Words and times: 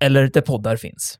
eller 0.00 0.30
där 0.32 0.40
poddar 0.40 0.76
finns. 0.76 1.18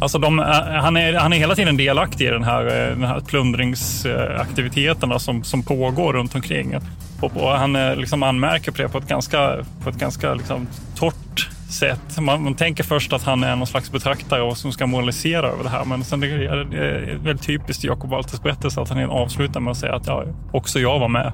Alltså 0.00 0.18
de, 0.18 0.38
eh, 0.38 0.44
han, 0.82 0.96
är, 0.96 1.12
han 1.12 1.32
är 1.32 1.36
hela 1.36 1.54
tiden 1.54 1.76
delaktig 1.76 2.26
i 2.26 2.30
den 2.30 2.44
här, 2.44 2.66
eh, 2.66 2.90
den 2.96 3.04
här 3.04 3.20
plundringsaktiviteterna 3.20 5.18
som, 5.18 5.44
som 5.44 5.62
pågår 5.62 6.12
runt 6.12 6.34
omkring. 6.34 6.76
Och, 7.20 7.36
och 7.36 7.50
han 7.50 7.76
eh, 7.76 7.96
liksom 7.96 8.22
anmärker 8.22 8.72
på 8.72 8.82
det 8.82 8.88
på 8.88 8.98
ett 8.98 9.08
ganska, 9.08 9.64
på 9.84 9.90
ett 9.90 9.98
ganska 9.98 10.34
liksom 10.34 10.68
torrt 10.94 11.57
sätt. 11.68 12.20
Man, 12.20 12.42
man, 12.42 12.54
tänker 12.54 12.84
först 12.84 13.12
att 13.12 13.22
han 13.22 13.44
är 13.44 13.56
någon 13.56 13.66
slags 13.66 13.92
betraktare 13.92 14.56
som 14.56 14.72
ska 14.72 14.86
moralisera 14.86 15.48
över 15.48 15.64
det 15.64 15.70
här. 15.70 15.84
Men 15.84 16.04
sen 16.04 16.20
det 16.20 16.26
är 16.26 16.56
det 16.56 17.18
väldigt 17.24 17.46
typiskt 17.46 17.84
i 17.84 17.86
Jakob 17.86 18.10
Walters 18.10 18.40
berättelse 18.40 18.80
att 18.80 18.88
han 18.88 19.10
avslutar 19.10 19.60
med 19.60 19.70
att 19.70 19.78
säga 19.78 19.94
att 19.94 20.06
ja, 20.06 20.24
också 20.52 20.80
jag 20.80 20.98
var 20.98 21.08
med 21.08 21.32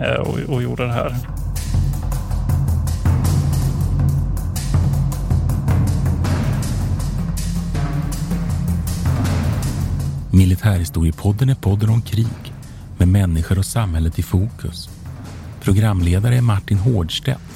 eh, 0.00 0.20
och, 0.20 0.38
och 0.54 0.62
gjorde 0.62 0.86
det 0.86 0.92
här. 0.92 1.16
Militärhistoriepodden 10.36 11.48
är 11.48 11.54
podden 11.54 11.90
om 11.90 12.02
krig 12.02 12.52
med 12.98 13.08
människor 13.08 13.58
och 13.58 13.64
samhället 13.64 14.18
i 14.18 14.22
fokus. 14.22 14.88
Programledare 15.60 16.36
är 16.36 16.40
Martin 16.40 16.78
Hårdstedt, 16.78 17.55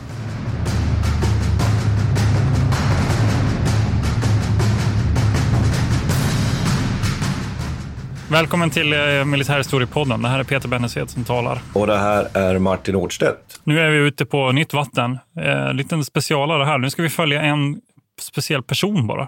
Välkommen 8.31 8.69
till 8.69 8.93
eh, 8.93 9.25
Militärhistoriepodden. 9.25 10.21
Det 10.21 10.27
här 10.27 10.39
är 10.39 10.43
Peter 10.43 10.67
Bennesved 10.67 11.09
som 11.09 11.23
talar. 11.23 11.59
Och 11.73 11.87
det 11.87 11.97
här 11.97 12.37
är 12.37 12.59
Martin 12.59 12.95
Årdstedt. 12.95 13.61
Nu 13.63 13.79
är 13.79 13.89
vi 13.89 13.97
ute 13.97 14.25
på 14.25 14.51
nytt 14.51 14.73
vatten. 14.73 15.19
Eh, 15.37 15.73
liten 15.73 16.05
specialare 16.05 16.65
här. 16.65 16.77
Nu 16.77 16.89
ska 16.89 17.01
vi 17.01 17.09
följa 17.09 17.41
en 17.41 17.81
speciell 18.21 18.63
person 18.63 19.07
bara. 19.07 19.27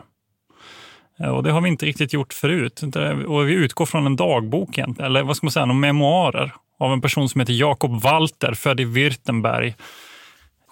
Eh, 1.19 1.27
och 1.27 1.43
det 1.43 1.51
har 1.51 1.61
vi 1.61 1.69
inte 1.69 1.85
riktigt 1.85 2.13
gjort 2.13 2.33
förut. 2.33 2.81
Och 3.27 3.49
vi 3.49 3.53
utgår 3.53 3.85
från 3.85 4.05
en 4.05 4.15
dagbok, 4.15 4.77
eller 4.77 5.23
vad 5.23 5.37
ska 5.37 5.45
man 5.45 5.51
säga, 5.51 5.65
några 5.65 5.79
memoarer 5.79 6.53
av 6.79 6.93
en 6.93 7.01
person 7.01 7.29
som 7.29 7.41
heter 7.41 7.53
Jakob 7.53 8.01
Walter, 8.01 8.53
född 8.53 8.79
i 8.79 8.85
Württemberg 8.85 9.67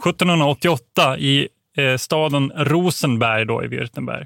1788 0.05 1.17
i 1.17 1.47
eh, 1.77 1.97
staden 1.97 2.52
Rosenberg 2.55 3.45
då 3.45 3.64
i 3.64 3.67
Württemberg. 3.67 4.25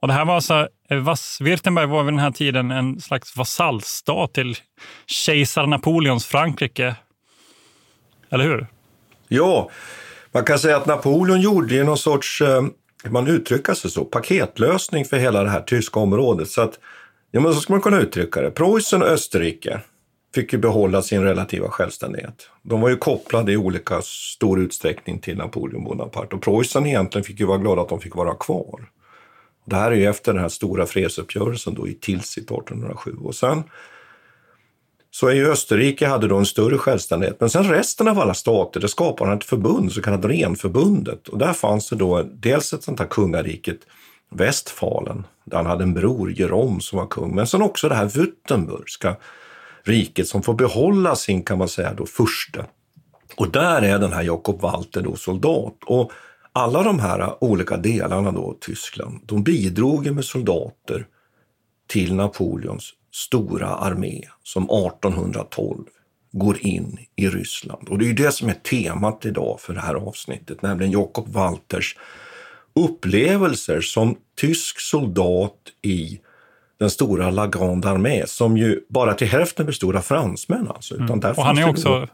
Och 0.00 0.08
det 0.08 0.14
här 0.14 0.24
var 0.24 0.34
alltså, 0.34 0.68
eh, 0.90 0.98
var 0.98 2.04
vid 2.04 2.12
den 2.12 2.18
här 2.18 2.30
tiden 2.30 2.70
en 2.70 3.00
slags 3.00 3.36
vasallstat 3.36 4.34
till 4.34 4.56
kejsar 5.06 5.66
Napoleons 5.66 6.26
Frankrike. 6.26 6.96
Eller 8.30 8.44
hur? 8.44 8.66
Ja, 9.28 9.70
man 10.32 10.44
kan 10.44 10.58
säga 10.58 10.76
att 10.76 10.86
Napoleon 10.86 11.40
gjorde 11.40 11.84
någon 11.84 11.98
sorts, 11.98 12.40
eh, 12.40 12.62
man 13.08 13.26
uttrycker 13.28 13.74
sig 13.74 13.90
så, 13.90 14.04
paketlösning 14.04 15.04
för 15.04 15.16
hela 15.16 15.42
det 15.42 15.50
här 15.50 15.60
tyska 15.60 16.00
området. 16.00 16.48
Så 16.48 16.62
att, 16.62 16.78
ja 17.30 17.40
men 17.40 17.54
så 17.54 17.60
ska 17.60 17.72
man 17.72 17.82
kunna 17.82 18.00
uttrycka 18.00 18.40
det. 18.42 18.50
Preussen 18.50 19.02
och 19.02 19.08
Österrike 19.08 19.80
fick 20.34 20.52
ju 20.52 20.58
behålla 20.58 21.02
sin 21.02 21.22
relativa 21.22 21.68
självständighet. 21.68 22.48
De 22.62 22.80
var 22.80 22.88
ju 22.88 22.96
kopplade 22.96 23.52
i 23.52 23.56
olika 23.56 24.02
stor 24.02 24.60
utsträckning 24.60 25.18
till 25.18 25.36
Napoleon 25.36 25.84
Bonaparte 25.84 26.36
och 26.36 26.42
Preussen 26.42 26.86
egentligen 26.86 27.24
fick 27.24 27.40
ju 27.40 27.46
vara 27.46 27.58
glada 27.58 27.82
att 27.82 27.88
de 27.88 28.00
fick 28.00 28.14
vara 28.14 28.34
kvar. 28.34 28.88
Det 29.64 29.76
här 29.76 29.90
är 29.90 29.96
ju 29.96 30.06
efter 30.06 30.32
den 30.32 30.42
här 30.42 30.48
stora 30.48 30.86
fredsuppgörelsen 30.86 31.74
då 31.74 31.88
i 31.88 31.94
Tilsit 31.94 32.44
1807. 32.44 33.16
Och 33.20 33.34
sen 33.34 33.62
så 35.10 35.28
är 35.28 35.34
ju 35.34 35.50
Österrike 35.50 36.06
hade 36.06 36.28
då 36.28 36.36
en 36.36 36.46
större 36.46 36.78
självständighet. 36.78 37.40
Men 37.40 37.50
sen 37.50 37.64
resten 37.64 38.08
av 38.08 38.18
alla 38.18 38.34
stater, 38.34 38.80
det 38.80 38.88
skapade 38.88 39.30
han 39.30 39.38
ett 39.38 39.44
förbund, 39.44 39.92
så 39.92 40.02
kallat 40.02 40.24
Renförbundet. 40.24 41.28
Och 41.28 41.38
där 41.38 41.52
fanns 41.52 41.90
det 41.90 41.96
då 41.96 42.22
dels 42.22 42.72
ett 42.72 42.82
sånt 42.82 42.98
här 42.98 43.06
kungariket, 43.06 43.78
Westfalen, 44.30 45.26
där 45.44 45.56
han 45.56 45.66
hade 45.66 45.84
en 45.84 45.94
bror, 45.94 46.40
Jerom, 46.40 46.80
som 46.80 46.98
var 46.98 47.06
kung. 47.06 47.34
Men 47.34 47.46
sen 47.46 47.62
också 47.62 47.88
det 47.88 47.94
här 47.94 48.08
Württembergska 48.08 49.16
riket 49.82 50.28
som 50.28 50.42
får 50.42 50.54
behålla 50.54 51.16
sin, 51.16 51.42
kan 51.42 51.58
man 51.58 51.68
säga, 51.68 51.94
då, 51.94 52.06
furste. 52.06 52.64
Och 53.36 53.50
där 53.50 53.82
är 53.82 53.98
den 53.98 54.12
här 54.12 54.22
Jakob 54.22 54.60
Walter 54.60 55.02
då 55.02 55.16
soldat. 55.16 55.76
Och 55.86 56.12
alla 56.54 56.82
de 56.82 56.98
här 56.98 57.44
olika 57.44 57.76
delarna 57.76 58.32
då, 58.32 58.56
Tyskland, 58.60 59.20
de 59.26 59.42
bidrog 59.42 60.10
med 60.10 60.24
soldater 60.24 61.06
till 61.86 62.14
Napoleons 62.14 62.92
stora 63.12 63.68
armé 63.68 64.20
som 64.42 64.62
1812 64.62 65.84
går 66.32 66.58
in 66.66 66.98
i 67.16 67.28
Ryssland. 67.28 67.88
Och 67.88 67.98
det 67.98 68.04
är 68.04 68.06
ju 68.06 68.14
det 68.14 68.32
som 68.32 68.48
är 68.48 68.54
temat 68.54 69.26
idag 69.26 69.60
för 69.60 69.74
det 69.74 69.80
här 69.80 69.94
avsnittet, 69.94 70.62
nämligen 70.62 70.92
Jakob 70.92 71.28
Walters 71.28 71.96
upplevelser 72.74 73.80
som 73.80 74.16
tysk 74.36 74.80
soldat 74.80 75.56
i 75.82 76.20
den 76.78 76.90
stora 76.90 77.30
La 77.30 77.46
Grande 77.46 77.88
Armée 77.88 78.26
som 78.26 78.56
ju 78.56 78.80
bara 78.88 79.14
till 79.14 79.28
hälften 79.28 79.66
bestod 79.66 79.96
av 79.96 80.00
fransmän. 80.00 80.68
Alltså, 80.68 80.94
utan 80.94 81.22
mm. 81.22 81.30
och 81.36 81.44
han 81.44 81.58
är 81.58 81.68
också 81.68 82.08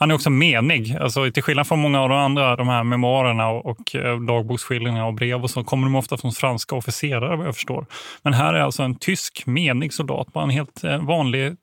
han 0.00 0.10
är 0.10 0.14
också 0.14 0.30
menig. 0.30 0.96
Alltså, 1.00 1.30
till 1.30 1.42
skillnad 1.42 1.66
från 1.66 1.78
många 1.78 2.00
av 2.00 2.08
de 2.08 2.18
andra 2.18 2.56
de 2.56 2.68
här 2.68 2.84
memoarerna 2.84 3.48
och, 3.48 3.66
och 3.66 3.96
eh, 3.96 4.20
dagboksskildringar 4.20 5.04
och 5.04 5.14
brev 5.14 5.42
och 5.42 5.50
så 5.50 5.64
kommer 5.64 5.84
de 5.86 5.94
ofta 5.94 6.16
från 6.16 6.32
franska 6.32 6.76
officerare 6.76 7.36
vad 7.36 7.46
jag 7.46 7.54
förstår. 7.54 7.86
Men 8.22 8.32
här 8.32 8.54
är 8.54 8.60
alltså 8.60 8.82
en 8.82 8.94
tysk 8.94 9.46
menig 9.46 9.92
soldat, 9.92 10.32
bara 10.32 10.44
en 10.44 10.50
helt 10.50 10.84
eh, 10.84 11.04
vanlig, 11.04 11.56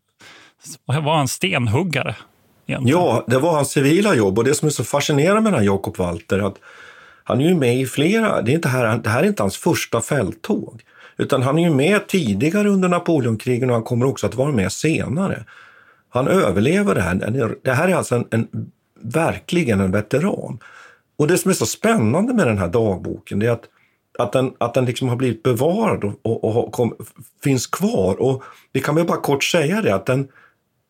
var 0.85 1.17
han 1.17 1.27
stenhuggare. 1.27 2.15
Egentligen. 2.67 2.99
Ja, 2.99 3.23
det 3.27 3.39
var 3.39 3.51
hans 3.51 3.71
civila 3.71 4.15
jobb 4.15 4.37
och 4.37 4.43
det 4.43 4.53
som 4.53 4.65
är 4.65 4.69
så 4.69 4.83
fascinerande 4.83 5.41
med 5.41 5.53
den 5.53 5.59
här 5.59 5.65
Jakob 5.65 5.97
Walter 5.97 6.39
att 6.39 6.55
han 7.23 7.41
är 7.41 7.47
ju 7.47 7.55
med 7.55 7.75
i 7.75 7.85
flera, 7.85 8.41
det, 8.41 8.51
är 8.51 8.55
inte 8.55 8.69
här, 8.69 8.97
det 8.97 9.09
här 9.09 9.23
är 9.23 9.27
inte 9.27 9.43
hans 9.43 9.57
första 9.57 10.01
fälttåg. 10.01 10.81
Utan 11.17 11.41
han 11.41 11.59
är 11.59 11.63
ju 11.63 11.69
med 11.69 12.07
tidigare 12.07 12.69
under 12.69 12.89
Napoleonkrigen 12.89 13.69
och 13.69 13.75
han 13.75 13.83
kommer 13.83 14.05
också 14.05 14.27
att 14.27 14.35
vara 14.35 14.51
med 14.51 14.71
senare. 14.71 15.43
Han 16.17 16.27
överlever 16.27 16.95
det 16.95 17.01
här. 17.01 17.55
Det 17.63 17.73
här 17.73 17.87
är 17.87 17.95
alltså 17.95 18.15
en, 18.15 18.25
en, 18.31 18.47
verkligen 19.01 19.81
en 19.81 19.91
veteran. 19.91 20.59
Och 21.17 21.27
det 21.27 21.37
som 21.37 21.51
är 21.51 21.55
så 21.55 21.65
spännande 21.65 22.33
med 22.33 22.47
den 22.47 22.57
här 22.57 22.67
dagboken 22.67 23.41
är 23.41 23.49
att, 23.49 23.63
att 24.19 24.31
den, 24.31 24.53
att 24.57 24.73
den 24.73 24.85
liksom 24.85 25.09
har 25.09 25.15
blivit 25.15 25.43
bevarad 25.43 26.03
och, 26.03 26.19
och, 26.21 26.65
och 26.65 26.71
kom, 26.71 26.95
finns 27.43 27.67
kvar. 27.67 28.21
Och 28.21 28.43
vi 28.73 28.79
kan 28.79 28.95
väl 28.95 29.05
bara 29.05 29.21
kort 29.21 29.43
säga 29.43 29.81
det 29.81 29.95
att 29.95 30.05
den, 30.05 30.27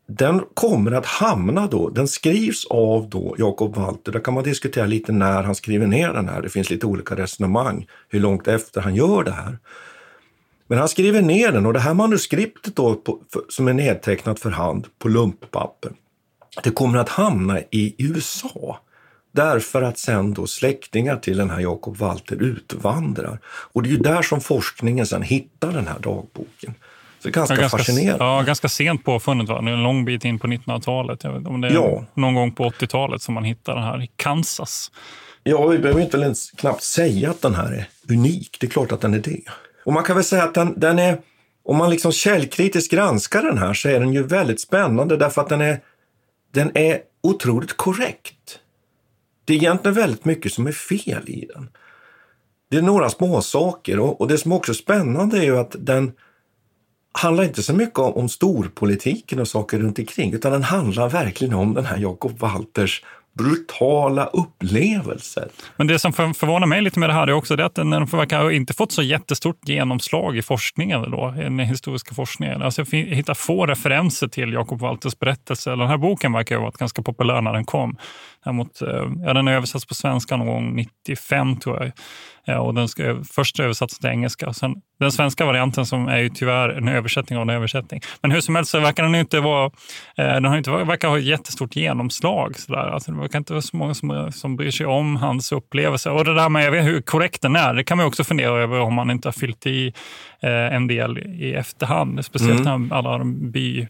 den 0.07 0.41
kommer 0.53 0.91
att 0.91 1.06
hamna 1.06 1.68
då, 1.68 1.89
den 1.89 2.07
skrivs 2.07 2.65
av 2.65 3.09
då 3.09 3.35
Jakob 3.38 3.75
Walter. 3.75 4.12
Där 4.12 4.19
kan 4.19 4.33
man 4.33 4.44
diskutera 4.44 4.85
lite 4.85 5.12
när 5.12 5.44
han 5.44 5.56
skriver 5.56 5.88
ner 5.88 6.13
den 6.13 6.30
här. 6.30 6.41
Det 6.41 6.50
finns 6.50 6.69
lite 6.69 6.85
olika 6.85 7.15
resonemang 7.15 7.88
hur 8.09 8.19
långt 8.19 8.47
efter 8.47 8.81
han 8.81 8.95
gör 8.95 9.23
det 9.23 9.31
här. 9.31 9.57
Men 10.67 10.79
han 10.79 10.89
skriver 10.89 11.21
ner 11.21 11.51
den 11.51 11.65
och 11.65 11.73
det 11.73 11.79
här 11.79 11.93
manuskriptet 11.93 12.75
då, 12.75 12.95
på, 12.95 13.19
för, 13.33 13.41
som 13.49 13.67
är 13.67 13.73
nedtecknat 13.73 14.39
för 14.39 14.49
hand 14.49 14.87
på 14.99 15.07
lumppapper, 15.07 15.91
det 16.63 16.71
kommer 16.71 16.97
att 16.99 17.09
hamna 17.09 17.59
i 17.59 17.95
USA. 17.97 18.79
Därför 19.31 19.81
att 19.81 19.99
sen 19.99 20.33
då 20.33 20.47
släktingar 20.47 21.15
till 21.15 21.37
den 21.37 21.49
här 21.49 21.59
Jakob 21.59 21.97
Walter 21.97 22.35
utvandrar. 22.35 23.39
Och 23.45 23.83
det 23.83 23.89
är 23.89 23.91
ju 23.91 23.97
där 23.97 24.21
som 24.21 24.41
forskningen 24.41 25.05
sen 25.05 25.21
hittar 25.21 25.71
den 25.71 25.87
här 25.87 25.99
dagboken. 25.99 26.73
Så 27.19 27.23
det 27.23 27.29
är 27.29 27.31
ganska, 27.31 27.55
ja, 27.55 27.61
ganska 27.61 27.77
fascinerande. 27.77 28.25
Ja, 28.25 28.41
ganska 28.41 28.69
sent 28.69 29.03
påfunnet. 29.03 29.49
Va? 29.49 29.57
En 29.59 29.83
lång 29.83 30.05
bit 30.05 30.25
in 30.25 30.39
på 30.39 30.47
1900-talet. 30.47 31.23
Jag 31.23 31.31
vet 31.31 31.37
inte 31.37 31.49
om 31.49 31.61
det 31.61 31.67
är 31.67 31.73
ja. 31.73 32.05
någon 32.13 32.35
gång 32.35 32.51
på 32.51 32.69
80-talet 32.69 33.21
som 33.21 33.33
man 33.33 33.43
hittar 33.43 33.75
den 33.75 33.83
här 33.83 34.03
i 34.03 34.09
Kansas. 34.15 34.91
Ja, 35.43 35.67
vi 35.67 35.77
behöver 35.77 36.01
inte 36.01 36.17
ens 36.17 36.51
knappt 36.51 36.83
säga 36.83 37.29
att 37.29 37.41
den 37.41 37.55
här 37.55 37.71
är 37.71 38.13
unik. 38.13 38.57
Det 38.59 38.67
är 38.67 38.71
klart 38.71 38.91
att 38.91 39.01
den 39.01 39.13
är 39.13 39.19
det. 39.19 39.43
Och 39.87 39.93
man 39.93 40.03
kan 40.03 40.15
väl 40.15 40.25
säga 40.25 40.43
att 40.43 40.53
den, 40.53 40.79
den 40.79 40.99
är, 40.99 41.21
om 41.63 41.77
man 41.77 41.89
liksom 41.89 42.11
källkritiskt 42.11 42.91
granskar 42.91 43.43
den 43.43 43.57
här 43.57 43.73
så 43.73 43.89
är 43.89 43.99
den 43.99 44.13
ju 44.13 44.23
väldigt 44.23 44.61
spännande 44.61 45.17
därför 45.17 45.41
att 45.41 45.49
den 45.49 45.61
är, 45.61 45.79
den 46.53 46.77
är 46.77 47.01
otroligt 47.23 47.77
korrekt. 47.77 48.59
Det 49.45 49.53
är 49.53 49.57
egentligen 49.57 49.95
väldigt 49.95 50.25
mycket 50.25 50.53
som 50.53 50.67
är 50.67 50.71
fel 50.71 51.29
i 51.29 51.45
den. 51.53 51.69
Det 52.71 52.77
är 52.77 52.81
några 52.81 53.09
små 53.09 53.41
saker 53.41 53.99
och, 53.99 54.21
och 54.21 54.27
det 54.27 54.37
som 54.37 54.51
också 54.51 54.71
är 54.71 54.75
spännande 54.75 55.37
är 55.37 55.43
ju 55.43 55.57
att 55.57 55.75
den 55.79 56.11
handlar 57.11 57.43
inte 57.43 57.63
så 57.63 57.73
mycket 57.73 57.99
om, 57.99 58.13
om 58.13 58.29
storpolitiken 58.29 59.39
och 59.39 59.47
saker 59.47 59.79
runt 59.79 59.99
omkring 59.99 60.33
utan 60.33 60.51
den 60.51 60.63
handlar 60.63 61.09
verkligen 61.09 61.53
om 61.53 61.73
den 61.73 61.85
här 61.85 61.97
Jakob 61.97 62.39
Walters 62.39 63.03
brutala 63.37 64.25
upplevelser. 64.25 65.47
Men 65.75 65.87
det 65.87 65.99
som 65.99 66.13
förvånar 66.13 66.67
mig 66.67 66.81
lite 66.81 66.99
med 66.99 67.09
det 67.09 67.13
här 67.13 67.27
är 67.27 67.31
också 67.31 67.55
det 67.55 67.65
att 67.65 67.75
den 67.75 68.05
verkar 68.05 68.51
inte 68.51 68.73
fått 68.73 68.91
så 68.91 69.03
jättestort 69.03 69.69
genomslag 69.69 70.37
i 70.37 70.41
forskningen, 70.41 71.11
då, 71.11 71.33
i 71.37 71.43
den 71.43 71.59
historiska 71.59 72.15
forskningen. 72.15 72.61
Alltså 72.61 72.85
jag 72.91 72.99
hittar 72.99 73.33
få 73.33 73.65
referenser 73.65 74.27
till 74.27 74.53
Jakob 74.53 74.79
Walters 74.79 75.19
berättelse. 75.19 75.69
Den 75.69 75.87
här 75.87 75.97
boken 75.97 76.33
verkar 76.33 76.55
ha 76.55 76.63
varit 76.63 76.77
ganska 76.77 77.01
populär 77.01 77.41
när 77.41 77.53
den 77.53 77.65
kom. 77.65 77.97
Däremot, 78.43 78.81
eh, 78.81 79.07
ja, 79.25 79.33
den 79.33 79.47
översattes 79.47 79.85
på 79.85 79.93
svenska 79.93 80.37
någon 80.37 80.47
gång 80.47 80.75
95 80.75 81.57
tror 81.57 81.83
jag. 81.83 81.91
Ja, 82.49 82.59
och 82.59 82.73
den 82.73 82.88
ska 82.88 83.23
först 83.31 83.59
översatts 83.59 83.99
till 83.99 84.09
engelska. 84.09 84.53
Sen, 84.53 84.75
den 84.99 85.11
svenska 85.11 85.45
varianten 85.45 85.85
som 85.85 86.07
är 86.07 86.17
ju 86.17 86.29
tyvärr 86.29 86.69
en 86.69 86.88
översättning 86.88 87.39
av 87.39 87.41
en 87.41 87.49
översättning. 87.49 88.01
Men 88.21 88.31
hur 88.31 88.41
som 88.41 88.55
helst 88.55 88.71
så 88.71 88.79
verkar 88.79 89.03
den 89.03 89.15
inte 89.15 89.39
vara, 89.39 89.65
eh, 90.17 90.33
den 90.33 90.45
har 90.45 90.57
inte, 90.57 90.71
verkar 90.71 91.07
ha 91.07 91.17
ett 91.17 91.23
jättestort 91.23 91.75
genomslag. 91.75 92.59
Så 92.59 92.73
där. 92.73 92.88
Alltså, 92.88 93.11
det 93.11 93.19
verkar 93.19 93.39
inte 93.39 93.53
vara 93.53 93.61
så 93.61 93.77
många 93.77 93.94
som, 93.94 94.31
som 94.31 94.55
bryr 94.55 94.71
sig 94.71 94.85
om 94.85 95.15
hans 95.15 95.51
upplevelse. 95.51 96.09
Och 96.09 96.25
det 96.25 96.33
där 96.33 96.49
med 96.49 96.83
hur 96.83 97.01
korrekt 97.01 97.41
den 97.41 97.55
är, 97.55 97.73
det 97.73 97.83
kan 97.83 97.97
man 97.97 98.05
också 98.07 98.23
fundera 98.23 98.63
över 98.63 98.79
om 98.79 98.94
man 98.94 99.11
inte 99.11 99.27
har 99.27 99.33
fyllt 99.33 99.67
i 99.67 99.94
eh, 100.41 100.75
en 100.75 100.88
del 100.88 101.17
i 101.17 101.53
efterhand. 101.53 102.25
Speciellt 102.25 102.67
mm. 102.67 102.91
alla, 102.91 103.23
by, 103.25 103.88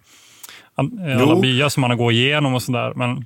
alla 0.76 1.36
byar 1.42 1.70
som 1.70 1.82
man 1.82 1.90
har 1.90 1.98
gått 1.98 2.14
igenom 2.14 2.54
och 2.54 2.64
sådär. 2.64 2.94
Men 2.96 3.26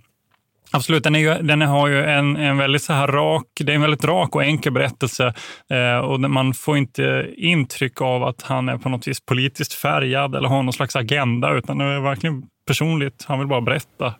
Absolut, 0.73 1.03
den, 1.03 1.15
är 1.15 1.19
ju, 1.19 1.33
den 1.33 1.61
har 1.61 1.87
ju 1.87 2.03
en, 2.03 2.37
en 2.37 2.57
väldigt 2.57 2.83
så 2.83 2.93
här 2.93 3.07
rak, 3.07 3.45
det 3.59 3.71
är 3.71 3.75
en 3.75 3.81
väldigt 3.81 4.05
rak 4.05 4.35
och 4.35 4.43
enkel 4.43 4.71
berättelse 4.71 5.33
eh, 5.69 5.97
och 5.97 6.19
man 6.19 6.53
får 6.53 6.77
inte 6.77 7.29
intryck 7.37 8.01
av 8.01 8.23
att 8.23 8.41
han 8.41 8.69
är 8.69 8.77
på 8.77 8.89
något 8.89 9.07
vis 9.07 9.25
politiskt 9.25 9.73
färgad 9.73 10.35
eller 10.35 10.49
har 10.49 10.63
någon 10.63 10.73
slags 10.73 10.95
agenda, 10.95 11.53
utan 11.53 11.77
det 11.77 11.85
är 11.85 11.99
verkligen 11.99 12.43
personligt. 12.67 13.25
Han 13.27 13.39
vill 13.39 13.47
bara 13.47 13.61
berätta. 13.61 14.13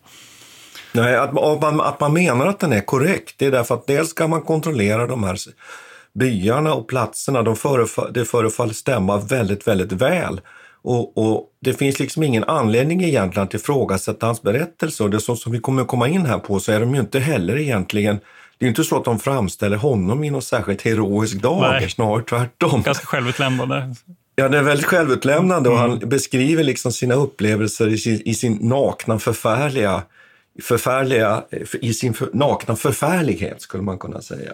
Nej, 0.94 1.16
att, 1.16 1.38
att, 1.38 1.62
man, 1.62 1.82
att 1.82 2.00
man 2.00 2.14
menar 2.14 2.48
att 2.48 2.60
den 2.60 2.74
är 2.74 2.82
korrekt, 2.82 3.36
det 3.38 3.46
är 3.46 3.52
därför 3.52 3.76
att 3.76 3.88
dels 3.88 4.10
ska 4.10 4.28
man 4.28 4.42
kontrollera 4.42 5.08
de 5.08 5.24
här 5.24 5.38
byarna 6.14 6.74
och 6.74 6.88
platserna. 6.88 7.42
De 7.42 7.56
förefall, 7.56 8.14
det 8.14 8.26
förefaller 8.26 8.74
stämma 8.74 9.18
väldigt, 9.18 9.68
väldigt 9.68 9.92
väl. 9.92 10.42
Och, 10.84 11.18
och, 11.18 11.48
Det 11.60 11.74
finns 11.74 12.00
liksom 12.00 12.24
ingen 12.24 12.44
anledning 12.44 13.04
egentligen 13.04 13.48
att 13.48 13.54
ifrågasätta 13.54 14.26
hans 14.26 14.42
berättelse 14.42 15.04
och 15.04 15.10
det 15.10 15.20
som, 15.20 15.38
som 15.38 15.52
vi 15.52 15.60
kommer 15.60 15.84
komma 15.84 16.08
in 16.08 16.26
här 16.26 16.38
på 16.38 16.60
så 16.60 16.72
är 16.72 16.80
de 16.80 16.96
ju 16.96 17.02
inte 17.02 17.20
heller 17.20 17.58
egentligen 17.58 18.20
det 18.62 18.66
är 18.66 18.70
inte 18.70 18.84
så 18.84 18.98
att 18.98 19.06
de 19.06 19.20
framställer 19.20 19.78
honom 19.78 20.24
i 20.24 20.30
någon 20.30 20.42
särskilt 20.42 20.82
heroisk 20.82 21.42
dager, 21.42 21.88
snarare 21.88 22.24
tvärtom. 22.24 22.82
Ganska 22.82 23.06
självutlämnande. 23.06 23.96
Ja, 24.36 24.50
det 24.50 24.58
är 24.58 24.64
väldigt 24.64 24.86
självutlämnande 24.86 25.70
och 25.70 25.78
han 25.78 25.92
mm. 25.92 26.10
beskriver 26.10 26.64
liksom 26.64 26.92
sina 26.92 27.16
upplevelser 27.16 27.88
i 27.88 27.98
sin, 27.98 28.22
i 28.26 28.34
sin 28.34 28.58
nakna 28.62 29.20
förfärliga, 29.20 30.04
förfärliga, 30.64 31.44
i 31.82 31.94
sin 31.94 32.14
nakna 32.34 32.76
förfärlighet 32.76 33.62
skulle 33.62 33.84
man 33.84 34.00
kunna 34.00 34.22
säga. 34.22 34.54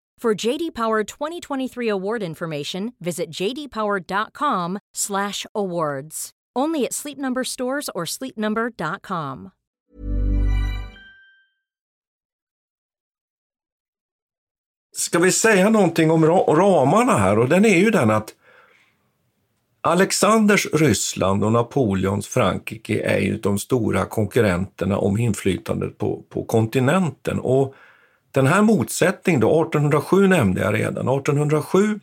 For 0.21 0.47
JD 0.47 0.75
Power 0.75 1.03
2023 1.03 1.89
award 1.89 2.23
information, 2.23 2.93
visit 2.99 3.31
jdpower.com/awards. 3.31 6.29
Only 6.59 6.85
at 6.85 6.93
Sleep 6.93 7.17
Number 7.17 7.43
stores 7.43 7.89
or 7.95 8.05
sleepnumber.com. 8.05 9.49
Ska 14.95 15.19
vi 15.19 15.31
säga 15.31 15.69
någonting 15.69 16.11
om 16.11 16.25
ramarna 16.25 17.17
här? 17.17 17.39
Och 17.39 17.49
den 17.49 17.65
är 17.65 17.77
ju 17.77 17.91
den 17.91 18.11
att 18.11 18.35
Alexanders 19.81 20.67
Ryssland 20.73 21.43
och 21.43 21.51
Napoleons 21.51 22.27
Frankrike 22.27 23.01
är 23.01 23.19
ju 23.19 23.37
de 23.37 23.59
stora 23.59 24.05
konkurrenterna 24.05 24.97
om 24.97 25.17
inflytandet 25.17 25.97
på, 25.97 26.23
på 26.29 26.45
kontinenten. 26.45 27.39
Och 27.39 27.75
den 28.31 28.47
här 28.47 28.61
motsättningen, 28.61 29.41
då, 29.41 29.61
1807 29.61 30.27
nämnde 30.27 30.61
jag 30.61 30.73
redan, 30.73 31.09
1807 31.09 31.99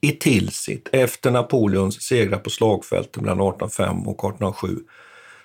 i 0.00 0.12
Tilsit 0.12 0.88
efter 0.92 1.30
Napoleons 1.30 2.02
segrar 2.02 2.38
på 2.38 2.50
slagfälten 2.50 3.22
mellan 3.22 3.48
1805 3.48 4.08
och 4.08 4.24
1807. 4.24 4.78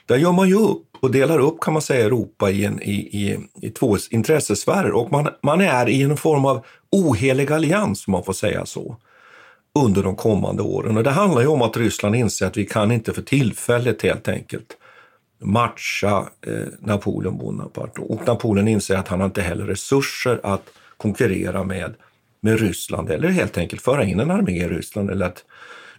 Där 0.05 0.17
gör 0.17 0.31
man 0.31 0.49
ju 0.49 0.55
upp 0.55 0.87
och 0.99 1.11
delar 1.11 1.39
upp 1.39 1.59
kan 1.59 1.73
man 1.73 1.81
säga 1.81 2.05
Europa 2.05 2.51
i, 2.51 2.65
en, 2.65 2.81
i, 2.81 2.93
i, 2.93 3.39
i 3.61 3.69
två 3.69 3.97
intressesfärer 4.09 4.91
och 4.91 5.11
man, 5.11 5.29
man 5.43 5.61
är 5.61 5.89
i 5.89 6.01
en 6.01 6.17
form 6.17 6.45
av 6.45 6.65
ohelig 6.91 7.51
allians, 7.51 8.07
om 8.07 8.11
man 8.11 8.23
får 8.23 8.33
säga 8.33 8.65
så, 8.65 8.97
under 9.79 10.03
de 10.03 10.15
kommande 10.15 10.63
åren. 10.63 10.97
Och 10.97 11.03
det 11.03 11.11
handlar 11.11 11.41
ju 11.41 11.47
om 11.47 11.61
att 11.61 11.77
Ryssland 11.77 12.15
inser 12.15 12.45
att 12.45 12.57
vi 12.57 12.65
kan 12.65 12.91
inte 12.91 13.13
för 13.13 13.21
tillfället 13.21 14.01
helt 14.01 14.27
enkelt 14.27 14.77
matcha 15.41 16.29
eh, 16.47 16.67
Napoleon 16.79 17.37
Bonaparte. 17.37 18.01
Och 18.01 18.27
Napoleon 18.27 18.67
inser 18.67 18.95
att 18.95 19.07
han 19.07 19.19
har 19.19 19.25
inte 19.25 19.41
heller 19.41 19.65
resurser 19.65 20.39
att 20.43 20.69
konkurrera 20.97 21.63
med, 21.63 21.93
med 22.41 22.59
Ryssland 22.59 23.09
eller 23.09 23.29
helt 23.29 23.57
enkelt 23.57 23.81
föra 23.81 24.03
in 24.03 24.19
en 24.19 24.31
armé 24.31 24.65
i 24.65 24.67
Ryssland 24.67 25.09
eller 25.09 25.25
att 25.25 25.45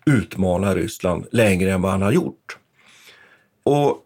utmana 0.06 0.74
Ryssland 0.74 1.26
längre 1.32 1.72
än 1.72 1.82
vad 1.82 1.92
han 1.92 2.02
har 2.02 2.12
gjort. 2.12 2.58
Och 3.64 3.98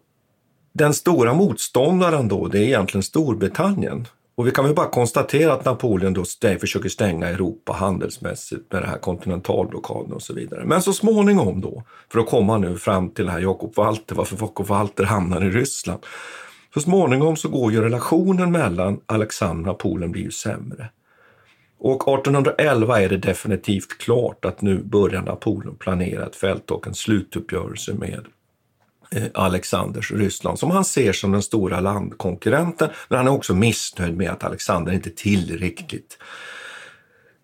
den 0.73 0.93
stora 0.93 1.33
motståndaren 1.33 2.27
då, 2.27 2.47
det 2.47 2.59
är 2.59 2.63
egentligen 2.63 3.03
Storbritannien. 3.03 4.07
Och 4.37 4.47
vi 4.47 4.51
kan 4.51 4.65
väl 4.65 4.75
bara 4.75 4.89
konstatera 4.89 5.53
att 5.53 5.65
Napoleon 5.65 6.13
då 6.13 6.23
försöker 6.59 6.89
stänga 6.89 7.27
Europa 7.27 7.73
handelsmässigt 7.73 8.71
med 8.71 8.81
den 8.81 8.89
här 8.89 8.97
kontinentalblockaden 8.97 10.13
och 10.13 10.21
så 10.21 10.33
vidare. 10.33 10.65
Men 10.65 10.81
så 10.81 10.93
småningom 10.93 11.61
då, 11.61 11.83
för 12.11 12.19
att 12.19 12.29
komma 12.29 12.57
nu 12.57 12.77
fram 12.77 13.09
till 13.09 13.29
här 13.29 13.39
Jakob 13.39 13.75
Walter, 13.75 14.15
varför 14.15 14.37
Jakob 14.41 14.67
Walter 14.67 15.03
hamnar 15.03 15.45
i 15.45 15.49
Ryssland. 15.49 15.99
Så 16.73 16.79
småningom 16.79 17.35
så 17.35 17.49
går 17.49 17.71
ju 17.71 17.81
relationen 17.81 18.51
mellan 18.51 18.99
Alexander 19.05 19.61
och 19.61 19.67
Napoleon 19.67 20.11
blir 20.11 20.23
ju 20.23 20.31
sämre. 20.31 20.89
Och 21.79 22.07
1811 22.07 23.01
är 23.01 23.09
det 23.09 23.17
definitivt 23.17 23.97
klart 23.97 24.45
att 24.45 24.61
nu 24.61 24.83
börjar 24.83 25.21
Napoleon 25.21 25.75
planera 25.75 26.25
ett 26.25 26.35
fält 26.35 26.71
och 26.71 26.87
en 26.87 26.95
slutuppgörelse 26.95 27.93
med 27.93 28.25
Eh, 29.11 29.23
Alexanders 29.33 30.11
Ryssland, 30.11 30.59
som 30.59 30.71
han 30.71 30.85
ser 30.85 31.13
som 31.13 31.31
den 31.31 31.41
stora 31.41 31.79
landkonkurrenten. 31.79 32.89
Men 33.09 33.17
han 33.17 33.27
är 33.27 33.31
också 33.31 33.55
missnöjd 33.55 34.17
med 34.17 34.29
att 34.31 34.43
Alexander 34.43 34.93
inte 34.93 35.09
tillräckligt 35.09 36.17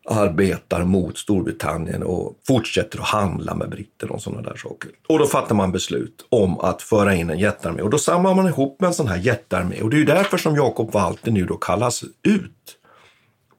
arbetar 0.06 0.84
mot 0.84 1.18
Storbritannien 1.18 2.04
och 2.04 2.40
fortsätter 2.48 3.00
att 3.00 3.06
handla 3.06 3.56
med 3.56 3.70
britterna 3.70 4.14
och 4.14 4.22
sådana 4.22 4.42
där 4.42 4.56
saker. 4.56 4.92
Och 5.08 5.20
då 5.20 5.28
fattar 5.28 5.56
man 5.56 5.72
beslut 5.72 6.26
om 6.30 6.60
att 6.60 6.82
föra 6.82 7.16
in 7.16 7.30
en 7.30 7.40
jättearmé 7.40 7.82
och 7.82 7.90
då 7.90 7.98
samlar 7.98 8.36
man 8.36 8.48
ihop 8.48 8.82
med 8.82 8.88
en 8.88 8.94
sån 8.94 9.08
här 9.08 9.18
jättearmé 9.18 9.82
och 9.82 9.90
det 9.90 9.96
är 9.96 10.00
ju 10.00 10.06
därför 10.06 10.38
som 10.38 10.56
Jakob 10.56 10.92
Walter 10.92 11.32
nu 11.32 11.46
då 11.46 11.58
kallas 11.58 12.04
ut 12.24 12.78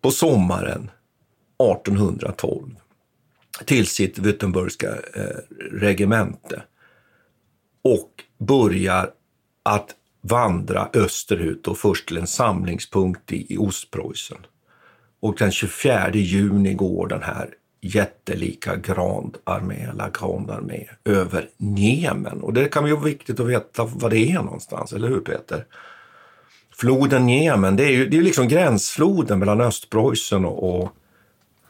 på 0.00 0.10
sommaren 0.10 0.90
1812 1.72 2.70
till 3.64 3.86
sitt 3.86 4.18
Württembergska 4.18 4.88
eh, 5.14 5.22
regemente 5.72 6.62
och 7.84 8.24
börjar 8.38 9.10
att 9.62 9.94
vandra 10.20 10.88
österut 10.94 11.68
och 11.68 11.78
först 11.78 12.08
till 12.08 12.16
en 12.16 12.26
samlingspunkt 12.26 13.32
i, 13.32 13.54
i 13.54 13.58
Ostpreussen. 13.58 14.38
Och 15.20 15.34
den 15.38 15.52
24 15.52 16.10
juni 16.12 16.74
går 16.74 17.08
den 17.08 17.22
här 17.22 17.48
jättelika 17.80 18.76
Grand 18.76 19.36
Armé, 19.44 19.92
La 19.94 20.08
Grande 20.20 20.54
Armé, 20.54 20.86
över 21.04 21.48
Niemen. 21.56 22.40
Och 22.40 22.52
det 22.52 22.68
kan 22.68 22.86
ju 22.86 22.92
vara 22.92 23.04
viktigt 23.04 23.40
att 23.40 23.46
veta 23.46 23.84
vad 23.84 24.10
det 24.10 24.30
är 24.30 24.42
någonstans, 24.42 24.92
eller 24.92 25.08
hur 25.08 25.20
Peter? 25.20 25.64
Floden 26.76 27.26
Niemen, 27.26 27.76
det 27.76 27.84
är 27.84 27.90
ju 27.90 28.08
det 28.08 28.16
är 28.16 28.22
liksom 28.22 28.48
gränsfloden 28.48 29.38
mellan 29.38 29.60
Östpreussen 29.60 30.44
och, 30.44 30.80
och 30.80 30.92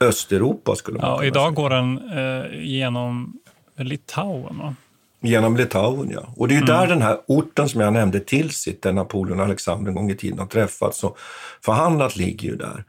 Östeuropa 0.00 0.76
skulle 0.76 0.98
man 0.98 1.10
ja, 1.10 1.16
kunna 1.16 1.26
Idag 1.26 1.42
säga. 1.42 1.50
går 1.50 1.70
den 1.70 1.98
eh, 1.98 2.64
genom 2.64 3.40
Litauen. 3.76 4.58
Va? 4.58 4.74
Genom 5.24 5.56
Litauen, 5.56 6.10
ja. 6.10 6.34
Och 6.36 6.48
det 6.48 6.54
är 6.54 6.58
ju 6.60 6.64
där 6.64 6.86
den 6.86 7.02
här 7.02 7.18
orten 7.26 7.68
som 7.68 7.80
jag 7.80 7.92
nämnde, 7.92 8.20
Tilsit, 8.20 8.82
där 8.82 8.92
Napoleon 8.92 9.38
och 9.40 9.46
Alexander 9.46 9.88
en 9.88 9.94
gång 9.94 10.10
i 10.10 10.14
tiden 10.16 10.38
har 10.38 10.46
träffats 10.46 11.04
och 11.04 11.18
förhandlat, 11.64 12.16
ligger 12.16 12.48
ju 12.48 12.56
där. 12.56 12.84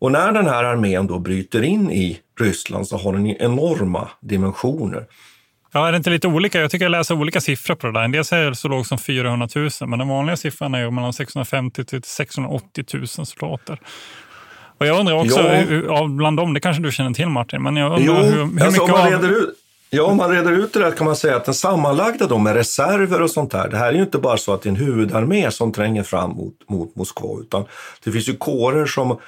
Och 0.00 0.12
när 0.12 0.32
den 0.32 0.46
här 0.46 0.64
armén 0.64 1.06
då 1.06 1.18
bryter 1.18 1.62
in 1.62 1.90
i 1.90 2.20
Ryssland 2.40 2.88
så 2.88 2.96
har 2.96 3.12
den 3.12 3.26
ju 3.26 3.36
enorma 3.40 4.08
dimensioner. 4.20 5.06
Ja, 5.72 5.88
är 5.88 5.92
det 5.92 5.96
inte 5.96 6.10
lite 6.10 6.28
olika? 6.28 6.60
Jag 6.60 6.70
tycker 6.70 6.84
jag 6.84 6.90
läser 6.90 7.14
olika 7.14 7.40
siffror 7.40 7.74
på 7.74 7.86
det 7.86 7.92
där. 7.92 8.00
En 8.02 8.12
del 8.12 8.24
säger 8.24 8.52
så 8.52 8.68
lågt 8.68 8.86
som 8.86 8.98
400 8.98 9.48
000, 9.54 9.70
men 9.86 9.98
den 9.98 10.08
vanliga 10.08 10.36
siffran 10.36 10.74
är 10.74 10.78
ju 10.80 10.90
mellan 10.90 11.12
650 11.12 11.84
till 11.84 12.02
680 12.02 12.84
000 12.94 13.06
soldater. 13.08 13.80
Och 14.78 14.86
jag 14.86 15.00
undrar 15.00 15.14
också, 15.14 15.40
Ja. 15.40 15.54
hur- 15.54 16.08
bland 16.16 16.36
dem, 16.36 16.54
det 16.54 16.60
kanske 16.60 16.82
du 16.82 16.92
känner 16.92 17.10
till 17.14 17.28
Martin, 17.28 17.62
men 17.62 17.76
jag 17.76 17.86
undrar 17.92 18.04
Jo, 18.06 18.14
hur, 18.14 18.32
hur 18.32 18.62
alltså 18.64 18.82
mycket 18.82 18.96
man 18.98 19.10
reder 19.10 19.28
ut, 19.30 19.54
ja, 19.90 20.02
om 20.02 20.16
man 20.16 20.30
reder 20.30 20.52
ut 20.52 20.72
det 20.72 20.80
där 20.80 20.90
kan 20.90 21.06
man 21.06 21.16
säga 21.16 21.36
att 21.36 21.44
den 21.44 21.54
sammanlagda 21.54 22.26
då 22.26 22.38
med 22.38 22.54
reserver 22.54 23.22
och 23.22 23.30
sånt 23.30 23.50
där, 23.50 23.68
det 23.68 23.76
här 23.76 23.88
är 23.88 23.92
ju 23.92 24.02
inte 24.02 24.18
bara 24.18 24.36
så 24.36 24.54
att 24.54 24.62
det 24.62 24.68
är 24.68 24.70
en 24.70 24.76
huvudarmé 24.76 25.50
som 25.50 25.72
tränger 25.72 26.02
fram 26.02 26.30
mot, 26.30 26.68
mot 26.68 26.96
Moskva, 26.96 27.40
utan 27.40 27.64
det 28.04 28.12
finns 28.12 28.28
ju 28.28 28.36
kårer 28.36 28.86
som, 28.86 29.18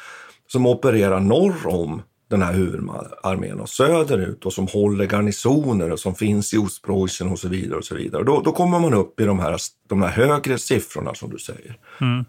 som 0.48 0.66
opererar 0.66 1.20
norr 1.20 1.66
om 1.66 2.02
den 2.32 2.42
här 2.42 2.52
huvudarmén 2.52 3.60
och 3.60 3.68
söderut 3.68 4.46
och 4.46 4.52
som 4.52 4.66
håller 4.66 5.06
garnisoner 5.06 5.90
och 5.90 6.00
som 6.00 6.14
finns 6.14 6.54
i 6.54 6.58
Ostpreussen 6.58 7.32
och 7.32 7.38
så 7.38 7.48
vidare. 7.48 7.78
och 7.78 7.84
så 7.84 7.94
vidare. 7.94 8.20
Och 8.20 8.26
då, 8.26 8.40
då 8.40 8.52
kommer 8.52 8.78
man 8.78 8.94
upp 8.94 9.20
i 9.20 9.24
de 9.24 9.38
här, 9.38 9.56
de 9.88 10.02
här 10.02 10.10
högre 10.10 10.58
siffrorna 10.58 11.14
som 11.14 11.30
du 11.30 11.38
säger. 11.38 11.76
Mm. 12.00 12.24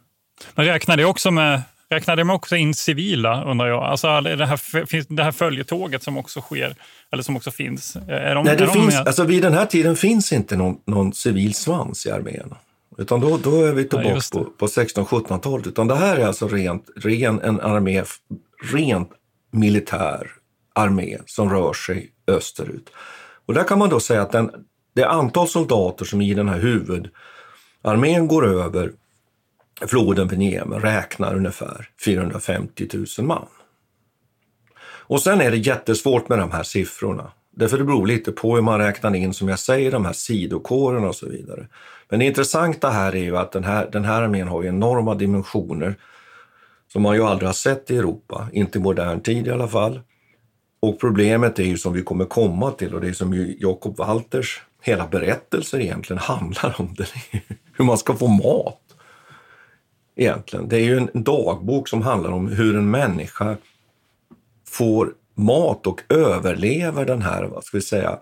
Men 0.55 0.65
räknar 0.65 0.97
det 0.97 1.05
också 1.05 1.31
med 1.31 1.61
Räknar 1.93 2.23
med 2.23 2.35
också 2.35 2.55
in 2.55 2.73
civila, 2.73 3.43
undrar 3.43 3.67
jag? 3.67 3.83
Alltså 3.83 4.21
det 4.21 4.45
här, 4.45 5.13
det 5.15 5.23
här 5.23 5.31
följetåget 5.31 6.03
som 6.03 6.17
också 6.17 6.41
sker, 6.41 6.75
eller 7.11 7.23
som 7.23 7.37
också 7.37 7.51
finns. 7.51 7.95
Är 8.07 8.35
de, 8.35 8.45
Nej, 8.45 8.57
det 8.57 8.65
de 8.65 8.73
finns, 8.73 8.93
med? 8.93 9.07
alltså 9.07 9.23
vid 9.23 9.41
den 9.41 9.53
här 9.53 9.65
tiden 9.65 9.95
finns 9.95 10.33
inte 10.33 10.55
någon, 10.55 10.77
någon 10.85 11.13
civil 11.13 11.53
svans 11.53 12.05
i 12.05 12.11
armén. 12.11 12.53
Utan 12.97 13.19
då, 13.19 13.37
då 13.37 13.63
är 13.65 13.71
vi 13.73 13.81
Ja, 13.83 13.89
tillbaka 13.89 14.13
det. 14.13 14.39
på, 14.39 14.45
på 14.45 14.65
1600-1700-talet. 14.67 15.67
Utan 15.67 15.87
det 15.87 15.95
här 15.95 16.17
är 16.17 16.27
alltså 16.27 16.47
rent, 16.47 16.85
ren, 16.95 17.41
en 17.41 17.59
armé, 17.61 18.03
rent 18.73 19.09
militär 19.51 20.27
armé 20.75 21.17
som 21.25 21.49
rör 21.49 21.73
sig 21.73 22.11
österut. 22.27 22.89
Och 23.45 23.53
där 23.53 23.63
kan 23.63 23.79
man 23.79 23.89
då 23.89 23.99
säga 23.99 24.21
att 24.21 24.31
den, 24.31 24.51
det 24.95 25.03
antal 25.07 25.47
soldater 25.47 26.05
som 26.05 26.21
i 26.21 26.33
den 26.33 26.49
här 26.49 26.59
huvudarmén 26.59 28.27
går 28.27 28.47
över 28.47 28.91
floden 29.81 30.27
vid 30.27 30.39
Niemen 30.39 30.79
räknar 30.79 31.35
ungefär 31.35 31.89
450 32.05 32.87
000 33.17 33.27
man. 33.27 33.47
Och 35.05 35.21
sen 35.21 35.41
är 35.41 35.51
det 35.51 35.57
jättesvårt 35.57 36.29
med 36.29 36.39
de 36.39 36.51
här 36.51 36.63
siffrorna. 36.63 37.31
Därför 37.55 37.77
det 37.77 37.83
beror 37.83 38.07
lite 38.07 38.31
på 38.31 38.55
hur 38.55 38.61
man 38.61 38.79
räknar 38.79 39.15
in, 39.15 39.33
som 39.33 39.49
jag 39.49 39.59
säger, 39.59 39.91
de 39.91 40.05
här 40.05 40.13
sidokårerna 40.13 41.07
och 41.07 41.15
så 41.15 41.29
vidare. 41.29 41.67
Men 42.09 42.19
det 42.19 42.25
intressanta 42.25 42.89
här 42.89 43.15
är 43.15 43.23
ju 43.23 43.37
att 43.37 43.51
den 43.51 43.63
här, 43.63 43.89
den 43.91 44.05
här 44.05 44.21
armén 44.21 44.47
har 44.47 44.61
ju 44.61 44.67
enorma 44.67 45.15
dimensioner 45.15 45.95
som 46.93 47.01
man 47.01 47.15
ju 47.15 47.23
aldrig 47.23 47.47
har 47.47 47.53
sett 47.53 47.91
i 47.91 47.97
Europa, 47.97 48.47
inte 48.53 48.77
i 48.77 48.81
modern 48.81 49.21
tid 49.21 49.47
i 49.47 49.51
alla 49.51 49.67
fall. 49.67 50.01
Och 50.79 50.99
problemet 50.99 51.59
är 51.59 51.63
ju 51.63 51.77
som 51.77 51.93
vi 51.93 52.01
kommer 52.01 52.25
komma 52.25 52.71
till 52.71 52.95
och 52.95 53.01
det 53.01 53.07
är 53.07 53.13
som 53.13 53.33
ju 53.33 53.57
Jakob 53.59 53.97
Walters 53.97 54.61
hela 54.81 55.07
berättelser 55.07 55.79
egentligen 55.79 56.19
handlar 56.23 56.75
om, 56.77 56.95
det 56.97 57.07
hur 57.73 57.85
man 57.85 57.97
ska 57.97 58.15
få 58.15 58.27
mat. 58.27 58.82
Egentligen. 60.15 60.69
Det 60.69 60.77
är 60.77 60.83
ju 60.83 60.97
en 60.97 61.09
dagbok 61.13 61.87
som 61.87 62.01
handlar 62.01 62.31
om 62.31 62.47
hur 62.47 62.77
en 62.77 62.91
människa 62.91 63.57
får 64.65 65.13
mat 65.35 65.87
och 65.87 66.01
överlever 66.09 67.05
den 67.05 67.21
här, 67.21 67.43
vad 67.43 67.63
ska 67.63 67.77
vi 67.77 67.83
säga, 67.83 68.19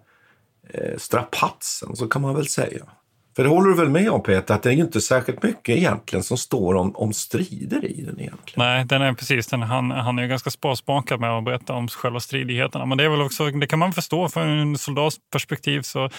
eh, 0.70 0.98
strapatsen, 0.98 1.96
så 1.96 2.08
kan 2.08 2.22
man 2.22 2.36
väl 2.36 2.48
säga. 2.48 2.86
För 3.36 3.44
det 3.44 3.50
håller 3.50 3.70
du 3.70 3.76
väl 3.76 3.90
med 3.90 4.10
om 4.10 4.24
Peter, 4.24 4.56
att 4.56 4.64
det 4.64 4.70
är 4.70 4.74
ju 4.74 4.82
inte 4.82 5.02
särskilt 5.02 5.44
mycket 5.44 5.78
egentligen 5.78 6.24
som 6.24 6.38
står 6.38 6.76
om, 6.76 6.96
om 6.96 7.14
strider 7.14 7.86
i 7.86 8.02
den 8.02 8.20
egentligen. 8.20 8.56
Nej, 8.56 8.86
den 8.86 9.02
är 9.02 9.14
precis. 9.14 9.48
Den, 9.48 9.62
han, 9.62 9.92
han 9.92 10.20
är 10.20 10.24
ju 10.24 10.30
ganska 10.30 10.50
sparsmakad 10.50 11.20
med 11.20 11.38
att 11.38 11.44
berätta 11.44 11.74
om 11.74 11.88
själva 11.88 12.20
stridigheterna. 12.20 12.86
Men 12.86 12.98
det 12.98 13.04
är 13.04 13.10
väl 13.10 13.22
också, 13.22 13.46
det 13.46 13.68
kan 13.68 13.80
man 13.80 13.94
förstå 13.94 14.30
från 14.30 14.48
en 14.48 14.78
soldats 14.78 15.18
perspektiv. 15.32 15.82
Så 15.82 16.10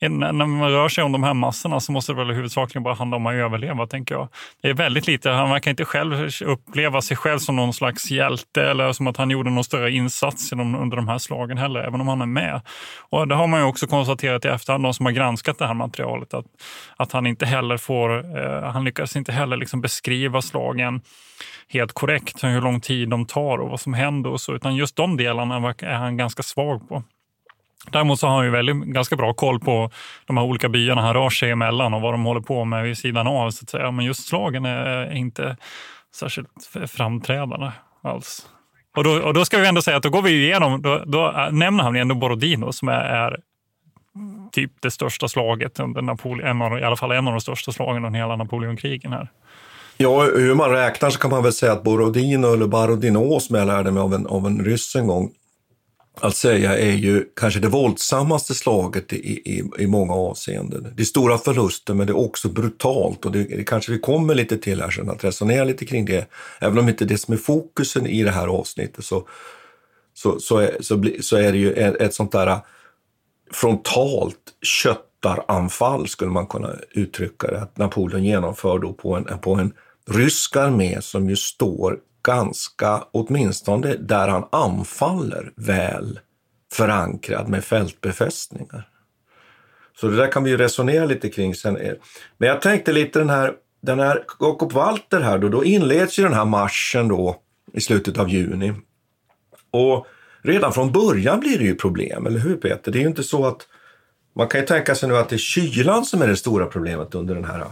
när 0.00 0.32
man 0.32 0.70
rör 0.70 0.88
sig 0.88 1.04
om 1.04 1.12
de 1.12 1.22
här 1.22 1.34
massorna 1.34 1.80
så 1.80 1.92
måste 1.92 2.12
det 2.12 2.16
väl 2.16 2.30
huvudsakligen 2.30 2.82
bara 2.82 2.94
handla 2.94 3.16
om 3.16 3.26
att 3.26 3.34
överleva, 3.34 3.86
tänker 3.86 4.14
jag. 4.14 4.28
Det 4.62 4.68
är 4.68 4.74
väldigt 4.74 5.06
lite, 5.06 5.30
han 5.30 5.50
verkar 5.50 5.70
inte 5.70 5.84
själv 5.84 6.30
uppleva 6.44 7.02
sig 7.02 7.16
själv 7.16 7.38
som 7.38 7.56
någon 7.56 7.72
slags 7.72 8.10
hjälte 8.10 8.62
eller 8.62 8.92
som 8.92 9.06
att 9.06 9.16
han 9.16 9.30
gjorde 9.30 9.50
någon 9.50 9.64
större 9.64 9.90
insats 9.90 10.52
under 10.52 10.96
de 10.96 11.08
här 11.08 11.18
slagen 11.18 11.58
heller, 11.58 11.80
även 11.80 12.00
om 12.00 12.08
han 12.08 12.20
är 12.20 12.26
med. 12.26 12.60
Och 13.10 13.28
det 13.28 13.34
har 13.34 13.46
man 13.46 13.60
ju 13.60 13.66
också 13.66 13.86
konstaterat 13.86 14.44
i 14.44 14.48
efterhand, 14.48 14.84
de 14.84 14.94
som 14.94 15.06
har 15.06 15.12
granskat 15.12 15.58
det 15.58 15.66
här 15.66 15.74
materialet, 15.74 16.34
att, 16.34 16.46
att 16.96 17.12
han 17.12 17.26
inte 17.26 17.46
heller 17.46 17.76
får, 17.76 18.38
eh, 18.38 18.70
han 18.70 18.84
lyckas 18.84 19.16
inte 19.16 19.32
heller 19.32 19.56
liksom 19.56 19.80
beskriva 19.80 20.42
slagen 20.42 21.00
helt 21.68 21.92
korrekt, 21.92 22.44
hur 22.44 22.60
lång 22.60 22.80
tid 22.80 23.08
de 23.08 23.26
tar 23.26 23.58
och 23.58 23.70
vad 23.70 23.80
som 23.80 23.94
händer 23.94 24.30
och 24.30 24.40
så, 24.40 24.54
utan 24.54 24.76
just 24.76 24.96
de 24.96 25.16
delarna 25.16 25.74
är 25.78 25.94
han 25.94 26.16
ganska 26.16 26.42
svag 26.42 26.88
på. 26.88 27.02
Däremot 27.90 28.20
så 28.20 28.26
har 28.26 28.36
han 28.36 28.44
ju 28.44 28.50
väldigt, 28.50 28.76
ganska 28.76 29.16
bra 29.16 29.32
koll 29.32 29.60
på 29.60 29.90
de 30.26 30.36
här 30.36 30.44
olika 30.44 30.68
byarna 30.68 31.02
han 31.02 31.14
rör 31.14 31.30
sig 31.30 31.50
emellan 31.50 31.94
och 31.94 32.00
vad 32.00 32.14
de 32.14 32.24
håller 32.24 32.40
på 32.40 32.64
med 32.64 32.84
vid 32.84 32.98
sidan 32.98 33.26
av. 33.26 33.50
Så 33.50 33.64
att 33.64 33.70
säga. 33.70 33.90
Men 33.90 34.04
just 34.04 34.28
slagen 34.28 34.64
är 34.64 34.86
är 34.86 35.14
inte 35.14 35.56
särskilt 36.14 36.48
framträdande 36.86 37.70
alls. 38.02 38.46
Och 38.96 39.04
då, 39.04 39.10
och 39.10 39.34
då 39.34 39.44
ska 39.44 39.58
vi 39.58 39.66
ändå 39.66 39.82
säga 39.82 39.96
att 39.96 40.02
då 40.02 40.10
går 40.10 40.22
vi 40.22 40.30
igenom, 40.30 40.82
då, 40.82 41.04
då 41.06 41.32
äh, 41.32 41.52
nämner 41.52 41.84
han 41.84 41.96
ändå 41.96 42.14
Borodino 42.14 42.72
som 42.72 42.88
är, 42.88 43.00
är 43.00 43.40
typ 44.52 44.72
det 44.80 44.90
största 44.90 45.28
slaget 45.28 45.80
under 45.80 46.02
Napoleon, 46.02 46.62
av, 46.62 46.78
i 46.78 46.82
alla 46.82 46.96
fall 46.96 47.12
en 47.12 47.26
av 47.26 47.32
de 47.32 47.40
största 47.40 47.72
slagen 47.72 48.04
under 48.04 48.18
hela 48.18 48.36
Napoleonkrigen 48.36 49.12
här. 49.12 49.30
Ja, 49.96 50.22
hur 50.22 50.54
man 50.54 50.70
räknar 50.70 51.10
så 51.10 51.18
kan 51.18 51.30
man 51.30 51.42
väl 51.42 51.52
säga 51.52 51.72
att 51.72 51.82
Borodino 51.82 52.54
eller 52.54 52.66
Barodino 52.66 53.40
som 53.40 53.56
jag 53.56 53.66
lärde 53.66 53.90
mig 53.90 54.00
av 54.00 54.14
en, 54.14 54.26
av 54.26 54.46
en 54.46 54.64
ryss 54.64 54.96
en 54.96 55.06
gång 55.06 55.30
att 56.20 56.36
säga 56.36 56.78
är 56.78 56.92
ju 56.92 57.24
kanske 57.36 57.60
det 57.60 57.68
våldsammaste 57.68 58.54
slaget 58.54 59.12
i, 59.12 59.16
i, 59.16 59.62
i 59.78 59.86
många 59.86 60.12
avseenden. 60.12 60.92
Det 60.96 61.02
är 61.02 61.04
stora 61.04 61.38
förluster 61.38 61.94
men 61.94 62.06
det 62.06 62.10
är 62.10 62.18
också 62.18 62.48
brutalt 62.48 63.24
och 63.24 63.32
det, 63.32 63.42
det 63.42 63.64
kanske 63.64 63.92
vi 63.92 63.98
kommer 63.98 64.34
lite 64.34 64.58
till 64.58 64.80
här 64.80 64.90
sen 64.90 65.10
att 65.10 65.24
resonera 65.24 65.64
lite 65.64 65.86
kring 65.86 66.04
det. 66.04 66.26
Även 66.60 66.78
om 66.78 66.88
inte 66.88 67.04
det 67.04 67.18
som 67.18 67.34
är 67.34 67.38
fokusen 67.38 68.06
i 68.06 68.22
det 68.22 68.30
här 68.30 68.46
avsnittet 68.46 69.04
så, 69.04 69.28
så, 70.14 70.40
så, 70.40 70.58
är, 70.58 70.76
så, 70.80 70.96
bli, 70.96 71.22
så 71.22 71.36
är 71.36 71.52
det 71.52 71.58
ju 71.58 71.72
ett, 71.72 71.96
ett 71.96 72.14
sånt 72.14 72.32
där 72.32 72.58
frontalt 73.52 74.54
köttaranfall 74.62 76.08
skulle 76.08 76.30
man 76.30 76.46
kunna 76.46 76.72
uttrycka 76.90 77.46
det. 77.46 77.60
Att 77.60 77.78
Napoleon 77.78 78.24
genomför 78.24 78.78
då 78.78 78.92
på 78.92 79.16
en, 79.16 79.24
på 79.24 79.54
en 79.54 79.72
rysk 80.10 80.56
armé 80.56 81.02
som 81.02 81.28
ju 81.28 81.36
står 81.36 81.98
ganska, 82.22 83.04
åtminstone 83.10 83.96
där 83.96 84.28
han 84.28 84.44
anfaller, 84.52 85.52
väl 85.56 86.20
förankrad 86.72 87.48
med 87.48 87.64
fältbefästningar. 87.64 88.88
Så 90.00 90.08
det 90.08 90.16
där 90.16 90.32
kan 90.32 90.44
vi 90.44 90.50
ju 90.50 90.56
resonera 90.56 91.04
lite 91.04 91.28
kring 91.28 91.54
sen. 91.54 91.78
Men 92.38 92.48
jag 92.48 92.62
tänkte 92.62 92.92
lite 92.92 93.18
den 93.18 93.30
här, 93.30 93.54
den 93.82 93.98
här 93.98 94.24
Jakob 94.40 94.72
Walter 94.72 95.20
här 95.20 95.38
då, 95.38 95.48
då 95.48 95.64
inleds 95.64 96.18
ju 96.18 96.22
den 96.22 96.34
här 96.34 96.44
marschen 96.44 97.08
då 97.08 97.36
i 97.72 97.80
slutet 97.80 98.18
av 98.18 98.28
juni. 98.28 98.72
Och 99.70 100.06
redan 100.42 100.72
från 100.72 100.92
början 100.92 101.40
blir 101.40 101.58
det 101.58 101.64
ju 101.64 101.74
problem, 101.74 102.26
eller 102.26 102.38
hur 102.40 102.56
Peter? 102.56 102.92
Det 102.92 102.98
är 102.98 103.02
ju 103.02 103.08
inte 103.08 103.22
så 103.22 103.46
att 103.46 103.66
Man 104.36 104.48
kan 104.48 104.60
ju 104.60 104.66
tänka 104.66 104.94
sig 104.94 105.08
nu 105.08 105.16
att 105.16 105.28
det 105.28 105.36
är 105.36 105.38
kylan 105.38 106.04
som 106.04 106.22
är 106.22 106.28
det 106.28 106.36
stora 106.36 106.66
problemet 106.66 107.14
under, 107.14 107.34
den 107.34 107.44
här, 107.44 107.60
eh, 107.60 107.66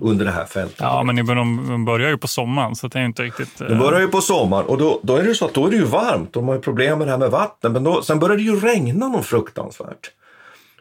under 0.00 0.24
det 0.24 0.30
här 0.30 0.44
fältet. 0.44 0.80
Ja, 0.80 1.02
men 1.02 1.26
de 1.26 1.84
börjar 1.84 2.10
ju 2.10 2.18
på 2.18 2.28
sommaren 2.28 2.76
så 2.76 2.88
det 2.88 2.98
är 2.98 3.04
inte 3.04 3.22
riktigt... 3.22 3.58
De 3.58 3.78
börjar 3.78 4.00
ju 4.00 4.08
på 4.08 4.20
sommaren 4.20 4.66
och 4.66 4.78
då, 4.78 5.00
då 5.02 5.16
är 5.16 5.22
det 5.22 5.34
så 5.34 5.44
att 5.44 5.54
då 5.54 5.66
är 5.66 5.70
det 5.70 5.76
ju 5.76 5.84
varmt. 5.84 6.32
De 6.32 6.48
har 6.48 6.54
ju 6.54 6.60
problem 6.60 6.98
med 6.98 7.06
det 7.06 7.10
här 7.10 7.18
med 7.18 7.30
vatten. 7.30 7.72
Men 7.72 7.84
då, 7.84 8.02
sen 8.02 8.18
börjar 8.18 8.36
det 8.36 8.42
ju 8.42 8.60
regna 8.60 9.08
något 9.08 9.26
fruktansvärt. 9.26 10.10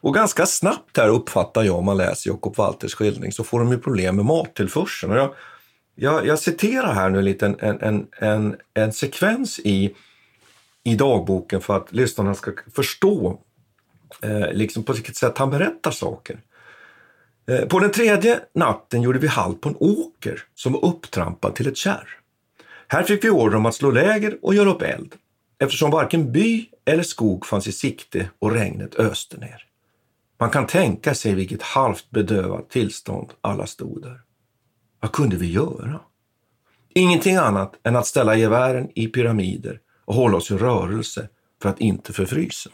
Och 0.01 0.13
ganska 0.13 0.45
snabbt 0.45 0.97
här 0.97 1.07
uppfattar 1.09 1.63
jag, 1.63 1.75
om 1.75 1.85
man 1.85 1.97
läser 1.97 2.29
Jakob 2.29 2.57
Walters 2.57 2.95
skildring, 2.95 3.31
så 3.31 3.43
får 3.43 3.59
de 3.59 3.71
ju 3.71 3.77
problem 3.77 4.15
med 4.15 4.25
mattillförseln. 4.25 5.11
Och 5.11 5.17
jag, 5.17 5.29
jag, 5.95 6.25
jag 6.25 6.39
citerar 6.39 6.93
här 6.93 7.09
nu 7.09 7.21
lite 7.21 7.45
en, 7.45 7.81
en, 7.81 8.05
en, 8.19 8.55
en 8.73 8.93
sekvens 8.93 9.59
i, 9.59 9.95
i 10.86 10.96
dagboken 10.96 11.62
för 11.62 11.77
att 11.77 11.92
lyssnarna 11.92 12.36
ska 12.36 12.51
förstå 12.75 13.39
eh, 14.22 14.54
liksom 14.54 14.84
på 14.84 14.94
vilket 14.94 15.15
sätt 15.15 15.38
han 15.38 15.50
berättar 15.50 15.92
saker. 15.92 16.39
Eh, 17.48 17.65
på 17.65 17.80
den 17.80 17.92
tredje 17.92 18.39
natten 18.54 19.01
gjorde 19.01 19.20
vi 19.20 19.27
halt 19.27 19.62
på 19.62 19.70
en 19.70 19.75
åker 19.80 20.44
som 20.56 20.74
var 20.74 20.86
upptrampad 20.86 21.56
till 21.56 21.68
ett 21.68 21.77
kärr. 21.77 22.10
Här 22.88 23.04
fick 23.04 23.24
vi 23.24 23.30
order 23.30 23.58
om 23.58 23.65
att 23.65 23.75
slå 23.75 23.92
läger 23.92 24.38
och 24.42 24.56
göra 24.56 24.70
upp 24.70 24.82
eld 24.82 25.15
eftersom 25.60 25.92
varken 25.92 26.32
by 26.32 26.70
eller 26.86 27.04
skog 27.04 27.46
fanns 27.46 27.68
i 27.68 27.72
sikte 27.72 28.30
och 28.39 28.51
regnet 28.51 28.96
öste 28.96 29.38
ner. 29.38 29.65
Man 30.39 30.50
kan 30.50 30.68
tänka 30.68 31.13
sig 31.13 31.34
vilket 31.34 31.62
halvt 31.62 32.10
bedövat 32.10 32.70
tillstånd 32.70 33.30
alla 33.42 33.68
stod 33.68 34.01
där. 34.01 34.22
Vad 35.00 35.12
kunde 35.12 35.36
vi 35.36 35.51
göra? 35.51 36.00
Ingenting 36.94 37.36
annat 37.36 37.74
än 37.84 37.96
att 37.96 38.08
ställa 38.08 38.36
gevären 38.36 38.89
i 38.96 39.08
pyramider 39.08 39.80
och 40.05 40.15
hålla 40.15 40.38
oss 40.38 40.51
i 40.51 40.53
rörelse 40.53 41.27
för 41.62 41.69
att 41.69 41.79
inte 41.79 42.13
förfrysa. 42.13 42.69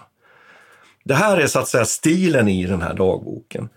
Det 1.03 1.15
här 1.15 1.37
är 1.37 1.47
så 1.47 1.59
att 1.59 1.67
säga 1.67 1.85
stilen 1.85 2.47
i 2.47 2.65
den 2.65 2.81
här 2.81 2.93
dagboken. 2.93 3.69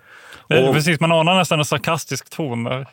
Och, 0.43 0.75
Precis, 0.75 1.01
man 1.01 1.13
anar 1.13 1.35
nästan 1.35 1.59
en 1.59 1.65
sarkastisk 1.65 2.31
ton 2.31 2.65
där. 2.65 2.87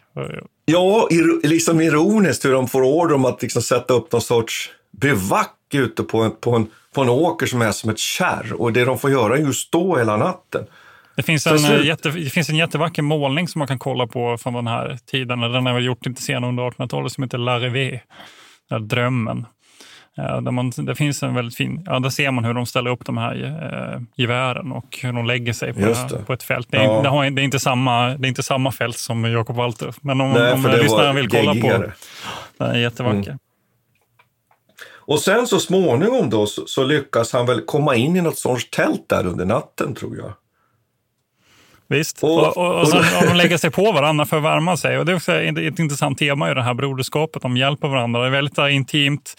Ja, 0.66 1.08
liksom 1.44 1.82
ironiskt 1.82 2.46
hur 2.46 2.54
de 2.54 2.68
får 2.68 2.82
order 2.82 3.16
om 3.16 3.26
att 3.26 3.42
liksom 3.42 3.62
sätta 3.62 3.94
upp 3.94 4.12
någon 4.12 4.22
sorts 4.22 4.70
bivack 4.92 5.58
ute 5.74 6.04
på 6.04 6.22
en, 6.22 6.32
på, 6.42 6.56
en, 6.56 6.68
på 6.94 7.02
en 7.02 7.10
åker 7.10 7.46
som 7.46 7.62
är 7.62 7.72
som 7.72 7.90
ett 7.90 8.00
kärr. 8.00 8.54
Och 8.54 8.74
det 8.74 8.86
de 8.86 9.00
får 9.00 9.12
göra 9.12 9.38
är 9.38 9.42
ju 9.42 9.54
stå 9.54 9.98
hela 9.98 10.18
natten. 10.18 10.66
Det 11.16 11.24
finns, 11.24 11.48
en, 11.48 11.60
slut... 11.60 11.86
jätte, 11.86 12.10
det 12.10 12.30
finns 12.30 12.50
en 12.50 12.56
jättevacker 12.56 13.02
målning 13.02 13.48
som 13.48 13.60
man 13.60 13.68
kan 13.68 13.80
kolla 13.80 14.08
på 14.08 14.38
från 14.38 14.54
den 14.54 14.68
här 14.68 15.00
tiden. 15.06 15.40
Den 15.40 15.66
har 15.66 15.80
gjort 15.80 16.06
lite 16.06 16.22
senare 16.22 16.50
under 16.50 16.64
1800-talet 16.64 17.12
som 17.12 17.24
heter 17.24 17.38
La 17.38 17.60
Rêve, 17.60 18.00
Drömmen. 18.80 19.46
Där, 20.16 20.52
man, 20.52 20.70
det 20.70 20.96
finns 20.96 21.24
en 21.24 21.36
väldigt 21.36 21.56
fin, 21.56 21.84
ja, 21.86 22.00
där 22.00 22.10
ser 22.10 22.32
man 22.32 22.46
hur 22.46 22.54
de 22.54 22.66
ställer 22.66 22.92
upp 22.92 23.06
de 23.06 23.18
här 23.18 23.44
eh, 23.94 24.02
gevären 24.16 24.72
och 24.72 25.00
hur 25.02 25.14
de 25.14 25.26
lägger 25.26 25.54
sig 25.54 25.74
på, 25.74 25.96
på 26.26 26.34
ett 26.34 26.44
fält. 26.44 26.68
Det 26.72 26.78
är, 26.78 26.84
ja. 26.84 27.02
det, 27.02 27.10
har, 27.10 27.30
det, 27.30 27.42
är 27.42 27.44
inte 27.44 27.60
samma, 27.60 28.08
det 28.08 28.28
är 28.28 28.30
inte 28.30 28.44
samma 28.44 28.72
fält 28.72 28.98
som 28.98 29.26
Jakob 29.26 29.56
Walter, 29.56 29.94
men 30.02 30.22
om, 30.22 30.32
Nej, 30.32 30.54
om 30.54 30.66
lyssnarna 30.82 31.14
vill 31.14 31.30
kolla 31.30 31.54
geggigare. 31.54 31.92
på 32.58 32.64
den 32.64 32.76
är 32.76 32.80
jättevacker. 32.80 33.30
Mm. 33.30 33.40
Och 35.12 35.20
sen 35.20 35.48
så 35.48 35.60
småningom 35.60 36.30
då 36.30 36.46
så, 36.46 36.64
så, 36.66 36.84
lyckas 36.84 37.34
han 37.34 37.46
väl 37.46 37.62
komma 37.62 37.96
in 37.96 38.16
i 38.16 38.22
något 38.22 38.38
sorts 38.38 38.70
tält 38.70 39.10
där 39.10 39.28
under 39.28 39.46
natten 39.46 39.96
tror 39.96 40.18
jag. 40.18 40.34
Visst, 41.92 42.24
och, 42.24 42.58
och, 42.58 42.80
och, 42.80 42.88
sen, 42.88 43.00
och 43.00 43.28
de 43.28 43.34
lägger 43.34 43.58
sig 43.58 43.72
på 43.72 43.92
varandra 43.92 44.26
för 44.26 44.38
att 44.38 44.44
värma 44.44 44.78
sig. 44.78 44.98
Och 44.98 45.06
det 45.06 45.12
är 45.12 45.16
också 45.16 45.34
ett, 45.34 45.58
ett 45.58 45.80
intressant 45.80 46.18
tema 46.18 46.52
i 46.52 46.54
det 46.54 46.64
här 46.64 46.74
broderskapet, 46.74 47.42
de 47.42 47.58
hjälper 47.58 47.88
varandra. 47.88 48.22
Det 48.22 48.28
är 48.28 48.32
väldigt 48.32 48.60
uh, 48.60 48.76
intimt. 48.76 49.34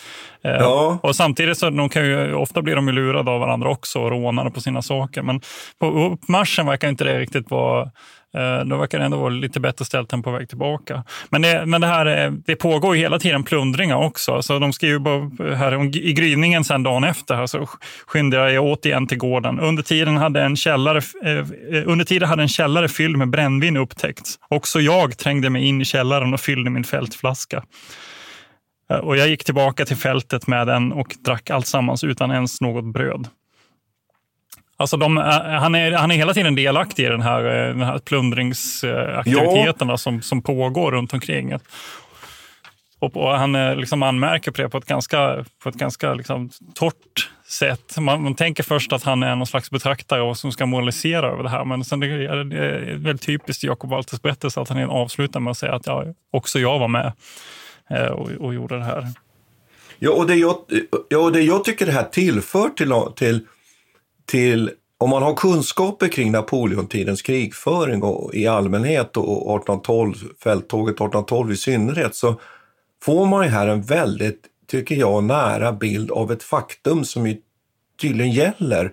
Eh, 0.44 0.50
ja. 0.50 0.98
Och 1.02 1.16
samtidigt 1.16 1.58
så 1.58 1.70
de 1.70 1.88
kan 1.88 2.04
ju, 2.04 2.34
ofta 2.34 2.62
blir 2.62 2.76
de 2.76 2.88
ju 2.88 2.92
lurade 2.92 3.30
av 3.30 3.40
varandra 3.40 3.70
också 3.70 4.00
och 4.00 4.10
rånade 4.10 4.50
på 4.50 4.60
sina 4.60 4.82
saker. 4.82 5.22
Men 5.22 5.40
på 5.78 5.86
uppmarschen 5.86 6.66
verkar 6.66 6.88
inte 6.88 7.04
det 7.04 7.18
riktigt 7.18 7.50
vara 7.50 7.82
Eh, 7.82 7.90
Eh, 8.34 8.64
då 8.64 8.76
verkar 8.76 8.98
det 8.98 9.04
ändå 9.04 9.16
vara 9.16 9.30
lite 9.30 9.60
bättre 9.60 9.84
ställt 9.84 10.12
än 10.12 10.22
på 10.22 10.30
väg 10.30 10.48
tillbaka. 10.48 11.04
Men 11.30 11.42
det, 11.42 11.66
men 11.66 11.80
det 11.80 11.86
här 11.86 12.06
eh, 12.06 12.30
det 12.30 12.56
pågår 12.56 12.94
hela 12.94 13.18
tiden 13.18 13.44
plundringar 13.44 13.96
också. 13.96 14.42
Så 14.42 14.58
de 14.58 14.72
skriver 14.72 14.98
bara 14.98 15.48
eh, 15.48 15.56
här 15.56 15.96
i 15.96 16.12
gryningen 16.12 16.64
sen 16.64 16.82
dagen 16.82 17.04
efter 17.04 17.34
här, 17.34 17.46
så 17.46 17.68
skyndade 18.06 18.52
jag 18.52 18.64
återigen 18.64 19.06
till 19.06 19.18
gården. 19.18 19.60
Under 19.60 19.82
tiden 19.82 20.16
hade 20.16 20.42
en 20.42 20.56
källare, 20.56 21.00
under 21.84 22.04
tiden 22.04 22.28
hade 22.28 22.42
en 22.42 22.48
källare 22.48 22.88
fylld 22.88 23.16
med 23.16 23.30
brännvin 23.30 23.76
upptäckts. 23.76 24.38
Också 24.48 24.80
jag 24.80 25.18
trängde 25.18 25.50
mig 25.50 25.64
in 25.64 25.80
i 25.80 25.84
källaren 25.84 26.34
och 26.34 26.40
fyllde 26.40 26.70
min 26.70 26.84
fältflaska. 26.84 27.62
Och 29.02 29.16
jag 29.16 29.28
gick 29.28 29.44
tillbaka 29.44 29.84
till 29.84 29.96
fältet 29.96 30.46
med 30.46 30.66
den 30.66 30.92
och 30.92 31.14
drack 31.24 31.50
alltsammans 31.50 32.04
utan 32.04 32.30
ens 32.30 32.60
något 32.60 32.92
bröd. 32.92 33.28
Alltså 34.82 34.96
de, 34.96 35.18
eh, 35.18 35.24
han, 35.24 35.74
är, 35.74 35.92
han 35.92 36.10
är 36.10 36.16
hela 36.16 36.34
tiden 36.34 36.54
delaktig 36.54 37.04
i 37.04 37.08
den 37.08 37.20
här, 37.20 37.44
eh, 37.44 37.68
den 37.68 37.82
här 37.82 37.98
plundringsaktiviteterna 37.98 39.92
ja. 39.92 39.96
som, 39.96 40.22
som 40.22 40.42
pågår 40.42 40.92
runt 40.92 41.12
omkring. 41.12 41.54
Och, 42.98 43.16
och 43.16 43.38
han 43.38 43.54
eh, 43.54 43.76
liksom 43.76 44.02
anmärker 44.02 44.50
på 44.50 44.62
det 44.62 44.68
på 44.68 44.78
ett 44.78 44.86
ganska, 44.86 45.44
på 45.62 45.68
ett 45.68 45.74
ganska 45.74 46.14
liksom 46.14 46.50
torrt 46.74 47.30
sätt. 47.48 47.98
Man, 47.98 48.22
man, 48.22 48.34
tänker 48.34 48.62
först 48.62 48.92
att 48.92 49.02
han 49.02 49.22
är 49.22 49.36
någon 49.36 49.46
slags 49.46 49.70
betraktare 49.70 50.22
och 50.22 50.38
som 50.38 50.52
ska 50.52 50.66
moralisera 50.66 51.26
över 51.26 51.42
det 51.42 51.48
här. 51.48 51.64
Men 51.64 51.84
sen 51.84 52.00
det 52.00 52.06
är 52.06 52.44
det 52.44 52.94
väldigt 52.96 53.26
typiskt 53.26 53.64
i 53.64 53.66
Jakob 53.66 53.90
Walters 53.90 54.22
berättelse 54.22 54.60
att 54.60 54.68
han 54.68 54.90
avslutar 54.90 55.40
med 55.40 55.50
att 55.50 55.58
säga 55.58 55.74
att 55.74 55.86
ja, 55.86 56.04
också 56.30 56.58
jag 56.58 56.78
var 56.78 56.88
med 56.88 57.12
och, 58.12 58.30
och 58.30 58.54
gjorde 58.54 58.78
det 58.78 58.84
här. 58.84 59.08
Ja, 59.98 60.10
och 60.10 60.26
det 60.26 60.34
jag, 60.34 60.56
ja, 61.08 61.18
och 61.18 61.32
det 61.32 61.40
jag 61.40 61.64
tycker 61.64 61.86
det 61.86 61.92
här 61.92 62.04
tillför 62.04 62.68
till, 62.68 62.92
till 63.16 63.46
till 64.26 64.70
om 64.98 65.10
man 65.10 65.22
har 65.22 65.34
kunskaper 65.34 66.08
kring 66.08 66.32
Napoleontidens 66.32 67.22
krigföring 67.22 68.02
och, 68.02 68.34
i 68.34 68.46
allmänhet 68.46 69.16
och 69.16 69.56
1812, 69.56 70.14
fälttåget 70.42 70.94
1812 70.94 71.52
i 71.52 71.56
synnerhet 71.56 72.14
så 72.14 72.40
får 73.02 73.26
man 73.26 73.44
ju 73.44 73.50
här 73.50 73.68
en 73.68 73.82
väldigt, 73.82 74.42
tycker 74.66 74.94
jag, 74.94 75.24
nära 75.24 75.72
bild 75.72 76.10
av 76.10 76.32
ett 76.32 76.42
faktum 76.42 77.04
som 77.04 77.26
ju 77.26 77.36
tydligen 78.00 78.32
gäller 78.32 78.92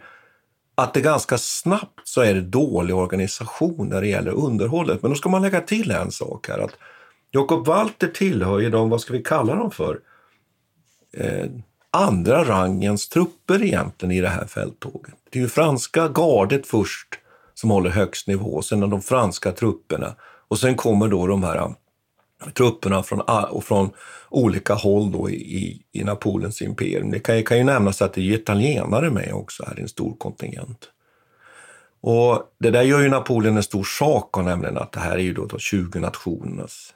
att 0.75 0.93
det 0.93 1.01
ganska 1.01 1.37
snabbt 1.37 2.07
så 2.07 2.21
är 2.21 2.33
det 2.33 2.41
dålig 2.41 2.95
organisation 2.95 3.89
när 3.89 4.01
det 4.01 4.07
gäller 4.07 4.31
underhållet. 4.31 5.01
Men 5.01 5.11
då 5.11 5.15
ska 5.15 5.29
man 5.29 5.41
lägga 5.41 5.61
till 5.61 5.91
en 5.91 6.11
sak 6.11 6.47
här 6.49 6.59
att 6.59 6.75
Jakob 7.31 7.67
Walter 7.67 8.07
tillhör 8.07 8.59
ju 8.59 8.69
de, 8.69 8.89
vad 8.89 9.01
ska 9.01 9.13
vi 9.13 9.23
kalla 9.23 9.55
dem 9.55 9.71
för, 9.71 9.99
eh, 11.13 11.45
andra 11.91 12.43
rangens 12.43 13.09
trupper 13.09 13.63
egentligen 13.63 14.11
i 14.11 14.21
det 14.21 14.29
här 14.29 14.45
fälttåget. 14.45 15.18
Det 15.31 15.39
är 15.39 15.43
ju 15.43 15.49
franska 15.49 16.07
gardet 16.07 16.67
först 16.67 17.07
som 17.53 17.69
håller 17.69 17.89
högst 17.89 18.27
nivå, 18.27 18.61
sen 18.61 18.79
de 18.79 19.01
franska 19.01 19.51
trupperna 19.51 20.15
och 20.47 20.59
sen 20.59 20.75
kommer 20.75 21.07
då 21.07 21.27
de 21.27 21.43
här 21.43 21.57
äh, 21.57 21.71
trupperna 22.57 23.03
från, 23.03 23.19
äh, 23.19 23.43
och 23.43 23.63
från 23.63 23.89
olika 24.29 24.73
håll 24.73 25.11
då 25.11 25.29
i, 25.29 25.81
i 25.91 26.03
Napoleons 26.03 26.61
imperium. 26.61 27.11
Det 27.11 27.19
kan, 27.19 27.43
kan 27.43 27.57
ju 27.57 27.63
nämnas 27.63 28.01
att 28.01 28.13
det 28.13 28.21
är 28.21 28.33
italienare 28.33 29.09
med 29.09 29.33
också 29.33 29.65
här 29.67 29.79
i 29.79 29.81
en 29.81 29.89
stor 29.89 30.15
kontingent. 30.17 30.89
Och 32.01 32.43
det 32.59 32.71
där 32.71 32.81
gör 32.81 32.99
ju 32.99 33.09
Napoleon 33.09 33.57
en 33.57 33.63
stor 33.63 33.83
sak 33.83 34.37
av, 34.37 34.43
nämligen 34.43 34.77
att 34.77 34.91
det 34.91 34.99
här 34.99 35.11
är 35.11 35.21
ju 35.21 35.33
då, 35.33 35.45
då 35.45 35.57
20 35.57 35.99
nationernas 35.99 36.93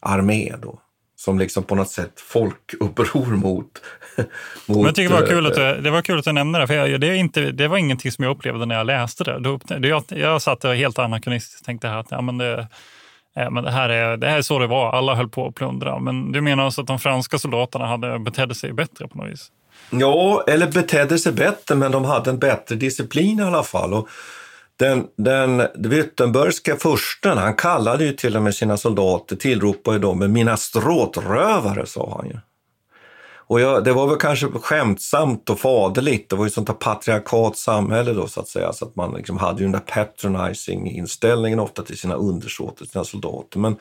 armé 0.00 0.54
då 0.62 0.80
som 1.26 1.38
liksom 1.38 1.64
på 1.64 1.74
något 1.74 1.88
sätt 1.88 2.20
folkuppror 2.20 3.26
mot, 3.36 3.82
mot... 4.66 4.76
Men 4.76 4.80
jag 4.80 4.94
tycker 4.94 5.14
det 5.14 5.20
var 5.20 5.26
kul 5.26 5.46
att 5.46 5.54
du, 5.54 5.80
det 5.80 5.90
var 5.90 6.02
kul 6.02 6.18
att 6.18 6.24
du 6.24 6.32
nämnde 6.32 6.58
det, 6.58 6.66
för 6.66 6.74
jag, 6.74 7.00
det, 7.00 7.06
är 7.06 7.12
inte, 7.12 7.40
det 7.40 7.68
var 7.68 7.76
ingenting 7.76 8.12
som 8.12 8.24
jag 8.24 8.36
upplevde 8.36 8.66
när 8.66 8.74
jag 8.74 8.86
läste 8.86 9.24
det. 9.24 9.38
Då, 9.38 9.60
jag, 9.68 10.04
jag 10.08 10.42
satt 10.42 10.64
helt 10.64 10.98
anakronistiskt 10.98 11.60
och 11.60 11.66
tänkte 11.66 11.92
att 11.92 12.06
ja, 12.10 12.20
men 12.20 12.38
det, 12.38 12.68
men 13.34 13.64
det, 13.64 13.70
här 13.70 13.88
är, 13.88 14.16
det 14.16 14.28
här 14.28 14.38
är 14.38 14.42
så 14.42 14.58
det 14.58 14.66
var, 14.66 14.92
alla 14.92 15.14
höll 15.14 15.28
på 15.28 15.46
att 15.46 15.54
plundra. 15.54 15.98
Men 15.98 16.32
du 16.32 16.40
menar 16.40 16.64
alltså 16.64 16.80
att 16.80 16.86
de 16.86 16.98
franska 16.98 17.38
soldaterna 17.38 17.86
hade 17.86 18.18
betedde 18.18 18.54
sig 18.54 18.72
bättre 18.72 19.08
på 19.08 19.18
något 19.18 19.30
vis? 19.30 19.50
Ja, 19.90 20.44
eller 20.46 20.66
betedde 20.72 21.18
sig 21.18 21.32
bättre, 21.32 21.74
men 21.74 21.92
de 21.92 22.04
hade 22.04 22.30
en 22.30 22.38
bättre 22.38 22.76
disciplin 22.76 23.40
i 23.40 23.42
alla 23.42 23.62
fall. 23.62 23.94
Och 23.94 24.08
den, 24.76 25.06
den 25.16 25.62
Württembergska 25.74 26.76
fursten, 26.76 27.38
han 27.38 27.54
kallade 27.54 28.04
ju 28.04 28.12
till 28.12 28.36
och 28.36 28.42
med 28.42 28.54
sina 28.54 28.76
soldater, 28.76 29.36
tillropade 29.36 29.98
dem 29.98 30.18
med 30.18 30.30
mina 30.30 30.56
stråtrövare, 30.56 31.86
sa 31.86 32.16
han 32.16 32.30
ju. 32.30 32.38
Och 33.48 33.60
jag, 33.60 33.84
det 33.84 33.92
var 33.92 34.06
väl 34.06 34.16
kanske 34.16 34.46
skämtsamt 34.46 35.50
och 35.50 35.60
faderligt, 35.60 36.30
det 36.30 36.36
var 36.36 36.44
ju 36.44 36.50
sånt 36.50 36.66
där 36.66 36.74
patriarkat 36.74 37.56
samhälle 37.56 38.12
då 38.12 38.26
så 38.26 38.40
att 38.40 38.48
säga, 38.48 38.72
så 38.72 38.84
att 38.84 38.96
man 38.96 39.14
liksom 39.14 39.38
hade 39.38 39.58
ju 39.58 39.64
den 39.64 39.72
där 39.72 40.04
patronizing 40.04 40.90
inställningen 40.90 41.60
ofta 41.60 41.82
till 41.82 41.98
sina 41.98 42.14
undersåter, 42.14 42.84
sina 42.84 43.04
soldater. 43.04 43.58
Men 43.58 43.76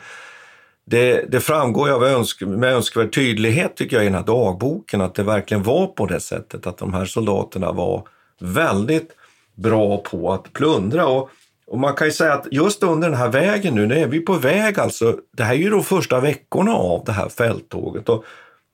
det, 0.85 1.31
det 1.31 1.39
framgår 1.39 1.89
ju 1.89 2.07
önsk, 2.07 2.41
med 2.41 2.73
önskvärd 2.73 3.13
tydlighet 3.15 3.75
tycker 3.75 3.95
jag 3.95 4.03
i 4.03 4.07
den 4.07 4.15
här 4.15 4.23
dagboken 4.23 5.01
att 5.01 5.15
det 5.15 5.23
verkligen 5.23 5.63
var 5.63 5.87
på 5.87 6.05
det 6.05 6.19
sättet 6.19 6.67
att 6.67 6.77
de 6.77 6.93
här 6.93 7.05
soldaterna 7.05 7.71
var 7.71 8.07
väldigt 8.39 9.11
bra 9.55 9.97
på 9.97 10.33
att 10.33 10.53
plundra. 10.53 11.07
Och, 11.07 11.29
och 11.67 11.79
man 11.79 11.93
kan 11.93 12.07
ju 12.07 12.13
säga 12.13 12.33
att 12.33 12.47
just 12.51 12.83
under 12.83 13.09
den 13.09 13.17
här 13.17 13.29
vägen 13.29 13.75
nu, 13.75 13.85
nu 13.85 13.99
är 13.99 14.07
vi 14.07 14.19
på 14.19 14.33
väg 14.33 14.79
alltså, 14.79 15.17
det 15.37 15.43
här 15.43 15.53
är 15.53 15.57
ju 15.59 15.69
de 15.69 15.83
första 15.83 16.19
veckorna 16.19 16.73
av 16.73 17.03
det 17.05 17.11
här 17.11 17.29
fälttåget. 17.29 18.09
Och 18.09 18.25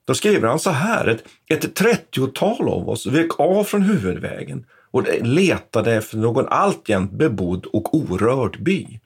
då 0.06 0.14
skriver 0.14 0.48
han 0.48 0.58
så 0.58 0.70
här, 0.70 1.06
ett, 1.06 1.24
ett 1.50 1.80
30-tal 1.80 2.68
av 2.68 2.88
oss 2.88 3.06
vek 3.06 3.40
av 3.40 3.64
från 3.64 3.82
huvudvägen 3.82 4.66
och 4.90 5.04
letade 5.20 5.94
efter 5.94 6.16
någon 6.18 6.46
alltjämt 6.48 7.12
bebodd 7.12 7.66
och 7.66 7.94
orörd 7.94 8.62
by. 8.62 9.00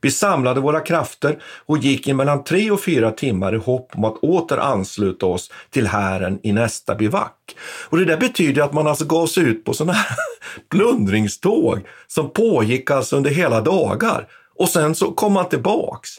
Vi 0.00 0.10
samlade 0.10 0.60
våra 0.60 0.80
krafter 0.80 1.42
och 1.66 1.78
gick 1.78 2.08
i 2.08 2.12
mellan 2.12 2.44
tre 2.44 2.70
och 2.70 2.80
fyra 2.80 3.10
timmar 3.10 3.54
i 3.54 3.58
hopp 3.58 3.90
om 3.94 4.04
att 4.04 4.16
åter 4.16 4.58
ansluta 4.58 5.26
oss 5.26 5.50
till 5.70 5.86
hären 5.86 6.38
i 6.42 6.52
nästa 6.52 6.94
bivack. 6.94 7.56
Och 7.88 7.98
det 7.98 8.04
där 8.04 8.16
betyder 8.16 8.62
att 8.62 8.72
man 8.72 8.86
alltså 8.86 9.04
gav 9.04 9.26
sig 9.26 9.44
ut 9.44 9.64
på 9.64 9.74
sådana 9.74 9.92
här 9.92 10.16
plundringståg 10.70 11.80
som 12.06 12.30
pågick 12.30 12.90
alltså 12.90 13.16
under 13.16 13.30
hela 13.30 13.60
dagar. 13.60 14.28
Och 14.54 14.68
sen 14.68 14.94
så 14.94 15.12
kom 15.12 15.32
man 15.32 15.48
tillbaks. 15.48 16.10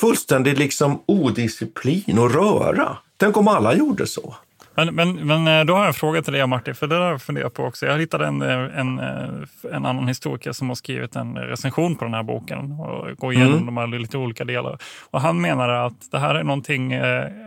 Fullständig 0.00 0.58
liksom 0.58 1.02
odisciplin 1.06 2.18
och 2.18 2.34
röra. 2.34 2.96
Tänk 3.16 3.36
om 3.36 3.48
alla 3.48 3.74
gjorde 3.74 4.06
så. 4.06 4.34
Men, 4.76 4.94
men, 4.94 5.26
men 5.26 5.48
eh, 5.48 5.64
då 5.64 5.72
har 5.72 5.80
jag 5.80 5.88
en 5.88 5.94
fråga 5.94 6.22
till 6.22 6.32
dig 6.32 6.46
Martin, 6.46 6.74
för 6.74 6.86
det 6.86 6.94
har 6.94 7.10
jag 7.10 7.22
funderat 7.22 7.54
på 7.54 7.64
också. 7.64 7.86
Jag 7.86 7.98
hittade 7.98 8.26
en, 8.26 8.42
eh, 8.42 8.78
en, 8.80 8.98
eh, 8.98 9.72
en 9.72 9.86
annan 9.86 10.08
historiker 10.08 10.52
som 10.52 10.68
har 10.68 10.74
skrivit 10.74 11.16
en 11.16 11.38
recension 11.38 11.96
på 11.96 12.04
den 12.04 12.14
här 12.14 12.22
boken 12.22 12.72
och 12.72 13.16
går 13.16 13.32
igenom 13.32 13.52
mm. 13.52 13.66
de 13.66 13.76
här 13.76 13.86
lite 13.86 14.18
olika 14.18 14.44
delar. 14.44 14.78
Och 15.10 15.20
han 15.20 15.40
menar 15.40 15.68
att 15.68 16.10
det 16.10 16.18
här 16.18 16.34
är 16.34 16.44
någonting 16.44 16.94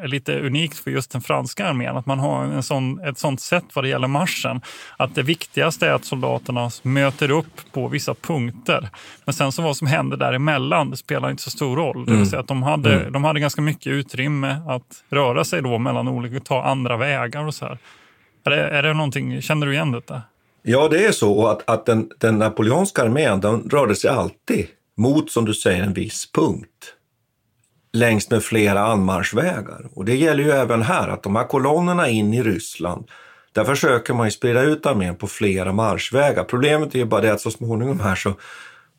lite 0.03 0.39
unikt 0.39 0.77
för 0.77 0.91
just 0.91 1.11
den 1.11 1.21
franska 1.21 1.67
armén, 1.67 1.97
att 1.97 2.05
man 2.05 2.19
har 2.19 2.43
en 2.43 2.63
sån, 2.63 2.99
ett 2.99 3.17
sånt 3.17 3.41
sätt 3.41 3.65
vad 3.73 3.85
det 3.85 3.89
gäller 3.89 4.07
marschen. 4.07 4.61
Att 4.97 5.15
det 5.15 5.23
viktigaste 5.23 5.87
är 5.87 5.91
att 5.91 6.05
soldaterna 6.05 6.69
möter 6.83 7.31
upp 7.31 7.71
på 7.71 7.87
vissa 7.87 8.13
punkter. 8.13 8.89
Men 9.25 9.33
sen 9.33 9.51
så 9.51 9.61
vad 9.61 9.77
som 9.77 9.87
händer 9.87 10.17
däremellan, 10.17 10.89
det 10.89 10.97
spelar 10.97 11.31
inte 11.31 11.43
så 11.43 11.49
stor 11.49 11.75
roll. 11.75 12.05
Det 12.05 12.11
vill 12.11 12.15
mm. 12.15 12.25
säga 12.25 12.39
att 12.39 12.47
de 12.47 12.63
hade, 12.63 12.93
mm. 12.99 13.13
de 13.13 13.23
hade 13.23 13.39
ganska 13.39 13.61
mycket 13.61 13.87
utrymme 13.87 14.61
att 14.67 15.03
röra 15.09 15.43
sig 15.43 15.61
då 15.61 15.77
mellan 15.77 16.07
olika, 16.07 16.39
ta 16.39 16.63
andra 16.63 16.97
vägar 16.97 17.18
vägar 17.19 17.45
och 17.45 17.53
så 17.53 17.65
här. 17.65 17.77
Är 18.45 18.49
det, 18.51 18.69
är 18.69 18.83
det 18.83 18.93
någonting, 18.93 19.41
känner 19.41 19.67
du 19.67 19.73
igen 19.73 19.91
detta? 19.91 20.21
Ja, 20.61 20.87
det 20.87 21.05
är 21.05 21.11
så. 21.11 21.47
att, 21.47 21.69
att 21.69 21.85
den, 21.85 22.09
den 22.17 22.39
napoleonska 22.39 23.01
armén 23.01 23.39
den 23.39 23.69
rörde 23.69 23.95
sig 23.95 24.09
alltid 24.09 24.67
mot, 24.97 25.31
som 25.31 25.45
du 25.45 25.53
säger, 25.53 25.83
en 25.83 25.93
viss 25.93 26.31
punkt 26.31 26.95
längs 27.93 28.29
med 28.29 28.43
flera 28.43 28.79
anmarschvägar. 28.79 29.85
Och 29.93 30.05
det 30.05 30.15
gäller 30.15 30.43
ju 30.43 30.51
även 30.51 30.81
här, 30.81 31.07
att 31.07 31.23
de 31.23 31.35
här 31.35 31.43
kolonnerna 31.43 32.09
in 32.09 32.33
i 32.33 32.43
Ryssland, 32.43 33.09
där 33.53 33.63
försöker 33.63 34.13
man 34.13 34.27
ju 34.27 34.31
sprida 34.31 34.61
ut 34.61 34.85
armén 34.85 35.15
på 35.15 35.27
flera 35.27 35.73
marschvägar. 35.73 36.43
Problemet 36.43 36.95
är 36.95 36.99
ju 36.99 37.05
bara 37.05 37.21
det 37.21 37.33
att 37.33 37.41
så 37.41 37.51
småningom 37.51 37.99
här 37.99 38.15
så 38.15 38.33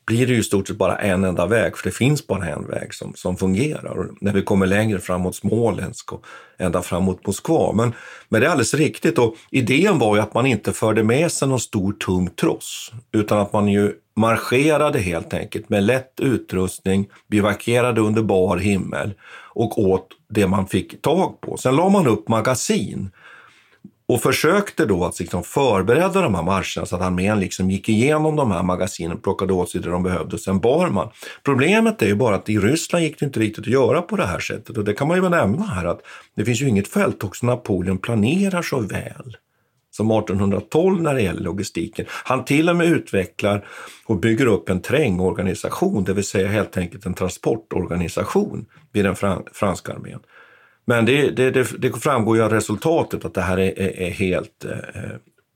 blir 0.05 0.27
det 0.27 0.33
ju 0.33 0.39
i 0.39 0.43
stort 0.43 0.67
sett 0.67 0.77
bara 0.77 0.95
en 0.95 1.23
enda 1.23 1.45
väg, 1.45 1.77
för 1.77 1.89
det 1.89 1.95
finns 1.95 2.27
bara 2.27 2.45
en 2.45 2.67
väg 2.67 2.93
som, 2.93 3.13
som 3.15 3.37
fungerar. 3.37 3.97
Och 3.97 4.05
när 4.21 4.33
vi 4.33 4.41
kommer 4.41 4.65
längre 4.65 4.99
fram 4.99 5.21
mot 5.21 5.35
Smolensk 5.35 6.13
och 6.13 6.25
ända 6.57 6.81
fram 6.81 7.03
mot 7.03 7.27
Moskva. 7.27 7.71
Men, 7.73 7.93
men 8.29 8.41
det 8.41 8.47
är 8.47 8.51
alldeles 8.51 8.73
riktigt 8.73 9.17
och 9.17 9.35
idén 9.51 9.99
var 9.99 10.15
ju 10.15 10.21
att 10.21 10.33
man 10.33 10.45
inte 10.45 10.73
förde 10.73 11.03
med 11.03 11.31
sig 11.31 11.47
någon 11.47 11.59
stor 11.59 11.93
tung 11.93 12.29
tross, 12.29 12.91
utan 13.11 13.39
att 13.39 13.53
man 13.53 13.67
ju 13.67 13.93
marscherade 14.15 14.99
helt 14.99 15.33
enkelt 15.33 15.69
med 15.69 15.83
lätt 15.83 16.19
utrustning, 16.19 17.09
bivakerade 17.27 18.01
under 18.01 18.21
bar 18.21 18.57
himmel 18.57 19.13
och 19.53 19.79
åt 19.79 20.07
det 20.29 20.47
man 20.47 20.67
fick 20.67 21.01
tag 21.01 21.41
på. 21.41 21.57
Sen 21.57 21.75
la 21.75 21.89
man 21.89 22.07
upp 22.07 22.27
magasin 22.27 23.11
och 24.11 24.21
försökte 24.21 24.85
då 24.85 25.05
att 25.05 25.19
liksom 25.19 25.43
förbereda 25.43 26.21
de 26.21 26.35
här 26.35 26.43
marscherna 26.43 26.85
så 26.85 26.95
att 26.95 27.01
armén 27.01 27.39
liksom 27.39 27.71
gick 27.71 27.89
igenom 27.89 28.35
de 28.35 28.51
här 28.51 28.63
magasinen, 28.63 29.17
plockade 29.17 29.53
åt 29.53 29.69
sig 29.69 29.81
det 29.81 29.89
de 29.89 30.03
behövde 30.03 30.35
och 30.35 30.39
sen 30.39 30.59
bar 30.59 30.89
man. 30.89 31.09
Problemet 31.43 32.01
är 32.01 32.05
ju 32.05 32.15
bara 32.15 32.35
att 32.35 32.49
i 32.49 32.59
Ryssland 32.59 33.05
gick 33.05 33.19
det 33.19 33.25
inte 33.25 33.39
riktigt 33.39 33.63
att 33.63 33.71
göra 33.71 34.01
på 34.01 34.15
det 34.15 34.25
här 34.25 34.39
sättet 34.39 34.77
och 34.77 34.83
det 34.83 34.93
kan 34.93 35.07
man 35.07 35.17
ju 35.17 35.29
nämna 35.29 35.65
här 35.65 35.85
att 35.85 36.01
det 36.35 36.45
finns 36.45 36.61
ju 36.61 36.69
inget 36.69 36.87
fälttåg 36.87 37.35
som 37.35 37.47
Napoleon 37.47 37.97
planerar 37.97 38.61
så 38.61 38.79
väl 38.79 39.37
som 39.91 40.11
1812 40.11 41.01
när 41.01 41.13
det 41.13 41.21
gäller 41.21 41.41
logistiken. 41.41 42.05
Han 42.09 42.45
till 42.45 42.69
och 42.69 42.75
med 42.75 42.87
utvecklar 42.87 43.67
och 44.05 44.19
bygger 44.19 44.45
upp 44.45 44.69
en 44.69 44.81
trängorganisation, 44.81 46.03
det 46.03 46.13
vill 46.13 46.23
säga 46.23 46.47
helt 46.47 46.77
enkelt 46.77 47.05
en 47.05 47.13
transportorganisation 47.13 48.65
vid 48.91 49.05
den 49.05 49.15
franska 49.53 49.93
armén. 49.93 50.19
Men 50.91 51.05
det, 51.05 51.29
det, 51.29 51.51
det, 51.51 51.67
det 51.77 51.99
framgår 51.99 52.37
ju 52.37 52.43
av 52.43 52.49
resultatet 52.49 53.25
att 53.25 53.33
det 53.33 53.41
här 53.41 53.59
är, 53.59 53.79
är, 53.79 53.99
är 53.99 54.09
helt 54.09 54.65
eh, 54.65 54.71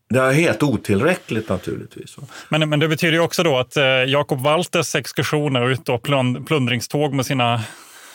det 0.10 0.20
är 0.20 0.32
helt 0.32 0.64
otillräckligt 0.64 1.50
naturligtvis. 1.50 2.18
Men, 2.50 2.70
men 2.70 2.80
det 2.80 2.88
betyder 2.88 3.14
ju 3.14 3.20
också 3.20 3.44
då 3.44 3.58
att 3.58 3.78
eh, 3.78 3.84
Jakob 3.84 4.42
Walters 4.42 4.96
exkursioner 4.96 5.70
ut 5.70 5.90
och 5.90 6.04
plundringståg 6.48 7.14
med 7.14 7.26
sina 7.26 7.62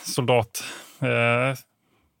soldat 0.03 0.63
eh, 1.01 1.57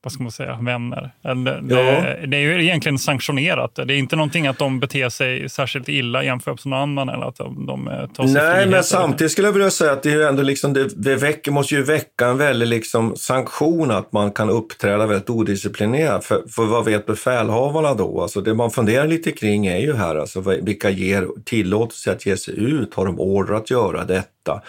vad 0.03 0.13
ska 0.13 0.23
man 0.23 0.31
säga, 0.31 0.57
vänner. 0.61 1.11
Det, 1.21 1.75
ja. 1.75 2.27
det, 2.27 2.37
är 2.37 2.41
ju 2.41 2.63
egentligen 2.63 2.97
sanktionerat. 2.97 3.75
Det 3.75 3.81
är 3.81 3.97
inte 3.97 4.15
någonting 4.15 4.47
att 4.47 4.57
de 4.57 4.79
beter 4.79 5.09
sig 5.09 5.49
särskilt 5.49 5.89
illa 5.89 6.23
jämfört 6.23 6.65
med 6.65 6.69
någon 6.71 6.79
annan 6.79 7.09
eller 7.09 7.25
att 7.25 7.35
de, 7.35 7.65
de 7.65 7.87
eh, 7.87 8.07
tar 8.07 8.23
sig 8.23 8.33
Nej, 8.33 8.67
men 8.67 8.83
samtidigt 8.83 9.31
skulle 9.31 9.47
jag 9.47 9.53
vilja 9.53 9.71
säga 9.71 9.91
att 9.91 10.03
det, 10.03 10.11
är 10.11 10.27
ändå 10.27 10.43
liksom, 10.43 10.73
det, 10.73 11.03
det 11.03 11.15
väcker, 11.15 11.51
måste 11.51 11.75
ju 11.75 11.83
väcka 11.83 12.27
en 12.27 12.37
väldig 12.37 12.67
liksom 12.67 13.15
sanktion 13.15 13.91
att 13.91 14.11
man 14.11 14.31
kan 14.31 14.49
uppträda 14.49 15.05
väldigt 15.05 15.29
odisciplinerat. 15.29 16.25
För, 16.25 16.43
för 16.49 16.65
vad 16.65 16.85
vet 16.85 17.05
befälhavarna 17.05 17.93
då? 17.93 18.21
Alltså 18.21 18.41
det 18.41 18.53
man 18.53 18.71
funderar 18.71 19.07
lite 19.07 19.31
kring 19.31 19.67
är 19.67 19.79
ju 19.79 19.93
här, 19.93 20.15
alltså, 20.15 20.41
vilka 20.41 20.89
ger 20.89 21.27
tillåtelse 21.45 22.11
att 22.11 22.25
ge 22.25 22.37
sig 22.37 22.59
ut? 22.59 22.93
Har 22.93 23.05
de 23.05 23.19
order 23.19 23.53
att 23.53 23.71
göra 23.71 24.05
detta? 24.05 24.61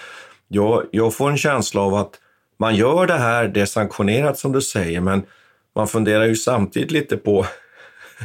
Jag, 0.48 0.82
jag 0.90 1.14
får 1.14 1.30
en 1.30 1.38
känsla 1.38 1.80
av 1.80 1.94
att 1.94 2.18
man 2.62 2.76
gör 2.76 3.06
det 3.06 3.18
här, 3.18 3.48
det 3.48 3.60
är 3.60 3.66
sanktionerat 3.66 4.38
som 4.38 4.52
du 4.52 4.60
säger, 4.60 5.00
men 5.00 5.22
man 5.74 5.88
funderar 5.88 6.24
ju 6.24 6.36
samtidigt 6.36 6.90
lite 6.90 7.16
på 7.16 7.46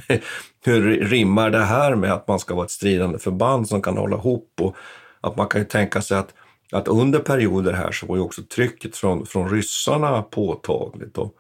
hur 0.66 1.00
rimmar 1.06 1.50
det 1.50 1.64
här 1.64 1.96
med 1.96 2.14
att 2.14 2.28
man 2.28 2.40
ska 2.40 2.56
vara 2.56 2.66
ett 2.66 2.72
stridande 2.72 3.20
förband 3.20 3.68
som 3.68 3.82
kan 3.82 3.98
hålla 3.98 4.18
ihop 4.18 4.54
och 4.62 4.76
att 5.22 5.38
man 5.38 5.48
kan 5.48 5.62
ju 5.62 5.68
tänka 5.68 6.02
sig 6.02 6.18
att, 6.18 6.34
att 6.72 6.88
under 6.88 7.20
perioder 7.20 7.74
här 7.74 7.92
så 7.92 8.06
var 8.06 8.16
ju 8.16 8.22
också 8.22 8.42
trycket 8.56 8.96
från, 8.98 9.26
från 9.26 9.50
ryssarna 9.50 10.22
påtagligt. 10.22 11.18
Och 11.18 11.34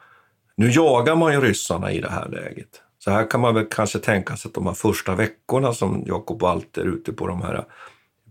nu 0.56 0.70
jagar 0.70 1.16
man 1.16 1.34
ju 1.34 1.42
ryssarna 1.42 1.92
i 1.92 2.02
det 2.02 2.10
här 2.10 2.30
läget. 2.30 2.82
Så 3.00 3.12
här 3.12 3.30
kan 3.30 3.42
man 3.42 3.56
väl 3.56 3.66
kanske 3.72 4.00
tänka 4.00 4.38
sig 4.38 4.50
att 4.50 4.56
de 4.56 4.68
här 4.68 4.74
första 4.74 5.16
veckorna 5.16 5.74
som 5.74 6.04
Jakob 6.08 6.42
Walter 6.42 6.82
är 6.82 6.86
ute 6.86 7.14
på 7.14 7.28
de 7.28 7.42
här 7.42 7.66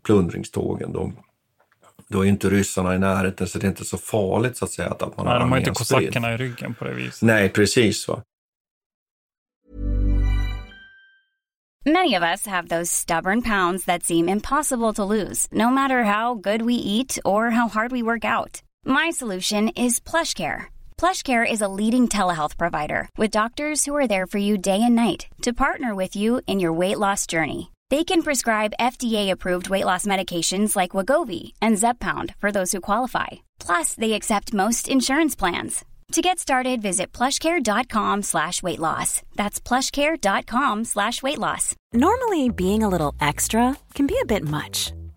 plundringstågen, 0.02 0.92
de 0.92 1.16
då 2.08 2.24
är 2.24 2.28
inte 2.28 2.50
ryssarna 2.50 2.94
i 2.94 2.98
närheten 2.98 3.48
så 3.48 3.58
det 3.58 3.66
är 3.66 3.68
inte 3.68 3.84
så 3.84 3.98
farligt 3.98 4.56
så 4.56 4.64
att 4.64 4.70
säga 4.70 4.88
att, 4.88 5.02
att 5.02 5.16
man 5.16 5.26
Nej, 5.26 5.32
har 5.32 5.40
de 5.40 5.50
har 5.50 5.58
inte 5.58 5.70
kosackerna 5.70 6.34
i 6.34 6.36
ryggen 6.36 6.74
på 6.74 6.84
det 6.84 6.94
viset. 6.94 7.22
Nej, 7.22 7.48
precis. 7.48 8.08
Va? 8.08 8.22
Many 11.86 12.14
of 12.14 12.22
us 12.24 12.46
have 12.46 12.68
those 12.68 12.90
stubborn 12.90 13.42
pounds 13.42 13.84
that 13.84 14.02
seem 14.02 14.28
impossible 14.28 14.92
to 14.94 15.04
lose, 15.04 15.46
no 15.52 15.70
matter 15.70 16.02
how 16.02 16.34
good 16.34 16.62
we 16.62 16.74
eat 16.74 17.16
or 17.24 17.50
how 17.50 17.68
hard 17.68 17.92
we 17.92 18.02
work 18.02 18.24
out. 18.24 18.60
My 18.84 19.10
solution 19.10 19.68
is 19.68 20.00
PlushCare. 20.00 20.64
PlushCare 20.98 21.46
is 21.48 21.60
a 21.60 21.68
leading 21.68 22.08
telehealth 22.08 22.56
provider 22.58 23.08
with 23.16 23.30
doctors 23.30 23.84
who 23.84 23.94
are 23.94 24.08
there 24.08 24.26
for 24.26 24.38
you 24.38 24.58
day 24.58 24.82
and 24.82 24.96
night 24.96 25.28
to 25.42 25.52
partner 25.52 25.94
with 25.94 26.16
you 26.16 26.40
in 26.48 26.58
your 26.58 26.72
weight 26.72 26.98
loss 26.98 27.24
journey. 27.26 27.70
They 27.88 28.02
can 28.02 28.22
prescribe 28.22 28.80
FDA-approved 28.80 29.68
weight 29.68 29.84
loss 29.84 30.06
medications 30.06 30.74
like 30.74 30.96
Wagovi 30.96 31.52
and 31.62 31.76
Zepbound 31.76 32.34
for 32.38 32.50
those 32.50 32.72
who 32.72 32.80
qualify. 32.80 33.46
Plus, 33.60 33.94
they 33.94 34.14
accept 34.14 34.52
most 34.52 34.88
insurance 34.88 35.36
plans. 35.36 35.84
To 36.12 36.22
get 36.22 36.38
started, 36.38 36.82
visit 36.82 37.12
plushcare.com 37.12 38.22
slash 38.22 38.62
weight 38.62 38.78
loss. 38.80 39.22
That's 39.36 39.60
plushcare.com 39.60 40.84
slash 40.84 41.22
weight 41.22 41.38
loss. 41.38 41.74
Normally, 41.92 42.48
being 42.48 42.82
a 42.82 42.88
little 42.88 43.14
extra 43.20 43.76
can 43.94 44.06
be 44.06 44.18
a 44.20 44.26
bit 44.26 44.42
much. 44.44 44.92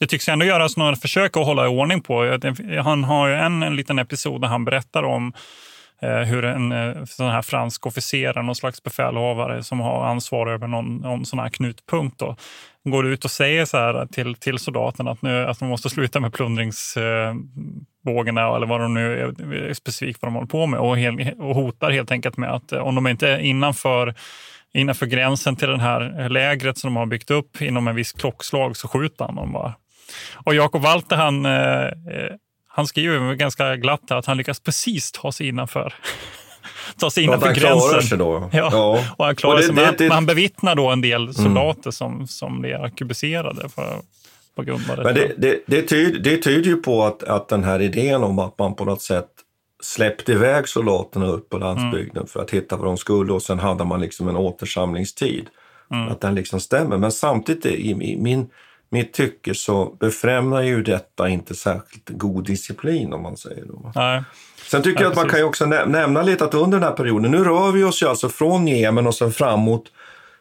Det 0.00 0.06
tycks 0.06 0.28
ändå 0.28 0.46
göras 0.46 0.76
några 0.76 0.96
försök 0.96 1.36
att 1.36 1.46
hålla 1.46 1.64
i 1.64 1.68
ordning 1.68 2.00
på. 2.00 2.38
Han 2.84 3.04
har 3.04 3.28
ju 3.28 3.34
en, 3.34 3.62
en 3.62 3.76
liten 3.76 3.98
episod 3.98 4.40
där 4.40 4.48
han 4.48 4.64
berättar 4.64 5.02
om 5.02 5.32
eh, 6.02 6.18
hur 6.18 6.44
en 6.44 6.72
eh, 6.72 7.04
sån 7.04 7.30
här 7.30 7.42
fransk 7.42 7.86
officer, 7.86 8.42
någon 8.42 8.54
slags 8.54 8.82
befälhavare 8.82 9.62
som 9.62 9.80
har 9.80 10.06
ansvar 10.06 10.46
över 10.46 10.66
någon, 10.66 10.96
någon 10.96 11.26
sån 11.26 11.38
här 11.38 11.48
knutpunkt, 11.48 12.18
då, 12.18 12.36
går 12.84 13.06
ut 13.06 13.24
och 13.24 13.30
säger 13.30 13.64
så 13.64 13.76
här 13.76 14.06
till, 14.06 14.34
till 14.34 14.58
soldaterna 14.58 15.10
att, 15.10 15.22
nu, 15.22 15.46
att 15.46 15.58
de 15.58 15.68
måste 15.68 15.90
sluta 15.90 16.20
med 16.20 16.32
plundringsbågarna 16.32 18.40
eh, 18.40 18.54
eller 18.54 18.66
vad 18.66 18.80
de 18.80 18.94
nu 18.94 19.34
är 19.68 19.74
specifikt 19.74 20.22
vad 20.22 20.28
de 20.28 20.34
håller 20.34 20.48
på 20.48 20.66
med 20.66 20.80
och, 20.80 20.98
hel, 20.98 21.34
och 21.38 21.54
hotar 21.54 21.90
helt 21.90 22.10
enkelt 22.10 22.36
med 22.36 22.54
att 22.54 22.72
eh, 22.72 22.78
om 22.78 22.94
de 22.94 23.06
inte 23.06 23.28
är 23.28 23.38
innanför 23.38 24.14
innanför 24.74 25.06
gränsen 25.06 25.56
till 25.56 25.68
det 25.68 25.80
här 25.80 26.20
eh, 26.20 26.30
lägret 26.30 26.78
som 26.78 26.94
de 26.94 26.96
har 26.96 27.06
byggt 27.06 27.30
upp 27.30 27.62
inom 27.62 27.88
en 27.88 27.94
viss 27.94 28.12
klockslag 28.12 28.76
så 28.76 28.88
skjuter 28.88 29.24
han 29.24 29.34
dem 29.34 29.52
bara. 29.52 29.74
Och 30.34 30.54
Jakob 30.54 30.82
Walter 30.82 31.16
han, 31.16 31.46
eh, 31.46 31.90
han 32.68 32.86
skriver 32.86 33.34
ganska 33.34 33.76
glatt 33.76 34.10
att 34.10 34.26
han 34.26 34.36
lyckas 34.36 34.60
precis 34.60 35.12
ta 35.12 35.32
sig 35.32 35.48
innanför 35.48 35.94
ta 36.98 37.10
sig 37.10 37.24
innanför 37.24 37.46
ja, 37.46 37.52
gränsen. 37.52 38.02
Sig 38.02 38.18
då. 38.18 38.50
Ja, 38.52 38.68
ja. 38.72 39.04
och 39.16 39.24
han 39.24 39.36
klarar 39.36 39.54
och 39.54 39.60
det, 39.60 39.66
sig. 39.66 39.74
Men, 39.74 39.94
det, 39.98 40.08
han 40.08 40.26
bevittnar 40.26 40.74
då 40.74 40.90
en 40.90 41.00
del 41.00 41.22
mm. 41.22 41.32
soldater 41.32 41.80
mm. 41.82 41.92
som, 41.92 42.26
som 42.26 42.60
blir 42.60 42.74
arkebuserade 42.74 43.68
för, 43.68 43.98
på 44.56 44.62
grund 44.62 44.90
av 44.90 44.96
det. 44.96 45.02
Men 45.02 45.14
det, 45.14 45.34
det, 45.38 45.62
det, 45.66 45.82
tyder, 45.82 46.20
det 46.20 46.36
tyder 46.36 46.70
ju 46.70 46.76
på 46.76 47.02
att, 47.02 47.22
att 47.22 47.48
den 47.48 47.64
här 47.64 47.82
idén 47.82 48.24
om 48.24 48.38
att 48.38 48.58
man 48.58 48.74
på 48.74 48.84
något 48.84 49.02
sätt 49.02 49.28
släppte 49.82 50.32
iväg 50.32 50.68
soldaterna 50.68 51.26
upp 51.26 51.50
på 51.50 51.58
landsbygden 51.58 52.16
mm. 52.16 52.26
för 52.26 52.42
att 52.42 52.50
hitta 52.50 52.76
vad 52.76 52.86
de 52.86 52.96
skulle 52.96 53.32
och 53.32 53.42
sen 53.42 53.58
hade 53.58 53.84
man 53.84 54.00
liksom 54.00 54.28
en 54.28 54.36
återsamlingstid. 54.36 55.46
Mm. 55.90 56.08
Att 56.08 56.20
den 56.20 56.34
liksom 56.34 56.60
stämmer. 56.60 56.96
Men 56.98 57.12
samtidigt 57.12 57.66
i, 57.66 57.90
i 57.90 58.16
min, 58.16 58.50
mitt 58.90 59.12
tycke 59.12 59.54
så 59.54 59.96
befrämjar 60.00 60.62
ju 60.62 60.82
detta 60.82 61.28
inte 61.28 61.54
särskilt 61.54 62.08
god 62.08 62.46
disciplin 62.46 63.12
om 63.12 63.22
man 63.22 63.36
säger. 63.36 63.64
Då. 63.64 63.92
Nej. 63.94 64.22
Sen 64.70 64.82
tycker 64.82 65.00
ja, 65.00 65.04
jag 65.04 65.10
att 65.10 65.16
man 65.16 65.28
kan 65.28 65.38
ju 65.38 65.44
också 65.44 65.66
nämna 65.66 66.22
lite 66.22 66.44
att 66.44 66.54
under 66.54 66.78
den 66.78 66.88
här 66.88 66.96
perioden, 66.96 67.30
nu 67.30 67.44
rör 67.44 67.72
vi 67.72 67.84
oss 67.84 68.02
ju 68.02 68.06
alltså 68.06 68.28
från 68.28 68.68
Jemen 68.68 69.06
och 69.06 69.14
sen 69.14 69.32
framåt 69.32 69.84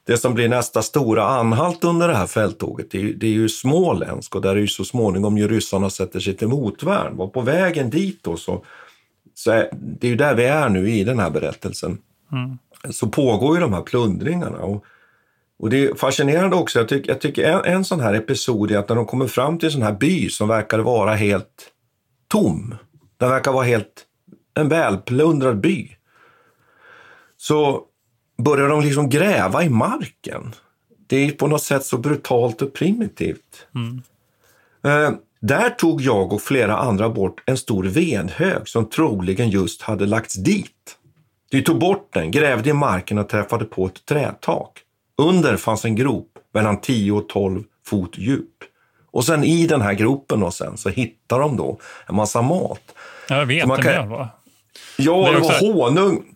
det 0.06 0.18
som 0.18 0.34
blir 0.34 0.50
nästa 0.50 0.82
stora 0.82 1.24
anhalt 1.24 1.84
under 1.84 2.08
det 2.08 2.16
här 2.16 2.28
fälttåget, 2.28 2.92
det 2.92 2.98
är, 2.98 3.02
ju, 3.02 3.14
det 3.14 3.28
är 3.28 3.32
ju 3.32 3.50
Småländsk 3.50 4.36
och 4.36 4.42
där 4.42 4.50
är 4.50 4.60
ju 4.60 4.68
så 4.68 4.86
småningom 4.86 5.38
ju 5.38 5.48
ryssarna 5.48 5.90
sätter 5.90 6.20
sig 6.20 6.38
till 6.38 6.48
motvärn. 6.48 7.20
Och 7.20 7.34
på 7.34 7.42
vägen 7.42 7.90
dit 7.90 8.20
då 8.24 8.38
så 8.38 8.66
så 9.36 9.52
är, 9.52 9.70
det 9.72 10.08
är 10.08 10.12
ju 10.12 10.16
där 10.16 10.36
vi 10.36 10.46
är 10.46 10.70
nu 10.70 10.90
i 10.90 11.04
den 11.04 11.20
här 11.20 11.30
berättelsen. 11.30 11.98
Mm. 12.32 12.58
Så 12.92 13.08
pågår 13.08 13.56
ju 13.56 13.62
de 13.62 13.74
här 13.74 13.82
plundringarna. 13.82 14.58
Och, 14.58 14.86
och 15.64 15.70
det 15.70 15.86
är 15.86 15.96
fascinerande 15.96 16.56
också, 16.56 16.80
jag, 16.80 16.88
tycker, 16.88 17.12
jag 17.12 17.22
tycker 17.22 17.44
en, 17.44 17.74
en 17.74 17.86
sån 17.86 18.00
här 18.00 18.14
episod 18.14 18.72
är 18.72 18.78
att 18.78 18.90
när 18.90 18.96
de 18.96 19.06
kommer 19.06 19.28
fram 19.28 19.60
till 19.60 19.68
en 19.68 19.72
sån 19.72 19.82
här 19.82 19.94
by 19.94 20.30
som 20.30 20.48
verkar 20.48 20.80
vara 20.80 21.16
helt 21.16 21.72
tom. 22.28 22.76
Den 23.18 23.30
verkar 23.30 23.52
vara 23.52 23.64
helt 23.64 24.06
en 24.54 24.70
välplundrad 24.70 25.60
by. 25.60 25.90
Så 27.38 27.84
börjar 28.44 28.70
de 28.70 28.82
liksom 28.82 29.10
gräva 29.10 29.64
i 29.64 29.70
marken. 29.70 30.56
Det 31.08 31.18
är 31.28 31.32
på 31.32 31.48
något 31.48 31.64
sätt 31.64 31.86
så 31.86 31.98
brutalt 31.98 32.62
och 32.62 32.74
primitivt. 32.74 33.68
Mm. 33.76 34.02
Eh, 34.84 35.18
där 35.42 35.70
tog 35.70 36.02
jag 36.02 36.34
och 36.34 36.42
flera 36.42 36.78
andra 36.78 37.10
bort 37.10 37.44
en 37.46 37.58
stor 37.58 37.84
vedhög 37.84 38.68
som 38.68 38.90
troligen 38.90 39.50
just 39.50 39.82
hade 39.82 40.06
lagts 40.06 40.36
dit. 40.36 40.98
Vi 41.52 41.64
tog 41.64 41.80
bort 41.80 42.10
den, 42.14 42.32
grävde 42.32 42.70
i 42.70 42.74
marken 42.74 43.18
och 43.18 43.30
träffade 43.30 43.66
på 43.66 43.86
ett 43.86 44.06
trätak. 44.06 44.83
Under 45.18 45.58
fanns 45.58 45.86
en 45.86 45.96
grop 45.96 46.30
mellan 46.54 46.82
10 46.82 47.12
och 47.12 47.30
12 47.30 47.64
fot 47.86 48.18
djup. 48.18 48.50
Och 49.12 49.26
sen 49.26 49.44
i 49.44 49.68
den 49.68 49.82
här 49.82 49.94
gropen 49.94 50.44
och 50.44 50.54
sen 50.54 50.78
så 50.78 50.90
hittar 50.90 51.40
de 51.40 51.58
då 51.58 51.80
en 52.08 52.16
massa 52.16 52.42
mat. 52.42 52.82
Ja, 53.30 53.46
vetemjöl 53.46 53.84
kan... 53.84 54.10
va? 54.10 54.30
Ja, 54.98 55.32
det, 55.32 55.34
det 55.34 55.40
var 55.40 55.74
honung. 55.74 56.33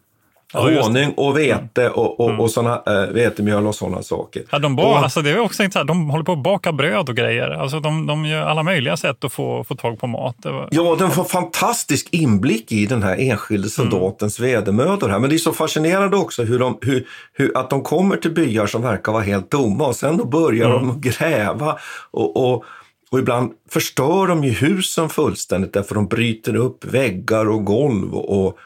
Honung 0.53 1.13
och 1.17 1.38
vete 1.38 1.89
och, 1.89 2.19
och, 2.19 2.29
mm. 2.29 2.41
och 2.41 2.51
såna, 2.51 2.81
äh, 2.88 3.13
vetemjöl 3.13 3.67
och 3.67 3.75
sådana 3.75 4.03
saker. 4.03 4.43
Ja, 4.51 4.60
de, 4.60 4.75
bar, 4.75 4.86
och, 4.86 4.97
alltså, 4.97 5.21
det 5.21 5.29
är 5.29 5.39
också 5.39 5.63
inte 5.63 5.73
så 5.73 5.79
här, 5.79 5.86
de 5.86 6.10
håller 6.10 6.23
på 6.23 6.31
att 6.31 6.43
baka 6.43 6.71
bröd 6.71 7.10
och 7.10 7.15
grejer. 7.15 7.49
Alltså, 7.49 7.79
de, 7.79 8.07
de 8.07 8.25
gör 8.25 8.41
alla 8.41 8.63
möjliga 8.63 8.97
sätt 8.97 9.23
att 9.23 9.33
få, 9.33 9.63
få 9.63 9.75
tag 9.75 9.99
på 9.99 10.07
mat. 10.07 10.36
Var... 10.43 10.67
Ja, 10.71 10.95
de 10.99 11.12
får 11.12 11.23
fantastisk 11.23 12.07
inblick 12.12 12.71
i 12.71 12.86
den 12.86 13.03
här 13.03 13.17
enskilde 13.19 13.69
soldatens 13.69 14.39
mm. 14.39 14.51
vedermödor. 14.51 15.10
Här. 15.10 15.19
Men 15.19 15.29
det 15.29 15.36
är 15.36 15.38
så 15.38 15.53
fascinerande 15.53 16.17
också 16.17 16.43
hur 16.43 16.60
de, 16.60 16.77
hur, 16.81 17.07
hur, 17.33 17.57
att 17.57 17.69
de 17.69 17.83
kommer 17.83 18.17
till 18.17 18.31
byar 18.31 18.65
som 18.65 18.81
verkar 18.81 19.12
vara 19.12 19.23
helt 19.23 19.49
tomma 19.49 19.88
och 19.88 19.95
sen 19.95 20.17
då 20.17 20.25
börjar 20.25 20.69
mm. 20.69 20.88
de 20.88 21.01
gräva. 21.01 21.77
och, 22.12 22.51
och 22.51 22.63
och 23.12 23.19
ibland 23.19 23.51
förstör 23.69 24.27
de 24.27 24.43
ju 24.43 24.51
husen 24.51 25.10
fullständigt 25.10 25.73
därför 25.73 25.95
de 25.95 26.07
bryter 26.07 26.55
upp 26.55 26.86
väggar 26.86 27.49
och 27.49 27.65
golv 27.65 28.15
och, 28.15 28.57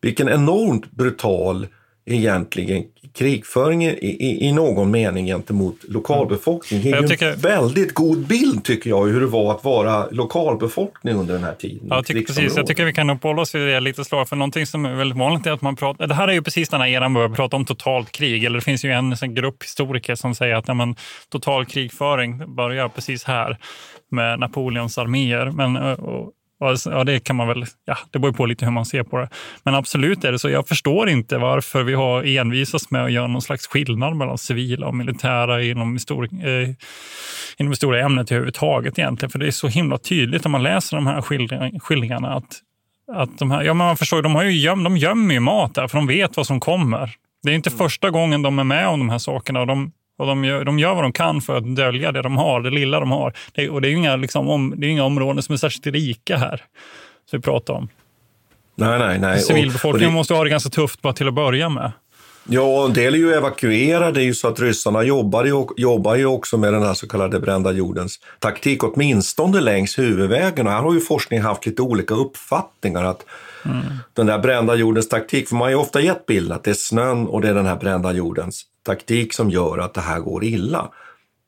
vilken 0.00 0.28
enormt 0.28 0.90
brutal 0.90 1.66
egentligen 2.06 2.84
krigföring 3.14 3.84
i, 3.84 3.88
i, 3.88 4.48
i 4.48 4.52
någon 4.52 4.90
mening 4.90 5.26
gentemot 5.26 5.76
lokalbefolkningen. 5.88 6.90
Det 6.90 7.00
ger 7.00 7.08
tycker... 7.08 7.32
en 7.32 7.38
väldigt 7.38 7.94
god 7.94 8.26
bild 8.26 8.64
tycker 8.64 8.90
jag 8.90 9.06
hur 9.06 9.20
det 9.20 9.26
var 9.26 9.54
att 9.54 9.64
vara 9.64 10.06
lokalbefolkning 10.10 11.14
under 11.14 11.34
den 11.34 11.44
här 11.44 11.54
tiden. 11.54 11.86
Ja, 11.88 11.96
jag 11.96 12.06
tycker, 12.06 12.20
precis. 12.20 12.56
Jag 12.56 12.66
tycker 12.66 12.84
vi 12.84 12.92
kan 12.92 13.10
uppehålla 13.10 13.42
oss 13.42 13.54
vid 13.54 13.62
det 13.62 13.80
lite 13.80 14.04
slag. 14.04 14.28
För 14.28 14.36
någonting 14.36 14.66
som 14.66 14.84
är 14.84 14.94
väldigt 14.94 15.18
vanligt 15.18 15.46
är 15.46 15.50
att 15.52 15.62
man 15.62 15.76
pratar, 15.76 16.06
det 16.06 16.14
här 16.14 16.28
är 16.28 16.32
ju 16.32 16.42
precis 16.42 16.68
den 16.68 16.80
här 16.80 16.88
eran 16.88 17.14
börjar 17.14 17.28
prata 17.28 17.56
om 17.56 17.64
totalt 17.64 18.12
krig. 18.12 18.44
Eller 18.44 18.58
det 18.58 18.64
finns 18.64 18.84
ju 18.84 18.90
en, 18.90 19.16
en 19.22 19.34
grupp 19.34 19.62
historiker 19.62 20.14
som 20.14 20.34
säger 20.34 20.54
att 20.54 20.68
ja, 20.68 20.74
men, 20.74 20.96
total 21.28 21.66
krigföring 21.66 22.54
börjar 22.54 22.88
precis 22.88 23.24
här 23.24 23.56
med 24.10 24.40
Napoleons 24.40 24.98
arméer. 24.98 25.50
Men, 25.50 25.76
och, 25.76 26.32
Alltså, 26.60 26.90
ja, 26.90 27.04
det 27.04 27.20
kan 27.20 27.36
man 27.36 27.48
väl, 27.48 27.64
ja, 27.84 27.98
det 28.10 28.18
beror 28.18 28.32
på 28.32 28.46
lite 28.46 28.64
hur 28.64 28.72
man 28.72 28.84
ser 28.84 29.02
på 29.02 29.18
det. 29.18 29.28
Men 29.62 29.74
absolut 29.74 30.24
är 30.24 30.32
det 30.32 30.38
så. 30.38 30.50
Jag 30.50 30.68
förstår 30.68 31.08
inte 31.08 31.38
varför 31.38 31.82
vi 31.82 31.94
har 31.94 32.22
envisats 32.38 32.90
med 32.90 33.04
att 33.04 33.12
göra 33.12 33.26
någon 33.26 33.42
slags 33.42 33.66
skillnad 33.66 34.16
mellan 34.16 34.38
civila 34.38 34.86
och 34.86 34.94
militära 34.94 35.62
inom, 35.62 35.92
histori 35.92 36.28
eh, 36.42 36.74
inom 37.56 37.72
historia 37.72 38.04
ämnet 38.04 38.32
överhuvudtaget 38.32 38.98
egentligen. 38.98 39.30
För 39.30 39.38
det 39.38 39.46
är 39.46 39.50
så 39.50 39.68
himla 39.68 39.98
tydligt 39.98 40.44
när 40.44 40.50
man 40.50 40.62
läser 40.62 40.96
de 40.96 41.06
här 41.06 41.20
skildringarna 41.78 42.34
att, 42.34 42.60
att 43.12 43.38
de 43.38 43.50
här, 43.50 43.62
ja, 43.62 43.74
man 43.74 43.96
förstår, 43.96 44.22
de, 44.22 44.34
har 44.34 44.42
ju 44.42 44.52
göm, 44.52 44.84
de 44.84 44.96
gömmer 44.96 45.34
ju 45.34 45.40
mat 45.40 45.74
där 45.74 45.88
för 45.88 45.98
de 45.98 46.06
vet 46.06 46.36
vad 46.36 46.46
som 46.46 46.60
kommer. 46.60 47.14
Det 47.42 47.50
är 47.50 47.54
inte 47.54 47.70
första 47.70 48.10
gången 48.10 48.42
de 48.42 48.58
är 48.58 48.64
med 48.64 48.88
om 48.88 48.98
de 48.98 49.10
här 49.10 49.18
sakerna. 49.18 49.64
De, 49.64 49.92
och 50.20 50.26
de 50.26 50.44
gör, 50.44 50.64
de 50.64 50.78
gör 50.78 50.94
vad 50.94 51.04
de 51.04 51.12
kan 51.12 51.40
för 51.40 51.56
att 51.56 51.76
dölja 51.76 52.12
det 52.12 52.22
de 52.22 52.36
har, 52.36 52.60
det 52.60 52.70
lilla 52.70 53.00
de 53.00 53.10
har. 53.10 53.32
Det, 53.52 53.68
och 53.68 53.80
det 53.80 53.88
är, 53.88 53.92
inga, 53.92 54.16
liksom, 54.16 54.48
om, 54.48 54.74
det 54.76 54.86
är 54.86 54.88
inga 54.88 55.04
områden 55.04 55.42
som 55.42 55.52
är 55.52 55.56
särskilt 55.56 55.86
rika 55.86 56.36
här, 56.36 56.64
som 57.30 57.38
vi 57.38 57.42
pratar 57.42 57.74
om. 57.74 57.88
Nej, 58.74 58.98
nej, 58.98 59.18
nej. 59.18 59.40
Civilbefolkningen 59.40 60.06
och, 60.06 60.08
och 60.08 60.12
det... 60.12 60.18
måste 60.18 60.34
ha 60.34 60.44
det 60.44 60.50
ganska 60.50 60.70
tufft 60.70 61.02
bara 61.02 61.12
till 61.12 61.28
att 61.28 61.34
börja 61.34 61.68
med. 61.68 61.92
Ja, 62.48 62.84
en 62.84 62.92
del 62.92 63.14
är 63.14 63.18
ju 63.18 63.32
evakuerade. 63.32 64.12
Det 64.12 64.22
är 64.22 64.24
ju 64.24 64.34
så 64.34 64.48
att 64.48 64.60
ryssarna 64.60 65.02
jobbar 65.02 65.44
ju, 65.44 65.66
jobbar 65.76 66.14
ju 66.14 66.26
också 66.26 66.56
med 66.56 66.72
den 66.72 66.82
här 66.82 66.94
så 66.94 67.08
kallade 67.08 67.40
brända 67.40 67.72
jordens 67.72 68.20
taktik, 68.38 68.84
åtminstone 68.84 69.60
längs 69.60 69.98
huvudvägen. 69.98 70.66
Och 70.66 70.72
här 70.72 70.82
har 70.82 70.94
ju 70.94 71.00
forskningen 71.00 71.46
haft 71.46 71.66
lite 71.66 71.82
olika 71.82 72.14
uppfattningar. 72.14 73.04
att 73.04 73.24
mm. 73.64 73.82
Den 74.12 74.26
där 74.26 74.38
brända 74.38 74.74
jordens 74.74 75.08
taktik, 75.08 75.48
för 75.48 75.54
man 75.54 75.62
har 75.62 75.70
ju 75.70 75.76
ofta 75.76 76.00
gett 76.00 76.26
bilden 76.26 76.56
att 76.56 76.64
det 76.64 76.70
är 76.70 76.74
snön 76.74 77.26
och 77.26 77.40
det 77.40 77.48
är 77.48 77.54
den 77.54 77.66
här 77.66 77.76
brända 77.76 78.12
jordens 78.12 78.62
taktik 78.82 79.34
som 79.34 79.50
gör 79.50 79.78
att 79.78 79.94
det 79.94 80.00
här 80.00 80.20
går 80.20 80.44
illa. 80.44 80.90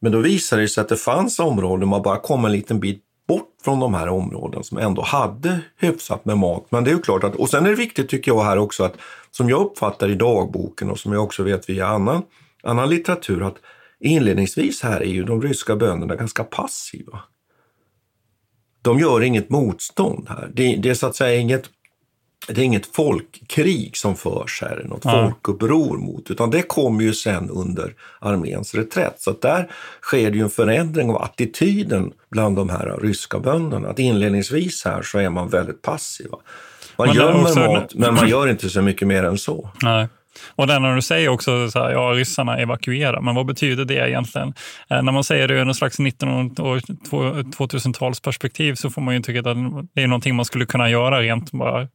Men 0.00 0.12
då 0.12 0.18
visade 0.18 0.62
det 0.62 0.68
sig 0.68 0.80
att 0.80 0.88
det 0.88 0.96
fanns 0.96 1.38
områden, 1.38 1.88
man 1.88 2.02
bara 2.02 2.18
kom 2.18 2.44
en 2.44 2.52
liten 2.52 2.80
bit 2.80 3.02
bort 3.28 3.48
från 3.64 3.80
de 3.80 3.94
här 3.94 4.08
områdena 4.08 4.62
som 4.62 4.78
ändå 4.78 5.02
hade 5.02 5.60
hyfsat 5.76 6.24
med 6.24 6.38
mat. 6.38 6.66
Men 6.70 6.84
det 6.84 6.90
är 6.90 6.94
ju 6.94 7.02
klart 7.02 7.24
att, 7.24 7.36
och 7.36 7.50
sen 7.50 7.66
är 7.66 7.70
det 7.70 7.76
viktigt 7.76 8.08
tycker 8.08 8.30
jag 8.30 8.44
här 8.44 8.58
också 8.58 8.84
att, 8.84 8.96
som 9.30 9.48
jag 9.48 9.60
uppfattar 9.60 10.10
i 10.10 10.14
dagboken 10.14 10.90
och 10.90 10.98
som 10.98 11.12
jag 11.12 11.22
också 11.22 11.42
vet 11.42 11.68
via 11.68 11.86
annan, 11.86 12.22
annan 12.62 12.90
litteratur, 12.90 13.46
att 13.46 13.56
inledningsvis 14.00 14.82
här 14.82 15.00
är 15.00 15.10
ju 15.10 15.24
de 15.24 15.42
ryska 15.42 15.76
bönderna 15.76 16.16
ganska 16.16 16.44
passiva. 16.44 17.20
De 18.82 18.98
gör 18.98 19.22
inget 19.22 19.50
motstånd 19.50 20.26
här. 20.28 20.50
Det, 20.54 20.76
det 20.76 20.90
är 20.90 20.94
så 20.94 21.06
att 21.06 21.16
säga 21.16 21.40
inget 21.40 21.70
det 22.48 22.60
är 22.60 22.64
inget 22.64 22.86
folkkrig 22.86 23.96
som 23.96 24.16
förs 24.16 24.62
här, 24.62 24.82
något 24.84 25.04
ja. 25.04 25.10
folkuppror 25.10 25.98
mot, 25.98 26.30
utan 26.30 26.50
det 26.50 26.62
kommer 26.62 27.02
ju 27.02 27.14
sen 27.14 27.50
under 27.50 27.94
arméns 28.20 28.74
reträtt. 28.74 29.14
Så 29.18 29.36
där 29.40 29.70
sker 30.02 30.30
det 30.30 30.36
ju 30.36 30.42
en 30.42 30.50
förändring 30.50 31.10
av 31.10 31.22
attityden 31.22 32.12
bland 32.30 32.56
de 32.56 32.68
här 32.68 32.98
ryska 33.02 33.38
bönderna. 33.38 33.88
Att 33.88 33.98
inledningsvis 33.98 34.84
här 34.84 35.02
så 35.02 35.18
är 35.18 35.30
man 35.30 35.48
väldigt 35.48 35.82
passiva. 35.82 36.38
Man 36.98 37.14
gömmer 37.14 37.42
också... 37.42 37.60
mat, 37.60 37.94
men 37.94 38.14
man 38.14 38.28
gör 38.28 38.48
inte 38.48 38.68
så 38.68 38.82
mycket 38.82 39.08
mer 39.08 39.24
än 39.24 39.38
så. 39.38 39.70
Nej. 39.82 40.08
Och 40.48 40.66
där 40.66 40.80
när 40.80 40.94
du 40.94 41.02
säger 41.02 41.28
också 41.28 41.64
att 41.64 41.74
ja, 41.74 42.12
ryssarna 42.14 42.58
evakuerar, 42.58 43.20
men 43.20 43.34
vad 43.34 43.46
betyder 43.46 43.84
det 43.84 44.08
egentligen? 44.08 44.54
Eh, 44.90 45.02
när 45.02 45.12
man 45.12 45.24
säger 45.24 45.48
det 45.48 45.54
ur 45.54 45.60
en 45.60 45.74
slags 45.74 46.00
1900 46.00 46.62
och 46.62 46.76
2000-talsperspektiv 46.76 48.74
så 48.74 48.90
får 48.90 49.02
man 49.02 49.14
ju 49.14 49.20
tycka 49.20 49.38
att 49.38 49.56
det 49.94 50.02
är 50.02 50.06
någonting 50.06 50.36
man 50.36 50.44
skulle 50.44 50.66
kunna 50.66 50.90
göra 50.90 51.20
rent 51.20 51.52
bara 51.52 51.88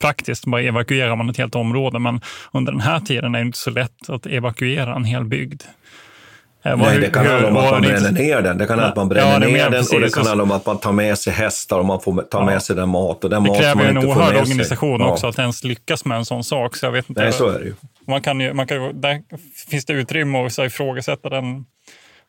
praktiskt. 0.00 0.46
Bara 0.46 0.62
evakuerar 0.62 1.16
man 1.16 1.30
ett 1.30 1.38
helt 1.38 1.54
område, 1.54 1.98
men 1.98 2.20
under 2.52 2.72
den 2.72 2.80
här 2.80 3.00
tiden 3.00 3.34
är 3.34 3.38
det 3.38 3.46
inte 3.46 3.58
så 3.58 3.70
lätt 3.70 4.08
att 4.10 4.26
evakuera 4.26 4.94
en 4.94 5.04
hel 5.04 5.24
bygd. 5.24 5.62
Eh, 6.64 6.76
Nej, 6.76 6.98
det 6.98 7.10
kan 7.10 7.26
handla 7.26 7.48
om 7.48 7.56
att 7.56 7.70
man 7.70 7.82
bränner 7.82 8.12
ner 8.12 8.42
den. 8.42 8.58
Det 8.58 8.66
kan 8.66 8.78
handla 8.78 9.02
om 9.02 9.08
att 9.08 9.08
man 9.10 9.16
Ja, 9.18 9.38
bränner 9.38 9.46
är 9.46 9.52
ner 9.52 9.70
den 9.70 9.84
och 9.94 10.00
det 10.00 10.14
kan 10.14 10.26
handla 10.26 10.42
om 10.44 10.50
att 10.50 10.66
man 10.66 10.78
tar 10.78 10.92
med 10.92 11.18
sig 11.18 11.32
hästar 11.32 11.78
och 11.78 11.84
man 11.84 12.00
får 12.00 12.22
ta 12.22 12.44
med 12.44 12.62
sig 12.62 12.76
den 12.76 12.88
mat 12.88 13.24
och 13.24 13.30
den 13.30 13.42
Det 13.42 13.48
mat 13.48 13.58
kräver 13.60 13.74
man 13.74 13.86
en 13.86 13.96
inte 13.96 14.06
får 14.06 14.14
oerhörd 14.16 14.34
med 14.34 14.46
sig. 14.46 14.52
organisation 14.52 15.00
Ja. 15.00 15.10
också 15.12 15.26
att 15.26 15.38
ens 15.38 15.64
lyckas 15.64 16.04
med 16.04 16.18
en 16.18 16.24
sån 16.24 16.44
sak. 16.44 16.76
Så 16.76 16.86
jag 16.86 16.92
vet 16.92 17.08
inte. 17.08 17.22
Nej, 17.22 17.32
så 17.32 17.48
är 17.48 17.58
det 17.58 17.64
ju. 17.64 17.74
Man 18.06 18.20
kan 18.22 18.40
ju, 18.40 18.52
man 18.52 18.66
kan 18.66 18.82
ju, 18.84 18.92
där 18.92 19.22
finns 19.70 19.84
det 19.84 19.92
utrymme 19.92 20.38
att 20.46 20.58
ifrågasätta 20.58 21.28
den 21.28 21.64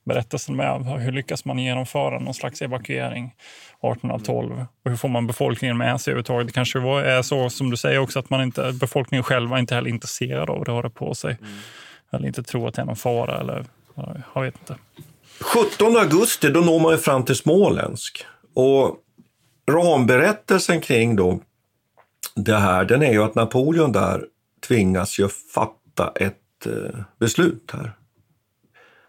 berättelsen 0.06 0.56
med. 0.56 0.86
Hur 1.00 1.12
lyckas 1.12 1.46
man 1.46 1.60
genomföra 1.60 2.20
någon 2.20 2.34
slags 2.34 2.62
evakuering 2.62 3.26
1812? 3.82 4.66
Och 4.86 4.92
hur 4.92 4.98
får 4.98 5.10
man 5.10 5.28
befolkningen 5.28 5.78
med 5.78 6.02
sig 6.02 6.12
överhuvudtaget? 6.12 6.48
Det 6.48 6.54
kanske 6.54 6.80
var- 6.80 7.02
är 7.02 7.22
så 7.22 7.50
som 7.50 7.70
du 7.70 7.78
säger 7.78 8.00
också 8.00 8.20
att 8.20 8.30
man 8.30 8.42
inte, 8.44 8.72
befolkningen 8.74 9.24
själva 9.24 9.60
inte 9.60 9.76
heller 9.76 9.88
är 9.90 9.94
intresserad 9.94 10.50
av 10.50 10.62
att 10.62 10.68
röra 10.68 10.90
på 10.90 11.14
sig. 11.16 11.38
Eller 12.14 12.28
inte 12.28 12.44
tror 12.44 12.68
att 12.68 12.74
det 12.74 12.82
är 12.82 12.86
någon 12.86 12.96
fara. 12.96 13.40
Eller, 13.40 13.56
ja, 13.58 13.64
jag 14.34 14.42
vet 14.42 14.56
inte. 14.60 14.76
17 15.42 15.98
augusti, 15.98 16.50
då 16.50 16.60
når 16.60 16.80
man 16.80 16.92
ju 16.92 16.98
fram 16.98 17.26
till 17.26 17.36
Småländsk. 17.36 18.26
Och 18.54 18.98
ramberättelsen 19.72 20.82
kring 20.82 21.16
då 21.16 21.40
det 22.36 22.58
här, 22.58 22.86
den 22.86 23.04
är 23.04 23.12
ju 23.12 23.24
att 23.24 23.36
Napoleon 23.36 23.92
där 23.92 24.26
tvingas 24.68 25.20
ju 25.20 25.28
fatta 25.28 26.12
ett 26.16 26.66
eh, 26.66 27.00
beslut 27.20 27.72
här. 27.74 27.92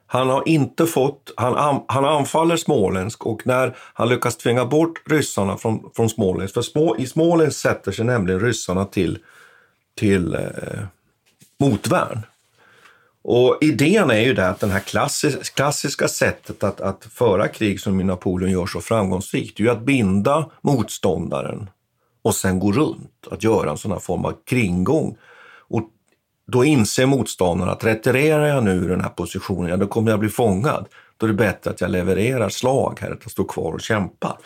Han 0.07 0.29
har 0.29 0.49
inte 0.49 0.87
fått, 0.87 1.33
han, 1.37 1.83
han 1.88 2.05
anfaller 2.05 2.57
Småländsk 2.57 3.27
och 3.27 3.47
när 3.47 3.77
han 3.94 4.09
lyckas 4.09 4.37
tvinga 4.37 4.64
bort 4.64 5.03
ryssarna 5.07 5.57
från, 5.57 5.90
från 5.97 6.09
Småländsk, 6.11 6.55
för 6.55 6.62
små, 6.62 6.97
i 6.97 7.07
Småländsk 7.07 7.61
sätter 7.61 7.92
sig 7.92 8.05
nämligen 8.05 8.40
ryssarna 8.40 8.85
till, 8.85 9.18
till 9.97 10.35
eh, 10.35 10.85
motvärn. 11.61 12.27
Och 13.25 13.59
idén 13.61 14.11
är 14.11 14.21
ju 14.21 14.35
det 14.35 14.49
att 14.49 14.61
det 14.61 14.67
här 14.67 14.81
klassis, 14.81 15.51
klassiska 15.51 16.09
sättet 16.09 16.65
att, 16.65 16.81
att 16.81 17.05
föra 17.05 17.49
krig 17.49 17.81
som 17.81 17.99
Napoleon 17.99 18.51
gör 18.51 18.67
så 18.67 18.81
framgångsrikt, 18.81 19.57
det 19.57 19.63
är 19.63 19.65
ju 19.65 19.71
att 19.71 19.83
binda 19.83 20.51
motståndaren 20.61 21.71
och 22.23 22.35
sen 22.35 22.59
gå 22.59 22.73
runt, 22.73 23.29
att 23.31 23.43
göra 23.43 23.71
en 23.71 23.77
sån 23.77 23.93
här 23.93 23.99
form 23.99 24.25
av 24.25 24.35
kringgång. 24.47 25.17
Och 25.69 25.83
då 26.47 26.65
inser 26.65 27.07
motståndaren 27.07 27.73
att 27.73 27.85
retirerar 27.85 28.47
jag 28.47 28.65
nu 28.65 28.71
ur 28.71 28.89
den 28.89 29.01
här 29.01 29.11
positionen, 29.11 29.71
ja, 29.71 29.77
då 29.77 29.87
kommer 29.87 30.11
jag 30.11 30.21
bli 30.21 30.29
fångad. 30.29 30.87
Då 31.17 31.27
är 31.27 31.29
det 31.29 31.35
bättre 31.35 31.71
att 31.71 31.81
jag 31.81 31.91
levererar 31.91 32.49
slag 32.49 32.99
här, 33.01 33.11
att 33.11 33.19
jag 33.23 33.31
står 33.31 33.45
kvar 33.45 33.73
och 33.73 33.81
kämpar. 33.81 34.37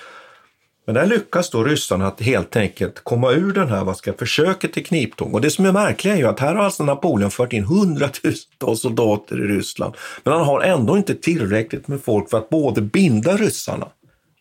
Men 0.89 0.95
där 0.95 1.07
lyckas 1.07 1.51
då 1.51 1.65
ryssarna 1.65 2.07
att 2.07 2.21
helt 2.21 2.57
enkelt 2.57 3.05
komma 3.05 3.33
ur 3.33 3.53
den 3.53 3.69
här 3.69 3.85
vad 3.85 3.97
ska, 3.97 4.13
försöket 4.13 4.73
till 4.73 4.87
kniptång. 4.87 5.33
Och 5.33 5.41
det 5.41 5.51
som 5.51 5.65
är 5.65 5.73
märkligt 5.73 6.13
är 6.13 6.17
ju 6.17 6.27
att 6.27 6.41
här 6.41 6.55
har 6.55 6.65
alltså 6.65 6.85
Napoleon 6.85 7.31
fört 7.31 7.53
in 7.53 7.65
hundratusentals 7.65 8.81
soldater 8.81 9.45
i 9.45 9.57
Ryssland. 9.57 9.95
Men 10.25 10.33
han 10.35 10.47
har 10.47 10.61
ändå 10.61 10.97
inte 10.97 11.15
tillräckligt 11.15 11.89
med 11.89 12.03
folk 12.03 12.31
för 12.31 12.39
att 12.39 12.51
både 12.51 12.81
binda 12.81 13.37
ryssarna 13.37 13.89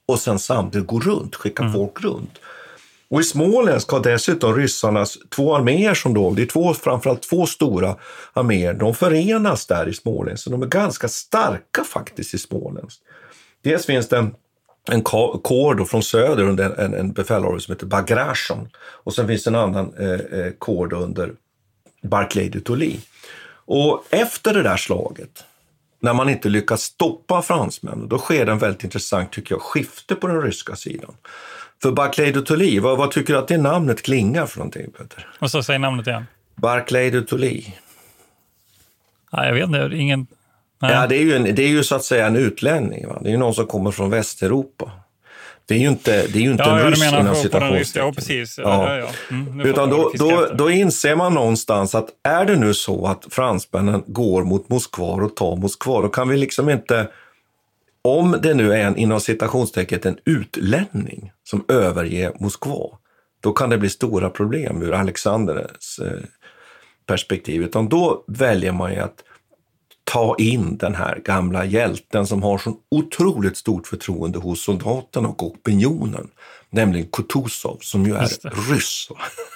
och 0.06 0.20
sen 0.20 0.40
samtidigt 0.40 0.88
gå 0.88 1.00
runt, 1.00 1.36
skicka 1.36 1.72
folk 1.74 2.04
runt. 2.04 2.40
Och 3.10 3.22
i 3.22 3.24
Småländsk 3.24 3.90
har 3.90 4.04
dessutom 4.04 4.56
ryssarnas 4.56 5.18
två 5.36 5.56
arméer 5.56 5.94
som 5.94 6.14
då, 6.14 6.32
det 6.32 6.42
är 6.42 6.46
två, 6.46 6.74
framförallt 6.74 7.22
två 7.22 7.46
stora 7.46 7.96
arméer, 8.34 8.74
de 8.74 8.94
förenas 8.94 9.66
där 9.66 9.90
i 9.90 9.94
Småländsk. 9.94 10.44
Så 10.44 10.50
de 10.50 10.62
är 10.62 10.68
ganska 10.68 11.08
starka 11.08 11.84
faktiskt 11.84 12.34
i 12.34 12.38
Småländsk. 12.38 13.00
Dels 13.64 13.86
finns 13.86 14.08
det 14.08 14.18
en 14.18 14.36
en 14.90 15.02
kår 15.02 15.76
då 15.76 15.86
från 15.86 16.04
söder 16.04 16.44
under 16.44 16.80
en, 16.80 16.94
en 16.94 17.12
befälhavare 17.12 17.60
som 17.60 17.72
heter 17.72 17.86
Bagration. 17.86 18.70
Och 18.78 19.14
sen 19.14 19.28
finns 19.28 19.48
en 19.48 19.56
annan 19.56 19.94
eh, 20.00 20.40
eh, 20.40 20.52
kår 20.58 20.94
under 20.94 21.32
Barclay 22.02 22.50
de 22.50 22.60
Tolly. 22.60 22.96
Och 23.50 24.06
efter 24.10 24.54
det 24.54 24.64
där 24.64 24.78
slaget, 24.78 25.44
när 26.00 26.14
man 26.14 26.30
inte 26.30 26.50
lyckas 26.50 26.82
stoppa 26.82 27.42
fransmännen, 27.42 28.10
då 28.10 28.18
sker 28.18 28.46
det 28.46 28.52
en 28.52 28.60
väldigt 28.60 28.84
intressant, 28.84 29.32
tycker 29.32 29.56
jag, 29.56 29.62
skifte 29.62 30.16
på 30.16 30.28
den 30.28 30.42
ryska 30.42 30.76
sidan. 30.76 31.14
För 31.82 31.92
Barclay 31.92 32.32
de 32.32 32.42
Tolly, 32.42 32.80
vad, 32.80 32.98
vad 32.98 33.12
tycker 33.12 33.34
du 33.34 33.40
att 33.40 33.48
det 33.48 33.58
namnet 33.58 34.02
klingar 34.02 34.46
för 34.46 34.58
någonting, 34.60 34.92
Peter? 34.92 35.28
Och 35.40 35.52
så 35.52 35.64
säg 35.64 35.80
namnet 35.80 36.08
igen. 36.08 36.26
Barclay 36.56 37.10
de 37.10 37.22
Tolly. 37.22 37.64
Ja, 39.32 39.46
jag 39.46 39.54
vet 39.54 39.64
inte, 39.64 39.90
ingen... 39.96 40.28
Nej. 40.80 40.92
Ja, 40.94 41.08
det 41.08 41.16
är, 41.16 41.22
ju 41.22 41.36
en, 41.36 41.44
det 41.44 41.64
är 41.64 41.68
ju 41.68 41.84
så 41.84 41.96
att 41.96 42.04
säga 42.04 42.28
en 42.28 42.36
utlänning. 42.36 43.08
Va? 43.08 43.20
Det 43.22 43.28
är 43.28 43.32
ju 43.32 43.38
någon 43.38 43.54
som 43.54 43.66
kommer 43.68 43.92
från 43.92 44.10
Västeuropa. 44.10 44.92
Det 45.66 45.74
är 45.76 45.80
ju 45.80 45.88
inte, 45.88 46.12
det 46.28 46.40
är 46.40 46.42
ju 46.44 46.52
inte 46.52 46.64
Ja, 46.64 46.80
en 46.80 46.90
ryss 46.92 47.14
inom 47.14 47.36
citationstecken. 47.36 48.08
ja, 48.08 48.14
precis. 48.14 48.58
Ja, 48.58 48.98
Ja. 48.98 49.08
Mm, 49.32 49.60
Utan 49.62 49.90
då, 49.90 50.12
då, 50.16 50.48
då 50.54 50.70
inser 50.72 51.16
man 51.16 51.34
någonstans 51.34 51.96
att 51.96 52.10
är 52.24 52.46
det 52.46 52.56
nu 52.56 52.74
så 52.74 53.08
att 53.08 53.26
fransmännen 53.30 54.04
går 54.08 54.44
mot 54.44 54.70
Moskva 54.70 55.06
och 55.06 55.36
tar 55.36 55.56
Moskva, 55.56 56.02
då 56.02 56.10
kan 56.10 56.30
vi 56.30 56.38
liksom 56.38 56.70
inte 56.70 57.08
om 58.02 58.38
det 58.44 58.54
nu 58.54 58.74
är 58.74 58.78
en 58.78 58.98
inom 58.98 59.20
citationstecken 59.20 60.00
en 60.04 60.18
utlänning 60.26 61.32
som 61.44 61.66
överger 61.68 62.32
Moskva, 62.40 62.98
då 63.42 63.54
kan 63.54 63.70
det 63.70 63.78
bli 63.78 63.90
stora 63.90 64.30
problem 64.30 64.82
ur 64.82 64.94
Alexanders 64.94 66.00
eh, 66.00 66.12
perspektiv. 67.06 67.64
Utan 67.64 67.90
då 67.90 68.24
väljer 68.28 68.72
man 68.72 68.94
ju 68.94 69.00
att 69.00 69.24
ta 70.12 70.36
in 70.38 70.78
den 70.78 70.96
här 70.96 71.20
gamla 71.26 71.66
hjälten 71.66 72.28
som 72.28 72.44
har 72.44 72.58
så 72.58 72.76
otroligt 72.92 73.58
stort 73.58 73.88
förtroende 73.88 74.40
hos 74.40 74.64
soldaterna 74.64 75.28
och 75.28 75.44
opinionen, 75.44 76.28
nämligen 76.70 77.08
Kutuzov 77.08 77.78
som 77.82 78.06
ju 78.06 78.16
är 78.16 78.30
ryss. 78.72 79.10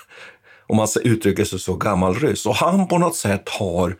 Om 0.67 0.77
man 0.77 0.87
uttrycker 1.03 1.45
sig 1.45 1.59
så, 1.59 1.75
gammal 1.75 2.15
ryss. 2.15 2.45
Och 2.45 2.55
han 2.55 2.87
på 2.87 2.97
något 2.97 3.15
sätt 3.15 3.49
har, 3.49 3.95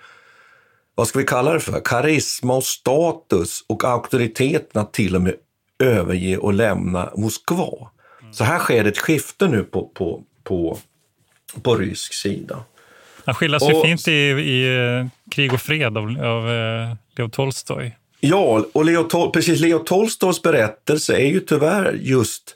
vad 0.96 1.08
ska 1.08 1.20
vi 1.20 1.26
kalla 1.26 1.54
det 1.54 1.60
för, 1.60 1.82
karisma 1.86 2.56
och 2.56 2.64
status 2.64 3.64
och 3.68 3.84
auktoriteten 3.84 4.82
att 4.82 4.94
till 4.94 5.16
och 5.16 5.22
med 5.22 5.36
överge 5.80 6.38
och 6.38 6.54
lämna 6.54 7.12
Moskva. 7.18 7.90
Så 8.32 8.44
här 8.44 8.60
sker 8.60 8.86
ett 8.86 8.98
skifte 8.98 9.48
nu 9.48 9.64
på, 9.64 9.88
på, 9.88 10.24
på, 10.44 10.78
på 11.62 11.76
rysk 11.76 12.14
sida. 12.14 12.64
Han 13.26 13.36
skildras 13.36 13.70
ju 13.70 13.82
fint 13.82 14.08
i, 14.08 14.12
i 14.12 15.10
Krig 15.32 15.54
och 15.54 15.62
fred 15.62 15.98
av, 15.98 16.04
av 16.24 16.50
eh, 16.52 16.96
Leo 17.18 17.30
Tolstoj. 17.30 17.98
Ja, 18.20 18.66
och 18.74 18.86
Leo, 18.86 19.04
Tol- 19.08 19.32
precis, 19.32 19.60
Leo 19.60 19.80
Tolstojs 19.80 20.42
berättelse 20.42 21.16
är 21.16 21.28
ju 21.28 21.40
tyvärr 21.40 21.94
just 22.02 22.56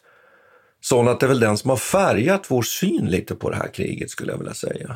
sån 0.81 1.07
att 1.07 1.19
det 1.19 1.25
är 1.25 1.27
väl 1.27 1.39
den 1.39 1.57
som 1.57 1.69
har 1.69 1.77
färgat 1.77 2.45
vår 2.47 2.61
syn 2.61 3.05
lite 3.05 3.35
på 3.35 3.49
det 3.49 3.55
här 3.55 3.67
kriget, 3.73 4.09
skulle 4.09 4.31
jag 4.31 4.37
vilja 4.37 4.53
säga. 4.53 4.95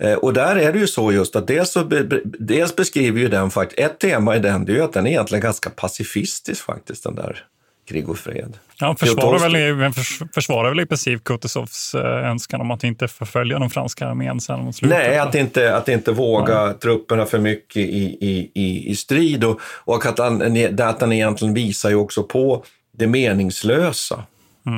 Eh, 0.00 0.14
och 0.14 0.32
där 0.32 0.56
är 0.56 0.72
det 0.72 0.78
ju 0.78 0.86
så 0.86 1.12
just 1.12 1.36
att 1.36 1.46
dels, 1.46 1.70
så 1.70 1.84
be- 1.84 2.22
dels 2.24 2.76
beskriver 2.76 3.20
ju 3.20 3.28
den 3.28 3.50
faktiskt, 3.50 3.80
ett 3.80 3.98
tema 3.98 4.36
i 4.36 4.38
den, 4.38 4.64
det 4.64 4.72
är 4.72 4.76
ju 4.76 4.82
att 4.82 4.92
den 4.92 5.06
är 5.06 5.10
egentligen 5.10 5.42
ganska 5.42 5.70
pacifistisk 5.70 6.64
faktiskt, 6.64 7.04
den 7.04 7.14
där 7.14 7.44
Krig 7.90 8.08
och 8.08 8.18
fred. 8.18 8.58
Ja, 8.78 8.86
han 8.86 8.96
försvarar 8.96 9.38
väl, 9.38 9.92
försvarar 10.34 10.68
väl 10.68 10.80
i 10.80 10.86
princip 10.86 11.24
Kutuzovs 11.24 11.94
eh, 11.94 12.30
önskan 12.30 12.60
om 12.60 12.70
att 12.70 12.84
inte 12.84 13.08
förfölja 13.08 13.58
den 13.58 13.70
franska 13.70 14.06
armén 14.06 14.40
sen 14.40 14.60
mot 14.60 14.76
slutet. 14.76 14.98
Nej, 14.98 15.18
att 15.18 15.34
inte, 15.34 15.76
att 15.76 15.88
inte 15.88 16.12
våga 16.12 16.72
trupperna 16.72 17.26
för 17.26 17.38
mycket 17.38 17.76
i, 17.76 18.18
i, 18.20 18.50
i, 18.54 18.90
i 18.90 18.96
strid 18.96 19.44
och, 19.44 19.60
och 19.62 20.06
att, 20.06 20.18
han, 20.18 20.42
att 20.80 21.00
han 21.00 21.12
egentligen 21.12 21.54
visar 21.54 21.90
ju 21.90 21.96
också 21.96 22.22
på 22.22 22.64
det 22.92 23.06
meningslösa 23.06 24.24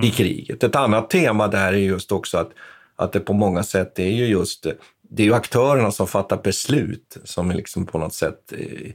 i 0.05 0.11
kriget. 0.11 0.65
Ett 0.65 0.77
annat 0.77 1.11
tema 1.11 1.49
där 1.49 1.73
är 1.73 1.77
just 1.77 2.13
också 2.13 2.39
att, 2.39 2.51
att 2.97 3.13
det 3.13 3.21
på 3.21 3.33
många 3.33 3.63
sätt 3.63 3.99
är 3.99 4.11
ju 4.11 4.27
just 4.27 4.67
det 5.03 5.23
är 5.23 5.27
ju 5.27 5.35
aktörerna 5.35 5.91
som 5.91 6.07
fattar 6.07 6.37
beslut 6.43 7.17
som 7.25 7.51
liksom 7.51 7.87
på 7.87 7.99
något 7.99 8.15
sätt 8.15 8.53
eh, 8.53 8.91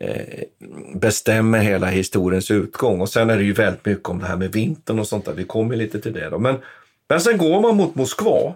Eh, 0.00 0.44
bestämmer 0.94 1.58
hela 1.58 1.86
historiens 1.86 2.50
utgång. 2.50 3.00
Och 3.00 3.08
sen 3.08 3.30
är 3.30 3.36
det 3.36 3.44
ju 3.44 3.52
väldigt 3.52 3.84
mycket 3.84 4.08
om 4.08 4.18
det 4.18 4.26
här 4.26 4.36
med 4.36 4.52
vintern 4.52 4.98
och 4.98 5.08
sånt 5.08 5.24
där. 5.24 5.32
Vi 5.32 5.44
kommer 5.44 5.76
lite 5.76 6.00
till 6.00 6.12
det 6.12 6.30
då. 6.30 6.38
Men, 6.38 6.56
men 7.08 7.20
sen 7.20 7.38
går 7.38 7.60
man 7.60 7.76
mot 7.76 7.94
Moskva 7.94 8.54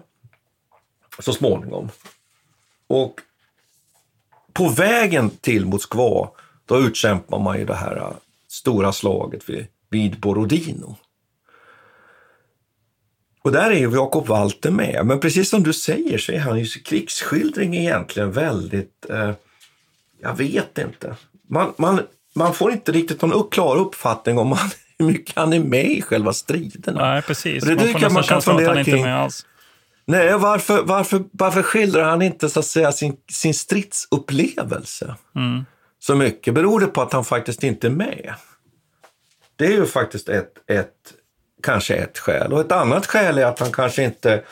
så 1.19 1.33
småningom. 1.33 1.89
Och 2.87 3.21
på 4.53 4.69
vägen 4.69 5.29
till 5.29 5.65
Moskva, 5.65 6.29
då 6.65 6.79
utkämpar 6.79 7.39
man 7.39 7.59
ju 7.59 7.65
det 7.65 7.75
här 7.75 7.97
eh, 7.97 8.13
stora 8.47 8.91
slaget 8.91 9.49
vid, 9.49 9.65
vid 9.89 10.19
Borodino. 10.19 10.95
Och 13.41 13.51
där 13.51 13.71
är 13.71 13.79
ju 13.79 13.91
Jakob 13.91 14.27
Walter 14.27 14.71
med. 14.71 15.05
Men 15.05 15.19
precis 15.19 15.49
som 15.49 15.63
du 15.63 15.73
säger 15.73 16.17
så 16.17 16.31
är 16.31 16.39
hans 16.39 16.75
krigsskildring 16.75 17.75
egentligen 17.75 18.31
väldigt, 18.31 19.09
eh, 19.09 19.31
jag 20.21 20.35
vet 20.35 20.77
inte. 20.77 21.15
Man, 21.51 21.73
man, 21.77 22.01
man 22.35 22.53
får 22.53 22.71
inte 22.71 22.91
riktigt 22.91 23.21
någon 23.21 23.49
klar 23.49 23.75
uppfattning 23.75 24.37
om 24.37 24.51
han, 24.51 24.69
hur 24.99 25.05
mycket 25.05 25.35
han 25.35 25.53
är 25.53 25.59
med 25.59 25.85
i 25.85 26.01
själva 26.01 26.33
striderna. 26.33 27.13
Nej, 27.13 27.21
precis. 27.21 27.63
Och 27.63 27.69
det 27.69 27.75
man 27.75 27.85
får 27.85 27.99
nästan 27.99 28.13
man 28.13 28.23
kan 28.23 28.27
känslan 28.27 28.57
att 28.57 28.67
han 28.67 28.77
inte 28.79 28.91
är 28.91 28.93
kring. 28.93 29.03
med 29.03 29.19
alls. 29.19 29.45
Nej, 30.05 30.37
varför, 30.37 30.83
varför, 30.83 31.23
varför 31.31 31.63
skildrar 31.63 32.03
han 32.03 32.21
inte 32.21 32.49
så 32.49 32.59
att 32.59 32.65
säga 32.65 32.91
sin, 32.91 33.17
sin 33.31 33.53
stridsupplevelse 33.53 35.15
Mm. 35.35 35.65
så 35.99 36.15
mycket? 36.15 36.53
Beror 36.53 36.79
det 36.79 36.87
på 36.87 37.01
att 37.01 37.13
han 37.13 37.25
faktiskt 37.25 37.63
inte 37.63 37.87
är 37.87 37.91
med? 37.91 38.33
Det 39.55 39.65
är 39.65 39.71
ju 39.71 39.85
faktiskt 39.85 40.29
ett, 40.29 40.53
ett, 40.67 40.93
kanske 41.63 41.95
ett 41.95 42.17
skäl. 42.17 42.53
Och 42.53 42.61
ett 42.61 42.71
annat 42.71 43.05
skäl 43.05 43.37
är 43.37 43.45
att 43.45 43.59
han 43.59 43.71
kanske 43.71 44.03
inte... 44.03 44.43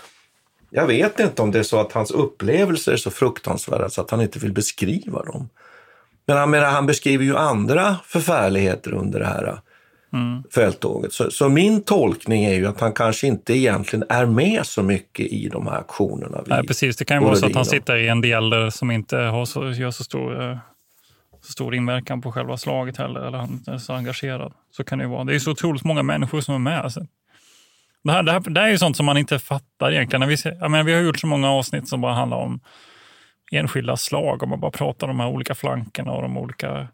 Jag 0.70 0.88
vet 0.88 1.20
inte 1.20 1.42
om 1.42 1.52
det 1.52 1.60
är 1.60 1.64
så 1.64 1.80
att 1.80 1.92
hans 1.92 2.12
upplevelser 2.12 2.92
är 2.92 2.98
så 2.98 3.12
fruktansvärda 3.12 3.90
så 3.90 4.02
att 4.02 4.12
han 4.12 4.22
inte 4.22 4.40
vill 4.40 4.54
beskriva 4.54 5.24
dem. 5.24 5.50
Men 6.30 6.38
han, 6.38 6.50
menar, 6.50 6.66
han 6.66 6.86
beskriver 6.86 7.26
ju 7.26 7.38
andra 7.38 7.96
förfärligheter 8.06 8.94
under 8.94 9.20
det 9.20 9.26
här 9.26 9.60
Mm. 10.14 10.44
fälttåget. 10.56 11.14
Så, 11.14 11.32
så 11.32 11.50
min 11.50 11.84
tolkning 11.84 12.46
är 12.46 12.54
ju 12.54 12.68
att 12.68 12.80
han 12.80 12.94
kanske 12.94 13.28
inte 13.28 13.54
egentligen 13.54 14.06
är 14.10 14.26
med 14.26 14.66
så 14.66 14.84
mycket 14.84 15.26
i 15.26 15.50
de 15.50 15.68
här 15.68 15.78
aktionerna. 15.78 16.44
Nej, 16.46 16.68
precis. 16.68 16.98
Det 16.98 17.06
kan 17.06 17.18
ju 17.18 17.24
vara 17.24 17.36
så 17.36 17.46
att 17.46 17.56
han 17.56 17.66
sitter 17.66 17.96
i 17.96 18.08
en 18.08 18.22
del 18.22 18.72
som 18.72 18.92
inte 18.92 19.18
har 19.18 19.46
så, 19.46 19.72
gör 19.72 19.92
så 19.92 20.04
stor, 20.04 20.42
eh, 20.42 20.58
så 21.42 21.52
stor 21.52 21.76
inverkan 21.76 22.22
på 22.22 22.32
själva 22.32 22.58
slaget 22.58 22.98
heller, 22.98 23.20
eller 23.20 23.38
han 23.38 23.64
är 23.68 23.78
så 23.78 23.94
engagerad. 23.94 24.54
Så 24.72 24.84
kan 24.84 24.98
det 24.98 25.04
ju 25.04 25.10
vara. 25.10 25.24
Det 25.24 25.36
är 25.36 25.40
så 25.40 25.52
otroligt 25.52 25.84
många 25.84 26.04
människor 26.04 26.42
som 26.42 26.56
är 26.56 26.60
med. 26.60 26.80
Alltså. 26.80 27.06
Det, 28.04 28.12
här, 28.12 28.24
det, 28.24 28.32
här, 28.32 28.40
det 28.40 28.60
här 28.60 28.68
är 28.68 28.72
ju 28.72 28.78
sånt 28.78 28.98
som 28.98 29.06
man 29.06 29.18
inte 29.18 29.40
fattar 29.40 29.92
egentligen. 29.92 30.20
När 30.20 30.28
vi, 30.28 30.38
ser, 30.38 30.58
jag 30.60 30.72
menar, 30.72 30.84
vi 30.84 30.94
har 30.94 31.02
gjort 31.02 31.20
så 31.20 31.28
många 31.28 31.52
avsnitt 31.52 31.88
som 31.88 32.02
bara 32.02 32.14
handlar 32.14 32.38
om 32.38 32.60
enskilda 33.52 33.98
slag, 33.98 34.44
om 34.44 34.50
man 34.50 34.60
bara 34.60 34.72
pratar 34.72 35.08
om 35.08 35.18
de 35.18 35.24
här 35.24 35.30
olika 35.30 35.56
flankerna 35.56 36.12
och 36.12 36.22
de 36.22 36.38
olika 36.38 36.88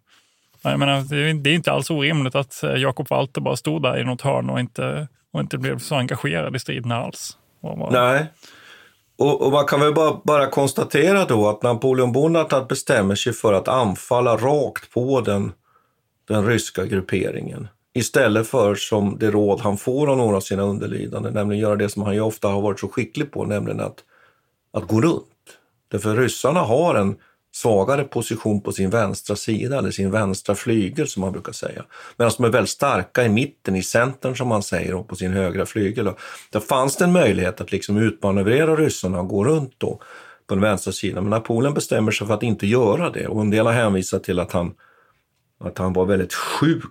jag 0.64 0.80
menar, 0.80 1.01
det 1.43 1.49
är 1.49 1.56
inte 1.56 1.72
alls 1.72 1.89
orimligt 1.89 2.36
att 2.36 2.64
eh, 2.64 2.76
Jakob 2.76 3.10
Walter 3.10 3.41
bara 3.41 3.56
stod 3.56 3.82
där 3.84 3.99
i 3.99 4.03
något 4.03 4.22
hörn 4.22 4.49
och 4.49 4.60
inte, 4.60 5.08
och 5.34 5.39
inte 5.39 5.58
blev 5.58 5.80
så 5.80 5.95
engagerad 5.95 6.56
i 6.56 6.60
striden 6.60 6.91
alls. 6.91 7.38
Bara- 7.62 7.89
Nej. 7.89 8.26
Och, 9.18 9.41
och 9.45 9.51
man 9.51 9.66
kan 9.66 9.80
väl 9.80 9.93
bara, 9.93 10.22
bara 10.24 10.47
konstatera 10.47 11.26
då 11.26 11.49
att 11.49 11.64
Napoleon 11.64 12.12
Bonaparte 12.12 12.66
bestämmer 12.70 13.16
sig 13.16 13.34
för 13.34 13.53
att 13.53 13.68
anfalla 13.68 14.38
rakt 14.38 14.93
på 14.93 15.22
den, 15.22 15.51
den 16.28 16.45
ryska 16.45 16.86
grupperingen. 16.86 17.68
Istället 17.93 18.47
för 18.47 18.76
som 18.76 19.18
det 19.20 19.32
råd 19.32 19.60
han 19.62 19.78
får 19.78 20.08
av 20.12 20.18
några 20.18 20.38
av 20.38 20.41
sina 20.41 20.64
underlydande, 20.64 21.32
nämligen 21.32 21.62
göra 21.62 21.76
det 21.76 21.89
som 21.89 22.01
han 22.03 22.14
ju 22.14 22.22
ofta 22.22 22.47
har 22.47 22.62
varit 22.62 22.80
så 22.80 22.88
skicklig 22.88 23.32
på, 23.32 23.45
nämligen 23.45 23.80
att, 23.80 23.97
att 24.74 24.88
gå 24.88 25.01
runt. 25.01 25.26
Därför 25.96 26.16
ryssarna 26.16 26.60
har 26.60 26.96
en 26.96 27.16
svagare 27.54 28.04
position 28.04 28.62
på 28.62 28.72
sin 28.72 28.89
vänstra 28.89 29.36
sida, 29.36 29.78
eller 29.78 29.91
sin 29.91 30.12
vänstra 30.12 30.56
flygel 30.56 31.08
som 31.08 31.22
man 31.22 31.32
brukar 31.32 31.52
säga. 31.52 31.86
Medan 32.18 32.32
de 32.38 32.46
är 32.46 32.50
väldigt 32.50 32.70
starka 32.70 33.24
i 33.24 33.30
mitten, 33.30 33.76
i 33.76 33.84
centern 33.84 34.36
som 34.36 34.48
man 34.48 34.64
säger, 34.64 34.93
och 34.93 35.08
på 35.08 35.16
sin 35.16 35.34
högra 35.34 35.66
flygel. 35.66 36.10
Där 36.52 36.60
fanns 36.60 36.96
det 36.96 37.04
en 37.04 37.12
möjlighet 37.12 37.62
att 37.62 37.72
liksom 37.72 37.98
utmanövrera 37.98 38.76
ryssarna 38.76 39.20
och 39.20 39.28
gå 39.28 39.46
runt 39.46 39.74
då 39.78 40.00
på 40.48 40.56
den 40.56 40.62
vänstra 40.62 40.93
sidan. 40.93 41.24
Men 41.24 41.30
Napoleon 41.30 41.74
bestämmer 41.74 42.12
sig 42.12 42.28
för 42.28 42.34
att 42.34 42.43
inte 42.43 42.68
göra 42.68 43.10
det 43.10 43.28
och 43.28 43.41
en 43.41 43.50
del 43.50 43.66
har 43.66 43.74
hänvisat 43.74 44.24
till 44.24 44.39
att 44.39 44.52
han 44.52 44.74
att 45.60 45.78
han 45.78 45.93
var 45.93 46.06
väldigt 46.06 46.34
sjuk, 46.34 46.84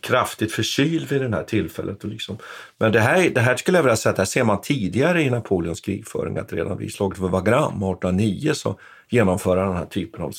kraftigt 0.00 0.52
förkyld 0.52 1.08
vid 1.08 1.20
det 1.20 1.36
här 1.36 1.42
tillfället. 1.44 2.04
Och 2.04 2.10
liksom. 2.10 2.38
Men 2.78 2.92
det 2.92 3.00
här, 3.00 3.30
det 3.30 3.40
här 3.40 3.56
skulle 3.56 3.78
jag 3.78 3.82
vilja 3.82 3.96
säga 3.96 4.10
att 4.10 4.16
det 4.16 4.20
här 4.22 4.26
ser 4.26 4.44
man 4.44 4.60
tidigare 4.60 5.22
i 5.22 5.30
Napoleons 5.30 5.80
krigföring, 5.80 6.38
att 6.38 6.52
redan 6.52 6.78
vid 6.78 6.92
slaget 6.94 7.18
för 7.18 7.28
Wagram 7.28 7.62
1809 7.82 8.52
så 8.54 8.78
genomför 9.08 9.56
han 9.56 9.68
den 9.68 9.76
här 9.76 9.86
typen 9.86 10.22
av 10.22 10.32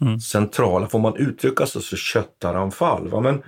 Mm. 0.00 0.20
centrala, 0.20 0.88
får 0.88 0.98
man 0.98 1.16
uttrycka 1.16 1.66
sig 1.66 1.82
så, 1.82 1.96
köttaranfall. 1.96 3.08
Va? 3.08 3.20
Men, 3.20 3.42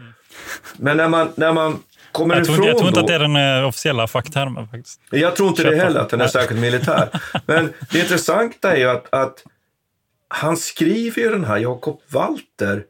men 0.77 0.97
när 0.97 1.09
man, 1.09 1.29
när 1.35 1.53
man 1.53 1.79
kommer 2.13 2.37
jag, 2.37 2.45
tror, 2.45 2.55
ifrån 2.55 2.69
inte- 2.69 2.71
jag 2.71 2.79
tror 2.79 2.89
inte 2.89 3.01
då, 3.01 3.05
att 3.05 3.07
det 3.09 3.15
är 3.15 3.19
den 3.53 3.61
eh, 3.63 3.69
officiella 3.69 4.07
facktermen 4.07 4.69
faktiskt. 4.69 5.01
jag 5.11 5.37
tror 5.37 5.49
inte 5.49 5.63
det 5.63 5.71
Köpa. 5.71 5.85
heller, 5.85 6.01
att 6.01 6.09
den 6.11 6.21
är 6.21 6.27
särskilt 6.27 6.61
militär. 6.61 7.09
Men 7.47 7.73
det 7.93 7.99
intressanta 8.01 8.73
är 8.73 8.77
ju 8.77 8.89
att, 8.89 9.15
att 9.15 9.45
han 10.29 10.57
skriver 10.57 11.23
ju 11.23 11.31
den 11.31 11.45
här 11.45 11.59
Jakob 11.59 12.01
Walter 12.11 12.85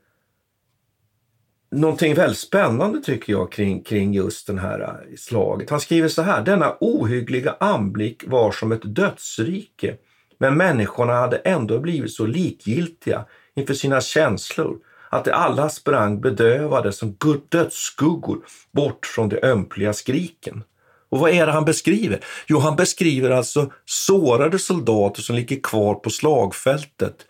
någonting 1.70 2.14
väldigt 2.14 2.38
spännande 2.38 3.00
tycker 3.00 3.32
jag 3.32 3.52
kring, 3.52 3.82
kring 3.82 4.14
just 4.14 4.46
den 4.46 4.58
här 4.58 4.80
äh, 4.80 5.16
slaget. 5.16 5.70
Han 5.70 5.80
skriver 5.80 6.08
så 6.08 6.22
här. 6.22 6.42
Denna 6.44 6.76
ohyggliga 6.80 7.56
anblick 7.60 8.24
var 8.26 8.52
som 8.52 8.72
ett 8.72 8.94
dödsrike. 8.94 9.96
Men 10.38 10.56
människorna 10.56 11.12
hade 11.12 11.36
ändå 11.36 11.78
blivit 11.78 12.12
så 12.12 12.26
likgiltiga 12.26 13.24
inför 13.56 13.74
sina 13.74 14.00
känslor 14.00 14.78
att 15.10 15.24
de 15.24 15.30
alla 15.30 15.68
sprang 15.68 16.20
bedövade 16.20 16.92
som 16.92 17.16
dödsskuggor 17.48 18.38
bort 18.72 19.06
från 19.06 19.28
de 19.28 19.38
ömpliga 19.42 19.92
skriken. 19.92 20.64
Och 21.08 21.18
vad 21.18 21.30
är 21.30 21.46
det 21.46 21.52
han 21.52 21.64
beskriver? 21.64 22.20
Jo, 22.46 22.58
han 22.58 22.76
beskriver 22.76 23.30
alltså 23.30 23.72
sårade 23.84 24.58
soldater 24.58 25.22
som 25.22 25.36
ligger 25.36 25.60
kvar 25.60 25.94
på 25.94 26.10
slagfältet 26.10 27.26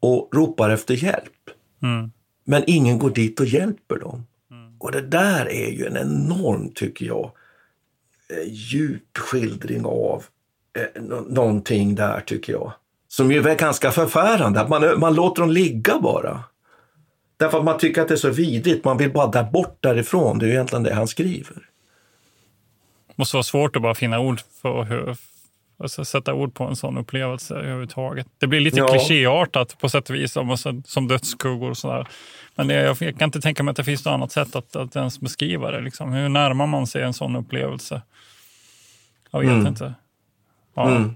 och 0.00 0.28
ropar 0.32 0.70
efter 0.70 0.94
hjälp. 0.94 1.32
Mm. 1.82 2.10
Men 2.50 2.64
ingen 2.66 2.98
går 2.98 3.10
dit 3.10 3.40
och 3.40 3.46
hjälper 3.46 3.98
dem. 3.98 4.26
Och 4.78 4.92
det 4.92 5.00
där 5.00 5.48
är 5.48 5.70
ju 5.70 5.86
en 5.86 5.96
enorm, 5.96 6.70
tycker 6.74 7.06
jag, 7.06 7.30
eh, 8.30 8.48
djup 8.52 9.18
skildring 9.18 9.84
av 9.84 10.24
eh, 10.78 11.02
nå- 11.02 11.20
någonting 11.28 11.94
där, 11.94 12.20
tycker 12.20 12.52
jag. 12.52 12.72
Som 13.08 13.32
ju 13.32 13.48
är 13.48 13.54
ganska 13.54 13.90
förfärande, 13.90 14.60
att 14.60 14.68
man, 14.68 15.00
man 15.00 15.14
låter 15.14 15.42
dem 15.42 15.50
ligga 15.50 15.98
bara. 16.00 16.44
Därför 17.36 17.58
att 17.58 17.64
man 17.64 17.78
tycker 17.78 18.02
att 18.02 18.08
det 18.08 18.14
är 18.14 18.16
så 18.16 18.30
vidrigt, 18.30 18.84
man 18.84 18.98
vill 18.98 19.12
bara 19.12 19.26
där 19.26 19.44
bort 19.44 19.76
därifrån. 19.80 20.38
Det 20.38 20.44
är 20.44 20.48
ju 20.48 20.52
egentligen 20.54 20.82
det 20.82 20.94
han 20.94 21.08
skriver. 21.08 21.56
måste 23.16 23.36
vara 23.36 23.42
svårt 23.44 23.76
att 23.76 23.82
bara 23.82 23.94
finna 23.94 24.20
ord 24.20 24.40
för 24.62 25.16
hur, 25.80 25.84
alltså 25.84 26.04
sätta 26.04 26.34
ord 26.34 26.54
på 26.54 26.64
en 26.64 26.76
sån 26.76 26.98
upplevelse 26.98 27.54
överhuvudtaget. 27.54 28.26
Det 28.38 28.46
blir 28.46 28.60
lite 28.60 28.78
Ja. 28.78 28.88
klichéartat 28.88 29.78
på 29.78 29.88
sätt 29.88 30.10
och 30.10 30.16
vis, 30.16 30.32
som, 30.32 30.56
som 30.84 31.08
dödsskuggor 31.08 31.70
och 31.70 31.76
sådär. 31.76 32.08
Men 32.54 32.68
det, 32.68 32.74
jag, 32.74 32.96
jag 33.00 33.18
kan 33.18 33.26
inte 33.28 33.40
tänka 33.40 33.62
mig 33.62 33.70
att 33.70 33.76
det 33.76 33.84
finns 33.84 34.04
något 34.04 34.12
annat 34.12 34.32
sätt 34.32 34.56
att, 34.56 34.76
att 34.76 34.96
ens 34.96 35.20
beskriva 35.20 35.70
det. 35.70 35.80
Liksom. 35.80 36.12
Hur 36.12 36.28
närmar 36.28 36.66
man 36.66 36.86
sig 36.86 37.02
en 37.02 37.12
sån 37.12 37.36
upplevelse? 37.36 38.02
Jag 39.30 39.40
vet 39.40 39.50
Mm. 39.50 39.66
inte. 39.66 39.94
Ja. 40.76 40.90
Mm. 40.90 41.14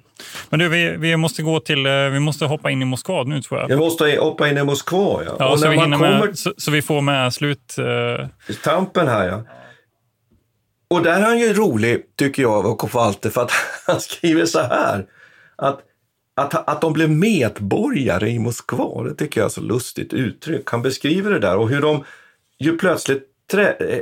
Men 0.51 0.59
du, 0.61 0.69
vi, 0.69 0.97
vi 0.97 1.17
måste 1.17 1.43
gå 1.43 1.61
till, 1.61 1.87
eh, 1.87 1.93
vi 1.93 2.21
måste 2.21 2.47
hoppa 2.47 2.71
in 2.71 2.83
i 2.83 2.85
Moskva 2.85 3.23
nu 3.25 3.43
tror 3.43 3.61
jag. 3.61 3.71
Jag 3.71 3.79
måste 3.79 4.17
hoppa 4.21 4.49
in 4.49 4.59
i 4.59 4.65
Moskva, 4.65 5.23
ja. 5.27 5.37
Ja, 5.39 5.49
och 5.53 5.59
så, 5.59 5.65
när 5.65 5.73
vi 5.73 5.79
kommer 5.79 5.99
med, 6.27 6.39
så, 6.39 6.53
så 6.57 6.71
vi 6.71 6.83
får 6.83 7.01
med 7.01 7.35
slut... 7.35 7.77
eh, 7.79 8.27
tampen 8.65 9.09
här, 9.09 9.29
ja. 9.29 9.43
Och 10.95 11.03
där 11.03 11.17
är 11.17 11.21
han 11.21 11.39
ju 11.39 11.53
rolig, 11.53 12.17
tycker 12.17 12.43
jag, 12.43 12.67
av 12.67 12.91
Walter, 12.93 13.31
för 13.31 13.43
att 13.43 13.51
han 13.87 14.01
skriver 14.01 14.47
så 14.47 14.61
här. 14.61 15.07
Att, 15.57 15.81
att, 16.35 16.69
att 16.69 16.81
de 16.81 16.93
blev 16.93 17.11
medborgare 17.11 18.31
i 18.31 18.39
Moskva, 18.39 19.03
det 19.03 19.15
tycker 19.15 19.41
jag 19.41 19.47
är 19.47 19.51
så 19.51 19.61
lustigt 19.61 20.13
uttryck. 20.13 20.71
Han 20.71 20.83
beskriver 20.83 21.31
det 21.31 21.39
där 21.39 21.57
och 21.57 21.69
hur 21.69 21.81
de 21.81 22.05
ju 22.59 22.79
plötsligt 22.79 23.23
trä, 23.51 23.73
eh, 23.73 24.01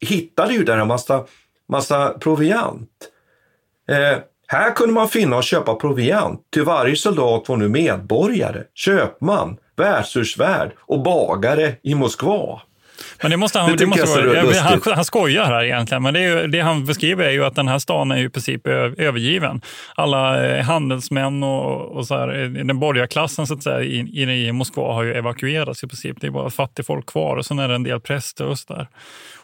hittade 0.00 0.52
ju 0.52 0.64
där 0.64 0.78
en 0.78 0.88
massa, 0.88 1.24
massa 1.68 2.08
proviant. 2.08 2.90
Eh, 3.88 4.18
här 4.46 4.74
kunde 4.74 4.94
man 4.94 5.08
finna 5.08 5.36
och 5.36 5.44
köpa 5.44 5.74
proviant. 5.74 6.40
Till 6.50 6.64
varje 6.64 6.96
soldat 6.96 7.48
var 7.48 7.56
nu 7.56 7.68
medborgare, 7.68 8.64
köpman, 8.74 9.56
värdshusvärd 9.76 10.72
och 10.78 11.02
bagare 11.02 11.76
i 11.82 11.94
Moskva. 11.94 12.60
Men 13.22 13.30
det 13.30 13.36
måste 13.36 13.58
han, 13.58 13.70
Det 13.70 13.76
det 13.76 13.86
måste 13.86 14.06
vara, 14.06 14.34
jag, 14.34 14.52
han, 14.52 14.80
han 14.94 15.04
skojar 15.04 15.44
här 15.44 15.64
egentligen, 15.64 16.02
men 16.02 16.14
det, 16.14 16.20
ju, 16.20 16.46
det 16.46 16.60
han 16.60 16.84
beskriver 16.84 17.24
är 17.24 17.30
ju 17.30 17.44
att 17.44 17.54
den 17.54 17.68
här 17.68 17.78
stan 17.78 18.10
är 18.10 18.16
ju 18.16 18.26
i 18.26 18.30
princip 18.30 18.66
övergiven. 18.66 19.60
Alla 19.94 20.46
eh, 20.46 20.64
handelsmän 20.64 21.42
och, 21.42 21.96
och 21.96 22.06
så 22.06 22.14
här, 22.14 22.42
eh, 22.42 22.48
den 22.48 22.78
borgerliga 22.78 23.06
klassen 23.06 23.46
så 23.46 23.54
att 23.54 23.62
säga, 23.62 23.82
i, 23.82 24.46
i, 24.46 24.52
Moskva 24.52 24.92
har 24.92 25.02
ju 25.02 25.14
evakuerats 25.14 25.84
i 25.84 25.86
princip. 25.86 26.20
Det 26.20 26.26
är 26.26 26.30
bara 26.30 26.50
fattigfolk 26.50 27.06
kvar 27.06 27.36
och 27.36 27.46
sen 27.46 27.58
är 27.58 27.68
det 27.68 27.74
en 27.74 27.82
del 27.82 28.00
präster 28.00 28.46
och 28.46 28.58
så 28.58 28.74
där. 28.74 28.88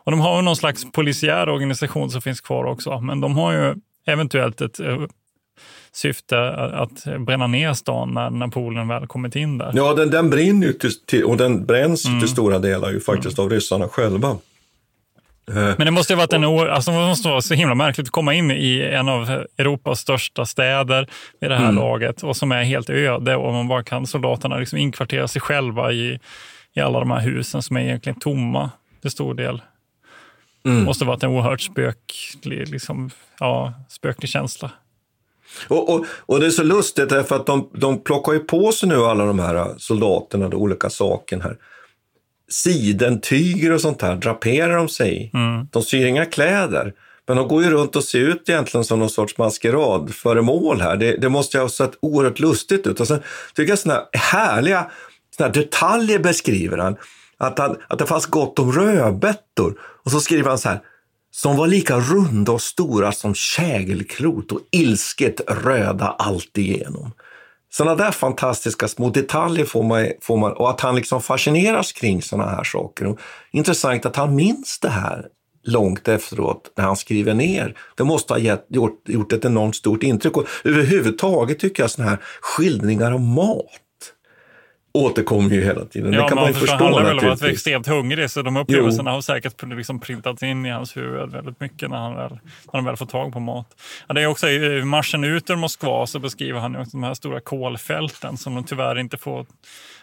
Och 0.04 0.10
de 0.10 0.20
har 0.20 0.36
ju 0.36 0.42
någon 0.42 0.56
slags 0.56 0.92
polisiär 0.92 1.48
organisation 1.48 2.10
som 2.10 2.22
finns 2.22 2.40
kvar 2.40 2.64
också, 2.64 3.00
men 3.00 3.20
de 3.20 3.36
har 3.36 3.52
ju 3.52 3.74
eventuellt 4.06 4.60
ett 4.60 4.80
eh, 4.80 4.98
syfte 5.94 6.50
att 6.52 7.04
bränna 7.18 7.46
ner 7.46 7.72
stan 7.72 8.14
när 8.14 8.30
Napoleon 8.30 8.88
väl 8.88 9.06
kommit 9.06 9.36
in 9.36 9.58
där. 9.58 9.72
Ja, 9.74 9.94
den, 9.94 10.10
den 10.10 10.30
brinner 10.30 10.66
ju 10.66 10.72
till, 11.06 11.24
och 11.24 11.36
den 11.36 11.66
bränns 11.66 12.06
Mm. 12.06 12.20
till 12.20 12.28
stora 12.28 12.58
delar 12.58 12.90
ju 12.90 13.00
faktiskt 13.00 13.38
av 13.38 13.50
ryssarna 13.50 13.88
själva. 13.88 14.28
Eh, 15.48 15.54
Men 15.54 15.78
det 15.84 15.90
måste 15.90 16.12
ju 16.12 16.16
varit 16.16 16.32
en 16.32 16.44
o- 16.44 16.68
alltså 16.70 16.90
det 16.90 16.96
måste 16.96 17.28
vara 17.28 17.40
så 17.40 17.54
himla 17.54 17.74
märkligt 17.74 18.06
att 18.06 18.10
komma 18.12 18.34
in 18.34 18.50
i 18.50 18.80
en 18.92 19.08
av 19.08 19.44
Europas 19.58 20.00
största 20.00 20.46
städer 20.46 21.08
vid 21.40 21.50
det 21.50 21.56
här 21.56 21.64
Mm. 21.64 21.76
laget 21.76 22.22
och 22.22 22.36
som 22.36 22.52
är 22.52 22.62
helt 22.62 22.90
öde 22.90 23.36
och 23.36 23.52
man 23.52 23.68
bara 23.68 23.82
kan 23.82 24.06
soldaterna 24.06 24.56
liksom 24.58 24.78
inkvartera 24.78 25.28
sig 25.28 25.40
själva 25.42 25.92
i, 25.92 26.18
i 26.74 26.80
alla 26.80 26.98
de 27.00 27.10
här 27.10 27.20
husen 27.20 27.62
som 27.62 27.76
är 27.76 27.80
egentligen 27.80 28.20
tomma 28.20 28.70
till 29.02 29.10
stor 29.10 29.34
del. 29.34 29.62
Mm. 30.66 30.84
måste 30.84 31.04
varit 31.04 31.22
en 31.22 31.30
oerhört 31.30 31.60
spöklig, 31.60 32.68
liksom, 32.68 33.10
ja, 33.40 33.72
spöklig 33.88 34.28
känsla. 34.30 34.70
Och, 35.68 35.94
och, 35.94 36.06
och 36.26 36.40
det 36.40 36.46
är 36.46 36.50
så 36.50 36.62
lustigt 36.62 37.08
därför 37.08 37.36
att 37.36 37.46
de, 37.46 37.70
de 37.74 38.04
plockar 38.04 38.32
ju 38.32 38.38
på 38.38 38.72
sig 38.72 38.88
nu 38.88 38.96
alla 38.96 39.26
de 39.26 39.38
här 39.38 39.74
soldaterna, 39.78 40.48
de 40.48 40.56
olika 40.56 40.90
sakerna 40.90 41.44
här. 41.44 41.56
Sidentyger 42.50 43.72
och 43.72 43.80
sånt 43.80 44.02
här 44.02 44.16
draperar 44.16 44.76
de 44.76 44.88
sig 44.88 45.22
i. 45.22 45.30
Mm. 45.34 45.66
De 45.70 45.82
syr 45.82 46.06
inga 46.06 46.26
kläder. 46.26 46.92
Men 47.26 47.36
de 47.36 47.48
går 47.48 47.62
ju 47.62 47.70
runt 47.70 47.96
och 47.96 48.04
ser 48.04 48.18
ut 48.18 48.48
egentligen 48.48 48.84
som 48.84 48.98
någon 48.98 49.10
sorts 49.10 49.38
maskeradföremål 49.38 50.80
här. 50.80 50.96
Det, 50.96 51.16
det 51.16 51.28
måste 51.28 51.56
ju 51.56 51.62
ha 51.62 51.68
sett 51.68 51.92
oerhört 52.02 52.38
lustigt 52.38 52.86
ut. 52.86 53.00
Och 53.00 53.08
sen 53.08 53.22
tycker 53.54 53.72
jag 53.72 53.78
såna 53.78 53.94
här 53.94 54.04
härliga 54.12 54.90
såna 55.36 55.46
här 55.46 55.54
detaljer 55.54 56.18
beskriver 56.18 56.78
han. 56.78 56.96
Att, 57.38 57.58
han. 57.58 57.76
att 57.88 57.98
det 57.98 58.06
fanns 58.06 58.26
gott 58.26 58.58
om 58.58 58.72
rödbetor. 58.72 59.80
Och 60.04 60.10
så 60.10 60.20
skriver 60.20 60.48
han 60.48 60.58
så 60.58 60.68
här. 60.68 60.80
Som 61.36 61.56
var 61.56 61.66
lika 61.66 61.98
runda 61.98 62.52
och 62.52 62.62
stora 62.62 63.12
som 63.12 63.34
kägelklot 63.34 64.52
och 64.52 64.60
ilsket 64.70 65.40
röda 65.64 66.06
alltigenom. 66.18 67.12
Sådana 67.70 67.94
där 67.94 68.10
fantastiska 68.10 68.88
små 68.88 69.10
detaljer 69.10 69.64
får 69.64 69.82
man, 69.82 70.06
får 70.20 70.36
man 70.36 70.52
och 70.52 70.70
att 70.70 70.80
han 70.80 70.96
liksom 70.96 71.22
fascineras 71.22 71.92
kring 71.92 72.22
sådana 72.22 72.50
här 72.50 72.64
saker. 72.64 73.06
Och 73.06 73.18
intressant 73.52 74.06
att 74.06 74.16
han 74.16 74.34
minns 74.34 74.78
det 74.82 74.88
här 74.88 75.26
långt 75.64 76.08
efteråt 76.08 76.72
när 76.76 76.84
han 76.84 76.96
skriver 76.96 77.34
ner. 77.34 77.76
Det 77.96 78.04
måste 78.04 78.32
ha 78.32 78.38
gett, 78.38 78.66
gjort, 78.68 79.08
gjort 79.08 79.32
ett 79.32 79.44
enormt 79.44 79.76
stort 79.76 80.02
intryck. 80.02 80.36
Och 80.36 80.46
överhuvudtaget 80.64 81.58
tycker 81.58 81.82
jag 81.82 81.90
sådana 81.90 82.10
här 82.10 82.20
skildringar 82.40 83.12
av 83.12 83.20
mat 83.20 83.80
återkommer 84.98 85.50
ju 85.50 85.64
hela 85.64 85.84
tiden. 85.84 86.12
Ja, 86.12 86.22
det 86.22 86.28
kan 86.28 86.36
man, 86.36 86.46
ju 86.46 86.54
förstå 86.54 86.74
Han 86.74 86.82
handlar 86.82 87.04
väl 87.04 87.14
naturligtvis. 87.14 87.52
extremt 87.52 87.86
hungrig, 87.86 88.30
så 88.30 88.42
de 88.42 88.56
upplevelserna 88.56 89.10
har 89.10 89.20
säkert 89.20 89.62
liksom 89.62 90.00
printats 90.00 90.42
in 90.42 90.66
i 90.66 90.70
hans 90.70 90.96
huvud 90.96 91.30
väldigt 91.30 91.60
mycket 91.60 91.90
när 91.90 91.96
han 91.96 92.14
väl, 92.14 92.30
när 92.30 92.72
han 92.72 92.84
väl 92.84 92.96
får 92.96 93.06
tag 93.06 93.32
på 93.32 93.40
mat. 93.40 93.76
Ja, 94.08 94.14
det 94.14 94.22
är 94.22 94.26
också 94.26 94.48
i 94.48 94.84
marschen 94.84 95.24
ut 95.24 95.50
ur 95.50 95.56
Moskva 95.56 96.06
så 96.06 96.18
beskriver 96.18 96.60
han 96.60 96.72
ju 96.72 96.80
också 96.80 96.96
de 96.96 97.02
här 97.02 97.14
stora 97.14 97.40
kolfälten 97.40 98.36
som 98.36 98.54
de 98.54 98.64
tyvärr 98.64 98.98
inte 98.98 99.16
får 99.16 99.46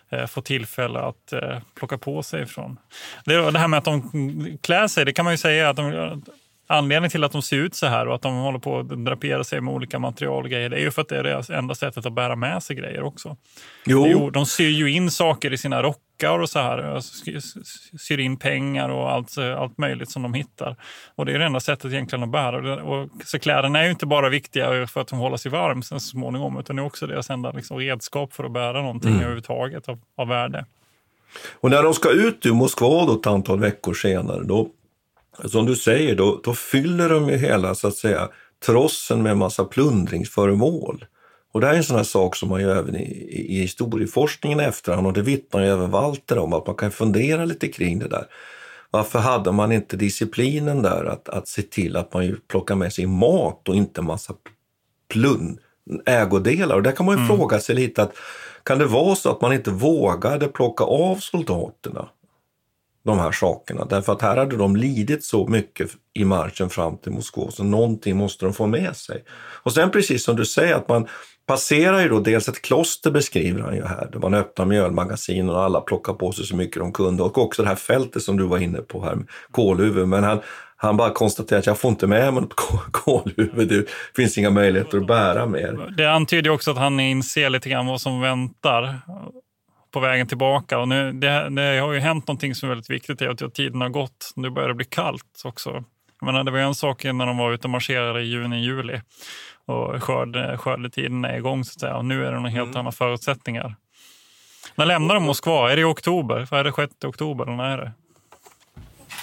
eh, 0.09 0.25
får 0.25 0.41
tillfälle 0.41 0.99
att 0.99 1.33
eh, 1.33 1.57
plocka 1.75 1.97
på 1.97 2.23
sig 2.23 2.43
ifrån. 2.43 2.77
Det, 3.25 3.51
det 3.51 3.59
här 3.59 3.67
med 3.67 3.77
att 3.77 3.85
de 3.85 4.57
klär 4.61 4.87
sig, 4.87 5.05
det 5.05 5.13
kan 5.13 5.25
man 5.25 5.33
ju 5.33 5.37
säga 5.37 5.69
att 5.69 5.75
de, 5.75 6.23
anledningen 6.71 7.09
till 7.09 7.23
att 7.23 7.31
de 7.31 7.41
ser 7.41 7.57
ut 7.57 7.75
så 7.75 7.85
här 7.87 8.07
och 8.07 8.15
att 8.15 8.21
de 8.21 8.33
håller 8.35 8.59
på 8.59 8.79
att 8.79 9.05
drapera 9.05 9.43
sig 9.43 9.61
med 9.61 9.73
olika 9.73 9.99
material 9.99 10.43
och 10.43 10.49
grejer, 10.49 10.69
det 10.69 10.75
är 10.77 10.81
ju 10.81 10.91
för 10.91 11.01
att 11.01 11.09
det 11.09 11.17
är 11.17 11.23
deras 11.23 11.49
enda 11.49 11.75
sättet 11.75 12.05
att 12.05 12.13
bära 12.13 12.35
med 12.35 12.63
sig 12.63 12.75
grejer 12.75 13.03
också. 13.03 13.37
Jo. 13.85 14.03
Det 14.03 14.09
ju- 14.09 14.29
De 14.29 14.45
syr 14.45 14.69
ju 14.69 14.91
in 14.91 15.11
saker 15.11 15.53
i 15.53 15.57
sina 15.57 15.83
rockar 15.83 16.39
och 16.39 16.49
så 16.49 16.59
här. 16.59 16.99
Sy- 16.99 17.41
sy- 17.41 17.59
Syr 17.99 18.17
in 18.19 18.37
pengar 18.37 18.89
och 18.89 19.11
allt, 19.11 19.37
allt 19.37 19.77
möjligt 19.77 20.11
som 20.11 20.21
de 20.23 20.33
hittar. 20.33 20.75
Och 21.15 21.25
det 21.25 21.31
är 21.33 21.39
det 21.39 21.45
enda 21.45 21.59
sättet 21.59 21.91
egentligen 21.93 22.23
att 22.23 22.31
bära. 22.31 22.61
Det- 22.61 22.81
Och, 22.81 23.09
så 23.25 23.39
kläderna 23.39 23.79
är 23.79 23.83
ju 23.83 23.89
inte 23.91 24.05
bara 24.05 24.29
viktiga 24.29 24.87
för 24.87 25.01
att 25.01 25.07
de 25.07 25.19
håller 25.19 25.37
sig 25.37 25.51
varm 25.51 25.83
sen 25.83 25.99
så 25.99 26.07
småningom, 26.07 26.59
utan 26.59 26.75
det 26.75 26.81
är 26.81 26.85
också 26.85 27.07
deras 27.07 27.29
enda 27.29 27.51
liksom, 27.51 27.77
redskap 27.77 28.33
för 28.33 28.43
att 28.43 28.51
bära 28.51 28.81
någonting 28.81 29.09
Mm. 29.09 29.21
överhuvudtaget 29.21 29.89
av, 29.89 29.99
av 30.17 30.27
värde. 30.27 30.65
Och 31.53 31.69
när 31.69 31.83
de 31.83 31.93
ska 31.93 32.09
ut 32.11 32.45
ur 32.45 32.53
Moskva 32.53 33.05
då 33.05 33.13
ett 33.19 33.27
antal 33.27 33.59
veckor 33.59 33.93
senare, 33.93 34.43
då, 34.43 34.67
som 35.45 35.65
du 35.65 35.75
säger, 35.75 36.15
då, 36.15 36.41
då 36.43 36.53
fyller 36.53 37.09
de 37.09 37.29
ju 37.29 37.37
hela 37.37 37.75
så 37.75 37.87
att 37.87 37.95
säga 37.95 38.29
trossen 38.65 39.23
med 39.23 39.37
massa 39.37 39.65
plundringsföremål. 39.65 41.05
Och 41.53 41.61
det 41.61 41.67
här 41.67 41.73
är 41.73 41.77
en 41.77 41.83
sån 41.83 41.97
här 41.97 42.03
sak 42.03 42.35
som 42.35 42.49
man 42.49 42.61
ju 42.61 42.71
även 42.71 42.95
i, 42.95 43.01
i 43.01 43.57
i 43.57 43.61
historieforskningen 43.61 44.59
efterhand, 44.59 45.07
och 45.07 45.13
det 45.13 45.21
vittnar 45.21 45.61
ju 45.61 45.67
även 45.67 45.91
Walter 45.91 46.37
om, 46.37 46.53
att 46.53 46.67
man 46.67 46.75
kan 46.75 46.91
fundera 46.91 47.45
lite 47.45 47.67
kring 47.67 47.99
det 47.99 48.07
där. 48.07 48.25
Varför 48.91 49.19
hade 49.19 49.51
man 49.51 49.71
inte 49.71 49.97
disciplinen 49.97 50.81
där 50.81 51.05
att, 51.05 51.29
att 51.29 51.47
se 51.47 51.61
till 51.61 51.95
att 51.95 52.13
man 52.13 52.37
plockar 52.47 52.75
med 52.75 52.93
sig 52.93 53.05
mat 53.05 53.69
och 53.69 53.75
inte 53.75 54.01
massa 54.01 54.33
plund, 55.09 55.59
ägodelar? 56.05 56.75
Och 56.75 56.83
där 56.83 56.91
kan 56.91 57.05
man 57.05 57.19
ju 57.19 57.27
fråga 57.27 57.59
sig 57.59 57.75
lite 57.75 58.03
att 58.03 58.13
kan 58.63 58.77
det 58.77 58.85
vara 58.85 59.15
så 59.15 59.29
att 59.29 59.41
man 59.41 59.53
inte 59.53 59.71
vågade 59.71 60.47
plocka 60.47 60.83
av 60.83 61.15
soldaterna 61.15 62.09
de 63.03 63.19
här 63.19 63.31
sakerna. 63.31 63.85
Därför 63.85 64.13
att 64.13 64.21
här 64.21 64.37
hade 64.37 64.57
de 64.57 64.75
lidit 64.75 65.23
så 65.23 65.47
mycket 65.47 65.89
i 66.13 66.25
marschen 66.25 66.69
fram 66.69 66.97
till 66.97 67.11
Moskva, 67.11 67.51
så 67.51 67.63
någonting 67.63 68.17
måste 68.17 68.45
de 68.45 68.53
få 68.53 68.67
med 68.67 68.95
sig. 68.95 69.23
Och 69.63 69.73
sen 69.73 69.91
precis 69.91 70.23
som 70.23 70.35
du 70.35 70.45
säger, 70.45 70.75
att 70.75 70.89
man 70.89 71.07
passerar 71.45 72.01
ju 72.01 72.09
då 72.09 72.19
dels 72.19 72.49
ett 72.49 72.61
kloster 72.61 73.11
beskriver 73.11 73.61
han 73.61 73.75
ju 73.75 73.85
här, 73.85 74.09
där 74.11 74.19
man 74.19 74.33
öppnar 74.33 74.65
mjölmagasinen 74.65 75.49
och 75.49 75.61
alla 75.61 75.81
plockar 75.81 76.13
på 76.13 76.31
sig 76.31 76.45
så 76.45 76.55
mycket 76.55 76.79
de 76.79 76.93
kunde. 76.93 77.23
Och 77.23 77.37
också 77.37 77.61
det 77.61 77.67
här 77.67 77.75
fältet 77.75 78.23
som 78.23 78.37
du 78.37 78.43
var 78.43 78.57
inne 78.57 78.77
på 78.77 79.03
här 79.03 79.15
med 79.15 79.27
kolhuvud. 79.51 80.07
Men 80.07 80.23
han, 80.23 80.41
han 80.75 80.97
bara 80.97 81.09
konstaterar 81.09 81.59
att 81.59 81.65
jag 81.65 81.77
får 81.77 81.91
inte 81.91 82.07
med 82.07 82.33
mig 82.33 82.41
något 82.43 82.55
kolhuvud, 82.91 83.67
det 83.67 83.85
finns 84.15 84.37
inga 84.37 84.49
möjligheter 84.49 84.97
att 84.97 85.07
bära 85.07 85.45
mer. 85.45 85.93
Det 85.97 86.05
antyder 86.05 86.49
ju 86.49 86.53
också 86.53 86.71
att 86.71 86.77
han 86.77 86.99
inser 86.99 87.49
lite 87.49 87.69
grann 87.69 87.87
vad 87.87 88.01
som 88.01 88.21
väntar 88.21 88.99
på 89.91 89.99
vägen 89.99 90.27
tillbaka. 90.27 90.79
Och 90.79 90.87
nu, 90.87 91.11
det, 91.11 91.49
det 91.49 91.79
har 91.79 91.93
ju 91.93 91.99
hänt 91.99 92.27
någonting 92.27 92.55
som 92.55 92.69
är 92.69 92.71
väldigt 92.71 92.89
viktigt, 92.89 93.21
är 93.21 93.45
att 93.45 93.53
tiden 93.53 93.81
har 93.81 93.89
gått. 93.89 94.31
Nu 94.35 94.49
börjar 94.49 94.67
det 94.67 94.75
bli 94.75 94.85
kallt 94.85 95.41
också. 95.43 95.83
Jag 96.19 96.25
menar, 96.25 96.43
det 96.43 96.51
var 96.51 96.59
en 96.59 96.75
sak 96.75 97.03
när 97.03 97.25
de 97.25 97.37
var 97.37 97.51
ute 97.51 97.67
och 97.67 97.71
marscherade 97.71 98.21
i 98.21 98.25
juni, 98.25 98.59
juli 98.59 99.01
och 99.65 100.03
skörd, 100.03 100.59
skördetiden 100.59 101.25
är 101.25 101.37
igång 101.37 101.63
så 101.63 101.69
att 101.69 101.79
säga. 101.79 101.97
Och 101.97 102.05
nu 102.05 102.25
är 102.25 102.31
det 102.31 102.37
några 102.37 102.49
helt 102.49 102.75
andra 102.75 102.91
förutsättningar. 102.91 103.75
När 104.75 104.85
lämnar 104.85 105.15
de 105.15 105.23
Moskva? 105.23 105.71
Är 105.71 105.75
det 105.75 105.81
i 105.81 105.85
oktober? 105.85 106.47
Vad 106.51 106.59
är 106.59 106.63
det 106.63 106.73
6 106.73 106.93
oktober? 107.05 107.43
Eller 107.45 107.55
när 107.55 107.77
är 107.77 107.77
det? 107.77 107.91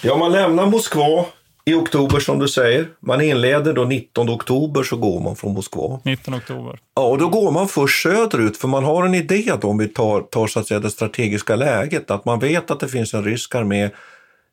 Ja, 0.03 0.17
man 0.17 0.33
lämnar 0.33 0.67
Moskva 0.67 1.25
i 1.69 1.75
oktober 1.75 2.21
som 2.21 2.39
du 2.39 2.49
säger. 2.49 2.89
Man 3.01 3.21
inleder 3.21 3.73
då 3.73 3.85
19 3.85 4.31
oktober 4.31 4.83
så 4.83 4.97
går 4.97 5.21
man 5.21 5.37
från 5.37 5.55
Moskva. 5.55 6.01
19 6.05 6.35
oktober. 6.35 6.79
Ja, 6.95 7.03
och 7.03 7.19
då 7.19 7.29
går 7.29 7.51
man 7.51 7.69
först 7.69 8.03
söderut 8.03 8.57
för 8.57 8.69
man 8.69 8.85
har 8.85 9.05
en 9.05 9.15
idé 9.15 9.53
då, 9.61 9.69
om 9.69 9.79
vi 9.79 9.89
tar, 9.89 10.21
tar 10.21 10.47
så 10.47 10.61
att 10.61 10.67
säga 10.67 10.81
det 10.81 10.91
strategiska 10.91 11.57
läget, 11.57 12.11
att 12.11 12.25
man 12.25 12.39
vet 12.39 12.71
att 12.71 12.81
det 12.81 12.89
finns 12.89 13.15
en 13.15 13.25
rysk 13.25 13.55
armé 13.55 13.85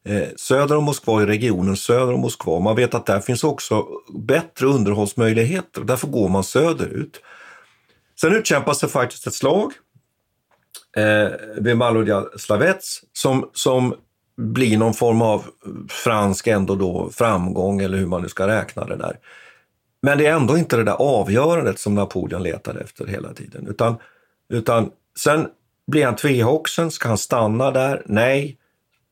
eh, 0.06 0.28
söder 0.36 0.78
om 0.78 0.84
Moskva, 0.84 1.24
i 1.24 1.26
regionen 1.26 1.78
söder 1.78 2.14
om 2.14 2.20
Moskva. 2.20 2.60
Man 2.60 2.76
vet 2.76 2.94
att 2.94 3.06
där 3.06 3.20
finns 3.20 3.44
också 3.44 3.86
bättre 4.20 4.66
underhållsmöjligheter 4.66 5.82
och 5.82 5.88
därför 5.88 6.08
går 6.08 6.30
man 6.30 6.44
söderut. 6.44 7.22
Sen 8.22 8.34
utkämpas 8.36 8.80
det 8.80 8.88
faktiskt 8.88 9.28
ett 9.28 9.34
slag 9.34 9.72
eh, 10.98 11.30
vid 11.58 11.78
Malodja 11.78 12.26
Slavets 12.38 13.02
som, 13.14 13.50
som 13.54 13.96
blir 14.38 14.78
någon 14.78 14.94
form 14.94 15.22
av 15.22 15.46
fransk 15.90 16.48
ändå 16.48 16.76
då 16.76 17.10
framgång 17.10 17.82
eller 17.82 17.98
hur 17.98 18.06
man 18.06 18.22
nu 18.22 18.30
ska 18.30 18.48
räkna 18.48 18.86
det 18.86 18.96
där. 18.96 19.18
Men 20.02 20.18
det 20.18 20.26
är 20.26 20.36
ändå 20.36 20.58
inte 20.58 20.78
det 20.78 20.84
där 20.84 20.96
avgörandet 21.00 21.80
som 21.80 21.96
Napoleon 21.96 22.44
letade 22.44 22.80
efter 22.80 23.08
hela 23.08 23.34
tiden. 23.34 23.68
Utan, 23.68 23.96
utan 24.50 24.92
sen 25.20 25.48
blir 25.88 26.06
han 26.06 26.16
tvehågsen, 26.16 26.92
ska 26.92 27.08
han 27.08 27.18
stanna 27.18 27.72
där? 27.72 28.04
Nej, 28.06 28.58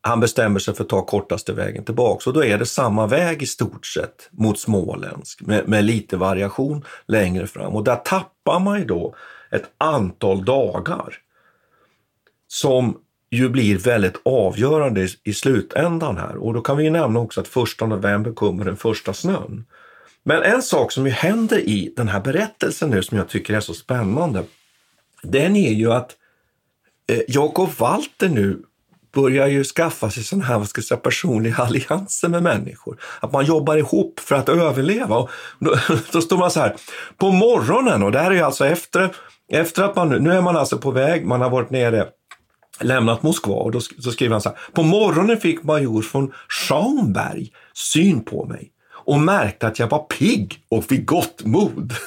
han 0.01 0.19
bestämmer 0.19 0.59
sig 0.59 0.73
för 0.73 0.83
att 0.83 0.89
ta 0.89 1.05
kortaste 1.05 1.53
vägen 1.53 1.83
tillbaka. 1.83 2.29
Och 2.29 2.33
då 2.33 2.43
är 2.43 2.57
det 2.57 2.65
samma 2.65 3.07
väg 3.07 3.43
i 3.43 3.45
stort 3.45 3.85
sett 3.85 4.29
mot 4.31 4.59
Småländsk 4.59 5.41
med, 5.41 5.69
med 5.69 5.83
lite 5.83 6.17
variation 6.17 6.85
längre 7.05 7.47
fram. 7.47 7.75
Och 7.75 7.83
där 7.83 7.95
tappar 7.95 8.59
man 8.59 8.79
ju 8.79 8.85
då 8.85 9.15
ett 9.51 9.69
antal 9.77 10.45
dagar 10.45 11.17
som 12.47 12.97
ju 13.33 13.49
blir 13.49 13.77
väldigt 13.77 14.21
avgörande 14.25 15.07
i, 15.23 15.33
slutändan 15.33 16.17
här. 16.17 16.35
Och 16.35 16.53
då 16.53 16.61
kan 16.61 16.77
vi 16.77 16.83
ju 16.83 16.89
nämna 16.89 17.19
också 17.19 17.41
att 17.41 17.47
första 17.47 17.85
november 17.85 18.31
kommer 18.31 18.65
den 18.65 18.77
första 18.77 19.13
snön. 19.13 19.65
Men 20.23 20.43
en 20.43 20.61
sak 20.61 20.91
som 20.91 21.05
ju 21.05 21.11
händer 21.11 21.59
i 21.59 21.93
den 21.95 22.07
här 22.07 22.19
berättelsen 22.19 22.89
nu 22.89 23.03
som 23.03 23.17
jag 23.17 23.29
tycker 23.29 23.53
är 23.53 23.59
så 23.59 23.73
spännande, 23.73 24.43
den 25.23 25.55
är 25.55 25.71
ju 25.71 25.91
att 25.91 26.15
eh, 27.11 27.19
Jakob 27.27 27.69
Walter 27.77 28.29
nu 28.29 28.61
börjar 29.13 29.47
ju 29.47 29.63
skaffa 29.63 30.09
sig 30.09 30.23
sådana 30.23 30.45
här 30.45 30.57
vad 30.57 30.69
ska 30.69 30.79
jag 30.79 30.85
säga, 30.85 30.97
personliga 30.97 31.55
allianser 31.57 32.27
med 32.27 32.43
människor. 32.43 32.97
Att 33.19 33.31
man 33.31 33.45
jobbar 33.45 33.77
ihop 33.77 34.19
för 34.19 34.35
att 34.35 34.49
överleva. 34.49 35.17
Och 35.17 35.29
då, 35.59 35.75
då 36.11 36.21
står 36.21 36.37
man 36.37 36.51
så 36.51 36.59
här, 36.59 36.75
på 37.17 37.31
morgonen, 37.31 38.03
och 38.03 38.11
det 38.11 38.19
här 38.19 38.31
är 38.31 38.35
ju 38.35 38.41
alltså 38.41 38.65
efter, 38.65 39.15
efter 39.51 39.83
att 39.83 39.95
man 39.95 40.09
nu, 40.09 40.19
nu 40.19 40.31
är 40.31 40.41
man 40.41 40.57
alltså 40.57 40.77
på 40.77 40.91
väg, 40.91 41.25
man 41.25 41.41
har 41.41 41.49
varit 41.49 41.69
nere 41.69 42.07
lämnat 42.79 43.23
Moskva 43.23 43.55
och 43.55 43.71
då 43.71 43.79
så 43.81 44.11
skriver 44.11 44.31
han 44.31 44.41
så 44.41 44.49
här. 44.49 44.57
På 44.73 44.83
morgonen 44.83 45.37
fick 45.37 45.63
major 45.63 46.05
von 46.13 46.33
Schaumberg 46.47 47.51
syn 47.73 48.23
på 48.23 48.45
mig 48.45 48.71
och 49.05 49.19
märkte 49.19 49.67
att 49.67 49.79
jag 49.79 49.89
var 49.89 49.99
pigg 49.99 50.59
och 50.69 50.91
vid 50.91 51.05
gott 51.05 51.45
mod. 51.45 51.93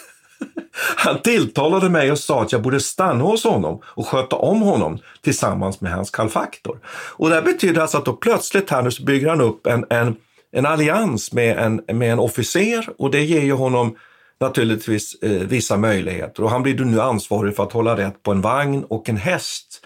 Han 0.97 1.23
tilltalade 1.23 1.89
mig 1.89 2.13
och 2.13 2.19
sa 2.19 2.43
att 2.43 2.53
jag 2.53 2.63
borde 2.63 2.81
stanna 2.81 3.25
hos 3.25 3.45
honom 3.45 3.83
och 3.85 4.07
sköta 4.07 4.37
om 4.37 4.61
honom 4.61 4.99
tillsammans 5.23 5.81
med 5.81 5.93
hans 5.93 6.11
kalfaktor. 6.11 6.79
Och 6.89 7.29
det 7.29 7.35
här 7.35 7.43
betyder 7.43 7.81
alltså 7.81 7.99
att 7.99 8.05
då 8.05 8.13
plötsligt 8.13 8.71
här 8.71 8.83
nu 8.83 8.91
så 8.91 9.03
bygger 9.05 9.29
han 9.29 9.41
upp 9.41 9.67
en, 9.67 9.85
en, 9.91 10.17
en 10.53 10.67
allians 10.67 11.33
med 11.33 11.59
en, 11.59 11.81
med 11.99 12.13
en 12.13 12.19
officer 12.19 12.89
och 12.99 13.11
det 13.11 13.25
ger 13.25 13.43
ju 13.43 13.53
honom 13.53 13.97
naturligtvis 14.41 15.23
eh, 15.23 15.31
vissa 15.31 15.77
möjligheter. 15.77 16.43
Och 16.43 16.51
han 16.51 16.63
blir 16.63 16.75
då 16.75 16.85
nu 16.85 17.01
ansvarig 17.01 17.57
för 17.57 17.63
att 17.63 17.73
hålla 17.73 17.97
rätt 17.97 18.23
på 18.23 18.31
en 18.31 18.41
vagn 18.41 18.85
och 18.85 19.09
en 19.09 19.17
häst 19.17 19.86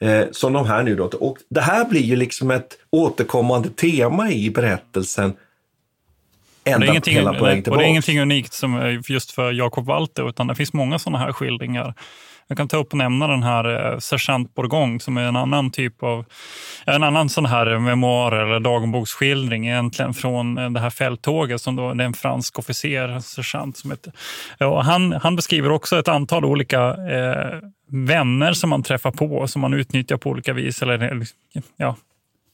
eh, 0.00 0.24
som 0.30 0.52
de 0.52 0.66
här 0.66 0.82
nu 0.82 0.96
då. 0.96 1.04
Och 1.04 1.38
det 1.48 1.60
här 1.60 1.84
blir 1.84 2.02
ju 2.02 2.16
liksom 2.16 2.50
ett 2.50 2.78
återkommande 2.90 3.68
tema 3.68 4.30
i 4.30 4.50
berättelsen 4.50 5.32
ända 6.64 6.92
det, 6.92 7.08
är 7.08 7.10
hela 7.10 7.32
väg 7.32 7.68
och 7.68 7.76
det 7.76 7.84
är 7.84 7.88
ingenting 7.88 8.20
unikt 8.20 8.52
som 8.52 8.74
är 8.74 9.10
just 9.10 9.30
för 9.30 9.52
Jakob 9.52 9.86
Walter, 9.86 10.28
utan 10.28 10.46
det 10.46 10.54
finns 10.54 10.72
många 10.72 10.98
sådana 10.98 11.18
här 11.18 11.32
skildringar. 11.32 11.94
Jag 12.48 12.56
kan 12.56 12.68
ta 12.68 12.76
upp 12.76 12.92
och 12.92 12.98
nämna 12.98 13.26
den 13.26 13.42
här 13.42 13.92
eh, 13.92 13.98
Sergeant 13.98 14.54
Bourgogne 14.54 15.00
som 15.00 15.16
är 15.16 15.22
en 15.22 15.36
annan 15.36 15.70
typ 15.70 16.02
av, 16.02 16.24
en 16.84 17.02
annan 17.02 17.28
sån 17.28 17.46
här 17.46 17.78
memoar 17.78 18.32
eller 18.32 18.60
dagboksskildring 18.60 19.68
egentligen 19.68 20.14
från 20.14 20.58
eh, 20.58 20.70
det 20.70 20.80
här 20.80 20.90
fälttåget 20.90 21.60
som 21.60 21.76
då, 21.76 21.94
det 21.94 22.04
är 22.04 22.06
en 22.06 22.14
fransk 22.14 22.58
officer, 22.58 23.20
sergeant 23.20 23.76
som 23.76 23.90
heter. 23.90 24.12
Och 24.58 24.84
han, 24.84 25.12
han 25.12 25.36
beskriver 25.36 25.70
också 25.70 25.98
ett 25.98 26.08
antal 26.08 26.44
olika 26.44 26.88
eh, 26.88 27.60
vänner 27.90 28.52
som 28.52 28.70
man 28.70 28.82
träffar 28.82 29.10
på, 29.10 29.46
som 29.46 29.60
man 29.60 29.74
utnyttjar 29.74 30.16
på 30.16 30.30
olika 30.30 30.52
vis. 30.52 30.82
Eller, 30.82 31.02
eh, 31.02 31.14
liksom, 31.14 31.62
ja, 31.76 31.96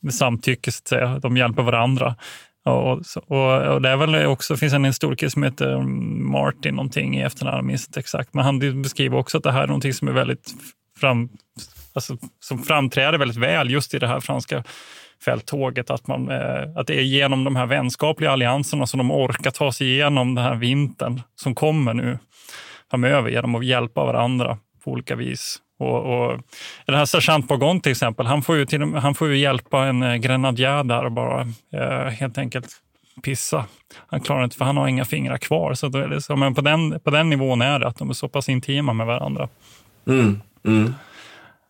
med 0.00 0.14
samtycke 0.14 0.72
så 0.72 0.80
att 0.82 0.88
säga. 0.88 1.18
De 1.18 1.36
hjälper 1.36 1.62
varandra. 1.62 2.16
Och, 2.64 3.02
och, 3.26 3.62
och 3.62 3.82
det 3.82 3.88
är 3.88 3.96
väl 3.96 4.26
också, 4.26 4.56
finns 4.56 4.72
en 4.72 4.84
historiker 4.84 5.28
som 5.28 5.42
heter 5.42 5.72
um, 5.72 6.30
Martin 6.32 6.74
någonting 6.74 7.16
i 7.16 7.22
efternamn, 7.22 7.56
jag 7.56 7.64
minns 7.64 7.86
inte 7.86 8.00
exakt, 8.00 8.34
men 8.34 8.44
han 8.44 8.82
beskriver 8.82 9.18
också 9.18 9.38
att 9.38 9.44
det 9.44 9.52
här 9.52 9.62
är 9.62 9.66
någonting 9.66 9.92
som 9.92 10.08
är 10.08 10.12
väldigt 10.12 10.54
fram, 11.00 11.28
alltså, 11.94 12.16
som 12.40 12.62
framträder 12.62 13.18
väldigt 13.18 13.38
väl 13.38 13.70
just 13.70 13.94
i 13.94 13.98
det 13.98 14.06
här 14.06 14.20
franska 14.20 14.64
fälttåget. 15.24 15.90
Att, 15.90 16.06
man, 16.06 16.30
eh, 16.30 16.76
att 16.76 16.86
det 16.86 16.98
är 16.98 17.02
genom 17.02 17.44
de 17.44 17.56
här 17.56 17.66
vänskapliga 17.66 18.30
allianserna 18.30 18.86
som 18.86 18.98
de 18.98 19.10
orkar 19.10 19.50
ta 19.50 19.72
sig 19.72 19.92
igenom 19.92 20.34
den 20.34 20.44
här 20.44 20.54
vintern 20.54 21.20
som 21.34 21.54
kommer 21.54 21.94
nu 21.94 22.18
framöver 22.90 23.30
genom 23.30 23.54
att 23.54 23.64
hjälpa 23.64 24.04
varandra 24.04 24.58
på 24.84 24.90
olika 24.90 25.16
vis. 25.16 25.58
Och, 25.78 25.96
och 25.96 26.40
den 26.86 26.94
här 26.94 27.04
sergeant 27.04 27.48
Bogon 27.48 27.80
till 27.80 27.92
exempel, 27.92 28.26
han 28.26 28.42
får 28.42 28.56
ju, 28.56 28.66
till, 28.66 28.82
han 28.82 29.14
får 29.14 29.28
ju 29.28 29.38
hjälpa 29.38 29.86
en 29.86 30.02
eh, 30.02 30.14
grenadjär 30.14 30.84
där 30.84 31.04
och 31.04 31.12
bara 31.12 31.40
eh, 31.72 32.06
helt 32.06 32.38
enkelt 32.38 32.66
pissa. 33.22 33.64
Han 34.06 34.20
klarar 34.20 34.44
inte, 34.44 34.56
för 34.56 34.64
han 34.64 34.76
har 34.76 34.88
inga 34.88 35.04
fingrar 35.04 35.38
kvar. 35.38 35.74
Så, 35.74 35.88
det, 35.88 36.20
så 36.20 36.36
men 36.36 36.54
på, 36.54 36.60
den, 36.60 37.00
på 37.00 37.10
den 37.10 37.30
nivån 37.30 37.62
är 37.62 37.78
det, 37.78 37.86
att 37.86 37.98
de 37.98 38.10
är 38.10 38.14
så 38.14 38.28
pass 38.28 38.48
intima 38.48 38.92
med 38.92 39.06
varandra. 39.06 39.48
Mm, 40.06 40.40
mm. 40.64 40.94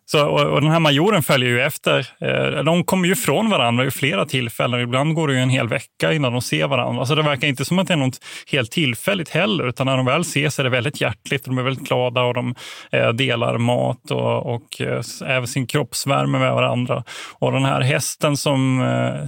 Så, 0.07 0.27
och, 0.27 0.41
och, 0.41 0.61
den 0.61 0.71
här 0.71 0.81
majoren 0.81 1.23
följer 1.23 1.49
ju 1.49 1.63
efter. 1.63 2.09
Eh, 2.21 2.65
de 2.65 2.85
kommer 2.85 3.07
ju 3.07 3.13
ifrån 3.13 3.51
varandra 3.51 3.85
i 3.85 3.91
flera 3.91 4.27
tillfällen. 4.27 4.81
Ibland 4.81 5.15
går 5.15 5.29
det 5.29 5.35
ju 5.35 5.41
en 5.41 5.51
hel 5.51 5.69
vecka 5.69 6.13
innan 6.13 6.33
de 6.33 6.43
ser 6.43 6.67
varandra. 6.67 7.07
Så 7.07 7.15
det 7.15 7.23
verkar 7.23 7.49
inte 7.49 7.65
som 7.65 7.79
att 7.79 7.89
det 7.89 7.95
är 7.95 7.99
något 7.99 8.21
helt 8.53 8.71
tillfälligt 8.71 9.29
heller, 9.29 9.69
utan 9.69 9.87
när 9.87 9.97
de 9.97 10.07
väl 10.07 10.21
ses 10.21 10.59
är 10.59 10.65
det 10.65 10.71
väldigt 10.71 11.01
hjärtligt. 11.01 11.45
De 11.45 11.59
är 11.59 11.63
väldigt 11.63 11.89
glada 11.89 12.23
och 12.23 12.35
de 12.35 12.55
eh, 12.93 13.09
delar 13.09 13.59
mat 13.59 14.11
och, 14.11 14.55
och 14.55 14.81
eh, 14.81 15.03
även 15.27 15.47
sin 15.47 15.67
kroppsvärme 15.67 16.39
med 16.39 16.53
varandra. 16.53 17.05
Och 17.33 17.53
den 17.53 17.65
här 17.65 17.81
hästen 17.81 18.37
som, 18.37 18.65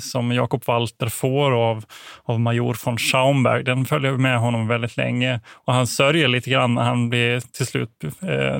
som 0.00 0.32
Jakob 0.32 0.62
Walter 0.66 1.08
får 1.08 1.52
av, 1.52 1.84
av 2.24 2.40
major 2.40 2.76
von 2.84 2.98
Schaumberg, 2.98 3.64
den 3.64 3.84
följer 3.84 4.12
med 4.12 4.38
honom 4.38 4.68
väldigt 4.68 4.96
länge. 4.96 5.40
Och 5.64 5.72
han 5.72 5.86
sörjer 5.86 6.28
lite 6.28 6.50
grann 6.50 6.74
när 6.74 6.82
han 6.82 7.08
blir 7.10 7.40
till 7.40 7.66
slut 7.66 7.90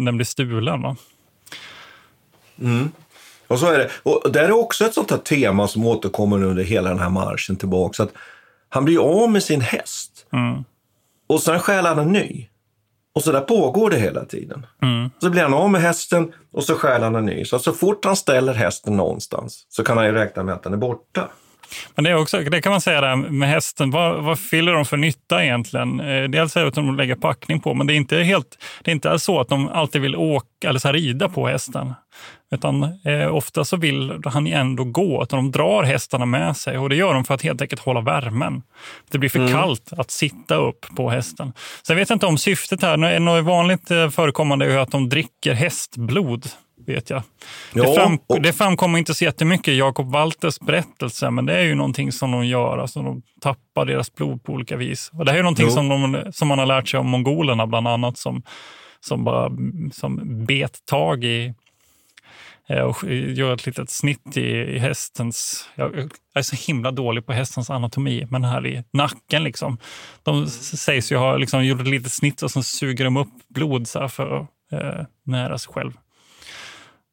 den 0.00 0.16
blir 0.16 0.24
stulen. 0.24 0.82
Va? 0.82 0.96
Mm. 2.60 2.90
Och 3.46 3.58
så 3.58 3.66
är 3.66 3.78
det. 3.78 3.90
Och 4.02 4.32
där 4.32 4.44
är 4.44 4.52
också 4.52 4.84
ett 4.84 4.94
sånt 4.94 5.10
här 5.10 5.18
tema 5.18 5.68
som 5.68 5.86
återkommer 5.86 6.42
under 6.42 6.62
hela 6.62 6.88
den 6.88 6.98
här 6.98 7.08
marschen 7.08 7.56
tillbaka. 7.56 8.02
Att 8.02 8.12
han 8.68 8.84
blir 8.84 9.22
av 9.22 9.30
med 9.30 9.42
sin 9.42 9.60
häst 9.60 10.26
mm. 10.32 10.64
och 11.26 11.42
sen 11.42 11.60
stjäl 11.60 11.86
han 11.86 11.98
en 11.98 12.12
ny. 12.12 12.48
Och 13.14 13.22
så 13.22 13.32
där 13.32 13.40
pågår 13.40 13.90
det 13.90 13.98
hela 13.98 14.24
tiden. 14.24 14.66
Mm. 14.82 15.10
Så 15.18 15.30
blir 15.30 15.42
han 15.42 15.54
av 15.54 15.70
med 15.70 15.80
hästen 15.80 16.32
och 16.52 16.64
så 16.64 16.74
stjäl 16.74 17.02
han 17.02 17.14
en 17.14 17.26
ny. 17.26 17.44
Så, 17.44 17.58
så 17.58 17.72
fort 17.72 18.04
han 18.04 18.16
ställer 18.16 18.54
hästen 18.54 18.96
någonstans 18.96 19.66
så 19.68 19.84
kan 19.84 19.96
han 19.96 20.06
ju 20.06 20.12
räkna 20.12 20.42
med 20.42 20.54
att 20.54 20.62
den 20.62 20.72
är 20.72 20.76
borta. 20.76 21.28
Men 21.94 22.04
det, 22.04 22.10
är 22.10 22.14
också, 22.14 22.40
det 22.40 22.60
kan 22.60 22.72
man 22.72 22.80
säga 22.80 23.00
där 23.00 23.16
med 23.16 23.48
hästen. 23.48 23.90
Vad, 23.90 24.24
vad 24.24 24.38
fyller 24.38 24.72
de 24.72 24.84
för 24.84 24.96
nytta 24.96 25.44
egentligen? 25.44 26.00
Eh, 26.00 26.24
dels 26.24 26.56
är 26.56 26.60
det 26.60 26.68
att 26.68 26.74
de 26.74 26.96
lägger 26.96 27.14
packning 27.14 27.60
på, 27.60 27.74
men 27.74 27.86
det 27.86 27.94
är 27.94 27.96
inte, 27.96 28.16
helt, 28.16 28.58
det 28.82 28.90
är 28.90 28.94
inte 28.94 29.18
så 29.18 29.40
att 29.40 29.48
de 29.48 29.68
alltid 29.68 30.02
vill 30.02 30.16
åka 30.16 30.68
eller 30.68 30.78
så 30.78 30.92
rida 30.92 31.28
på 31.28 31.48
hästen. 31.48 31.94
Utan 32.50 32.82
eh, 32.82 33.34
ofta 33.34 33.64
så 33.64 33.76
vill 33.76 34.22
han 34.24 34.46
ändå 34.46 34.84
gå, 34.84 35.22
utan 35.22 35.36
de 35.36 35.50
drar 35.50 35.82
hästarna 35.82 36.26
med 36.26 36.56
sig. 36.56 36.78
Och 36.78 36.88
det 36.88 36.96
gör 36.96 37.14
de 37.14 37.24
för 37.24 37.34
att 37.34 37.42
helt 37.42 37.62
enkelt 37.62 37.80
hålla 37.80 38.00
värmen. 38.00 38.62
Det 39.10 39.18
blir 39.18 39.30
för 39.30 39.38
mm. 39.38 39.52
kallt 39.52 39.92
att 39.92 40.10
sitta 40.10 40.54
upp 40.54 40.86
på 40.96 41.10
hästen. 41.10 41.52
Sen 41.86 41.96
vet 41.96 42.08
jag 42.08 42.16
inte 42.16 42.26
om 42.26 42.38
syftet 42.38 42.82
här, 42.82 43.18
något 43.18 43.44
vanligt 43.44 43.90
eh, 43.90 44.10
förekommande 44.10 44.72
är 44.72 44.78
att 44.78 44.90
de 44.90 45.08
dricker 45.08 45.54
hästblod 45.54 46.46
vet 46.86 47.10
jag. 47.10 47.22
Ja, 47.74 47.82
det, 47.82 47.94
fram, 47.94 48.18
och... 48.26 48.42
det 48.42 48.52
framkommer 48.52 48.98
inte 48.98 49.14
så 49.14 49.24
jättemycket 49.24 49.68
i 49.68 49.78
Jakob 49.78 50.12
Walters 50.12 50.60
berättelse, 50.60 51.30
men 51.30 51.46
det 51.46 51.58
är 51.58 51.62
ju 51.62 51.74
någonting 51.74 52.12
som 52.12 52.30
de 52.30 52.46
gör. 52.46 52.78
Alltså 52.78 53.02
de 53.02 53.22
tappar 53.40 53.84
deras 53.84 54.14
blod 54.14 54.42
på 54.44 54.52
olika 54.52 54.76
vis. 54.76 55.10
Och 55.12 55.24
det 55.24 55.30
här 55.30 55.38
är 55.38 55.42
någonting 55.42 55.70
som, 55.70 55.88
de, 55.88 56.32
som 56.32 56.48
man 56.48 56.58
har 56.58 56.66
lärt 56.66 56.88
sig 56.88 57.00
om 57.00 57.06
mongolerna 57.06 57.66
bland 57.66 57.88
annat, 57.88 58.18
som, 58.18 58.42
som 59.00 59.24
bara 59.24 59.50
som 59.92 60.44
bet 60.46 60.86
tag 60.86 61.24
i 61.24 61.54
eh, 62.68 62.80
och 62.80 63.04
gör 63.10 63.54
ett 63.54 63.66
litet 63.66 63.90
snitt 63.90 64.36
i, 64.36 64.50
i 64.50 64.78
hästens... 64.78 65.68
Jag 65.74 66.10
är 66.34 66.42
så 66.42 66.56
himla 66.56 66.90
dålig 66.90 67.26
på 67.26 67.32
hästens 67.32 67.70
anatomi, 67.70 68.26
men 68.30 68.44
här 68.44 68.66
i 68.66 68.84
nacken. 68.92 69.44
Liksom. 69.44 69.78
De 70.22 70.46
sägs 70.46 71.12
ju 71.12 71.16
ha 71.16 71.36
liksom, 71.36 71.66
gjort 71.66 71.80
ett 71.80 71.88
litet 71.88 72.12
snitt 72.12 72.42
och 72.42 72.50
så 72.50 72.62
suger 72.62 73.04
de 73.04 73.16
upp 73.16 73.48
blod 73.48 73.88
så 73.88 74.08
för 74.08 74.36
att 74.36 74.48
eh, 74.72 75.06
nära 75.24 75.58
sig 75.58 75.72
själv. 75.72 75.92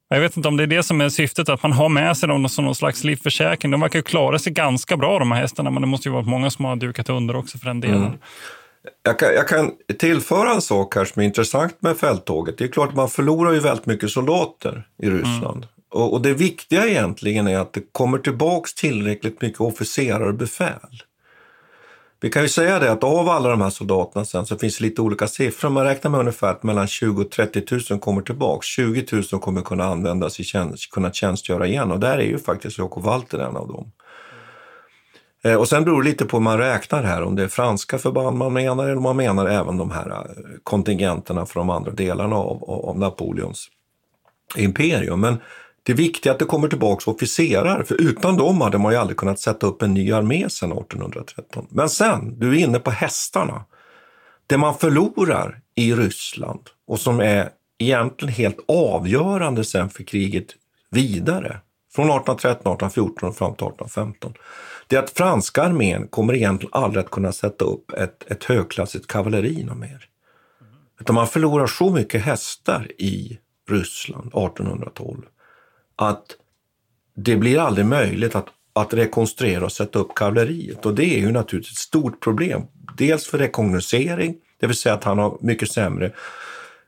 Jag 0.09 0.19
vet 0.19 0.37
inte 0.37 0.47
om 0.49 0.57
det 0.57 0.63
är 0.63 0.67
det 0.67 0.83
som 0.83 1.01
är 1.01 1.09
syftet, 1.09 1.49
att 1.49 1.63
man 1.63 1.71
har 1.71 1.89
med 1.89 2.17
sig 2.17 2.29
dem 2.29 2.49
som 2.49 2.65
någon 2.65 2.75
slags 2.75 3.03
livförsäkring. 3.03 3.71
De 3.71 3.81
verkar 3.81 3.99
ju 3.99 4.03
klara 4.03 4.39
sig 4.39 4.53
ganska 4.53 4.97
bra 4.97 5.19
de 5.19 5.31
här 5.31 5.41
hästarna, 5.41 5.69
men 5.69 5.81
det 5.81 5.87
måste 5.87 6.09
ju 6.09 6.13
vara 6.13 6.23
många 6.23 6.49
som 6.49 6.65
har 6.65 6.75
dukat 6.75 7.09
under 7.09 7.35
också 7.35 7.57
för 7.57 7.65
den 7.65 7.79
delen. 7.79 7.97
Mm. 7.97 8.17
Jag 9.03 9.19
kan, 9.19 9.33
jag 9.33 9.47
kan, 9.47 9.71
tillföra 9.99 10.53
en 10.53 10.61
sak 10.61 10.95
här 10.95 11.05
som 11.05 11.21
är 11.21 11.25
intressant 11.25 11.81
med 11.81 11.97
fälttåget. 11.97 12.57
Det 12.57 12.63
är 12.63 12.67
klart 12.67 12.89
att 12.89 12.95
man 12.95 13.09
förlorar 13.09 13.53
ju 13.53 13.59
väldigt 13.59 13.85
mycket 13.85 14.09
soldater 14.09 14.87
i 15.03 15.09
Ryssland. 15.09 15.57
Mm. 15.57 15.67
Och, 15.91 16.13
och, 16.13 16.21
det 16.21 16.33
viktiga 16.33 16.87
egentligen 16.87 17.47
är 17.47 17.57
att 17.57 17.73
det 17.73 17.81
kommer 17.91 18.17
tillbaks 18.17 18.73
tillräckligt 18.73 19.41
mycket 19.41 19.61
officerare 19.61 20.27
och 20.27 20.35
befäl. 20.35 21.03
Vi 22.23 22.29
kan 22.29 22.41
ju 22.41 22.49
säga 22.49 22.79
det 22.79 22.91
att 22.91 23.03
av 23.03 23.29
alla 23.29 23.49
de 23.49 23.61
här 23.61 23.69
soldaterna 23.69 24.25
sen 24.25 24.45
så 24.45 24.57
finns 24.57 24.77
det 24.77 24.83
lite 24.83 25.01
olika 25.01 25.27
siffror. 25.27 25.69
Man 25.69 25.83
räknar 25.83 26.11
med 26.11 26.19
ungefär 26.19 26.51
att 26.51 26.63
mellan 26.63 26.87
20 26.87 27.21
och 27.21 27.31
30 27.31 27.63
000 27.91 27.99
kommer 27.99 28.21
tillbaks. 28.21 28.67
20 28.67 29.05
000 29.31 29.41
kommer 29.41 29.61
kunna 29.61 29.83
användas 29.83 30.39
i 30.39 30.43
tjänst, 30.43 30.91
kunna 30.91 31.11
tjänstgöra 31.11 31.67
igen 31.67 31.91
och 31.91 31.99
där 31.99 32.17
är 32.17 32.25
ju 32.25 32.39
faktiskt 32.39 32.77
Jakob 32.77 33.03
Walter 33.03 33.39
en 33.39 33.57
av 33.57 33.67
dem. 33.67 33.91
Eh, 35.43 35.55
och 35.55 35.67
sen 35.67 35.83
beror 35.83 36.03
det 36.03 36.09
lite 36.09 36.25
på 36.25 36.37
hur 36.37 36.43
man 36.43 36.57
räknar 36.57 37.03
här, 37.03 37.23
om 37.23 37.35
det 37.35 37.43
är 37.43 37.47
franska 37.47 37.97
förband 37.97 38.37
man 38.37 38.53
menar 38.53 38.83
eller 38.83 38.97
om 38.97 39.03
man 39.03 39.17
menar 39.17 39.45
även 39.45 39.77
de 39.77 39.91
här 39.91 40.09
eh, 40.09 40.23
kontingenterna 40.63 41.45
från 41.45 41.67
de 41.67 41.75
andra 41.75 41.91
delarna 41.91 42.35
av, 42.35 42.63
av 42.63 42.99
Napoleons 42.99 43.67
imperium. 44.55 45.19
Men 45.19 45.37
det 45.83 45.93
viktiga 45.93 46.31
är 46.31 46.33
att 46.33 46.39
det 46.39 46.45
kommer 46.45 46.67
tillbaka 46.67 47.11
officerare, 47.11 47.85
för 47.85 48.01
utan 48.01 48.37
dem 48.37 48.61
hade 48.61 48.77
man 48.77 48.91
ju 48.91 48.97
aldrig 48.97 49.17
kunnat 49.17 49.39
sätta 49.39 49.67
upp 49.67 49.81
en 49.81 49.93
ny 49.93 50.11
armé 50.11 50.49
sedan 50.49 50.71
1813. 50.71 51.67
Men 51.69 51.89
sen, 51.89 52.39
du 52.39 52.49
är 52.49 52.59
inne 52.59 52.79
på 52.79 52.91
hästarna. 52.91 53.65
Det 54.47 54.57
man 54.57 54.75
förlorar 54.75 55.61
i 55.75 55.93
Ryssland 55.93 56.61
och 56.87 56.99
som 56.99 57.19
är 57.19 57.49
egentligen 57.77 58.33
helt 58.33 58.59
avgörande 58.67 59.63
sen 59.63 59.89
för 59.89 60.03
kriget 60.03 60.47
vidare, 60.91 61.59
från 61.95 62.05
1813, 62.05 62.73
1814 62.73 63.29
och 63.29 63.35
fram 63.35 63.55
till 63.55 63.67
1815, 63.67 64.33
det 64.87 64.95
är 64.95 64.99
att 64.99 65.09
franska 65.09 65.63
armén 65.63 66.07
kommer 66.07 66.35
egentligen 66.35 66.73
aldrig 66.73 67.05
att 67.05 67.11
kunna 67.11 67.31
sätta 67.31 67.65
upp 67.65 67.91
ett, 67.91 68.31
ett 68.31 68.43
högklassigt 68.43 69.07
kavalleri 69.07 69.67
mer. 69.75 70.07
Utan 70.99 71.15
man 71.15 71.27
förlorar 71.27 71.67
så 71.67 71.91
mycket 71.91 72.21
hästar 72.21 72.91
i 72.97 73.39
Ryssland 73.69 74.27
1812 74.27 75.21
att 76.03 76.25
det 77.15 77.35
blir 77.35 77.59
aldrig 77.59 77.85
möjligt 77.85 78.35
att, 78.35 78.47
att 78.73 78.93
rekonstruera 78.93 79.65
och 79.65 79.71
sätta 79.71 79.99
upp 79.99 80.15
kavalleriet. 80.15 80.85
Och 80.85 80.95
det 80.95 81.05
är 81.05 81.19
ju 81.19 81.31
naturligtvis 81.31 81.77
ett 81.77 81.77
stort 81.77 82.19
problem. 82.19 82.61
Dels 82.97 83.27
för 83.27 83.37
rekognosering, 83.37 84.35
det 84.59 84.67
vill 84.67 84.75
säga 84.75 84.95
att 84.95 85.03
han 85.03 85.19
har 85.19 85.37
mycket 85.41 85.71
sämre 85.71 86.11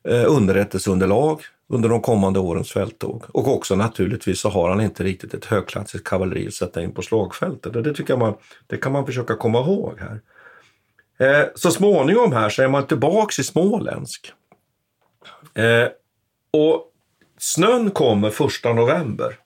eh, 0.04 0.24
underrättelseunderlag 0.28 1.42
under 1.68 1.90
de 1.90 2.02
kommande 2.02 2.40
årens 2.40 2.72
fälttåg. 2.72 3.24
Och 3.28 3.48
också 3.48 3.76
naturligtvis 3.76 4.40
så 4.40 4.50
har 4.50 4.70
han 4.70 4.82
inte 4.82 5.04
riktigt 5.04 5.34
ett 5.34 5.46
högklassigt 5.46 6.04
kavalleri 6.04 6.48
att 6.48 6.54
sätta 6.54 6.82
in 6.82 6.92
på 6.92 7.02
slagfältet. 7.02 7.76
Och 7.76 7.84
det, 7.84 7.94
tycker 7.94 8.14
jag 8.14 8.20
man, 8.20 8.34
det 8.68 8.78
kan 8.78 8.92
man 8.92 9.06
försöka 9.06 9.36
komma 9.36 9.60
ihåg 9.60 10.00
här. 10.00 10.22
Eh, 11.18 11.48
så 11.56 11.72
småningom 11.72 12.32
här 12.32 12.50
så 12.50 12.62
är 12.62 12.68
man 12.68 12.88
tillbaks 12.88 13.40
i 13.40 13.44
Småländsk. 13.44 14.34
Eh, 15.54 15.88
och 16.52 16.92
Snön 17.38 17.92
kommer 17.92 18.30
första 18.30 18.74
november. 18.74 19.38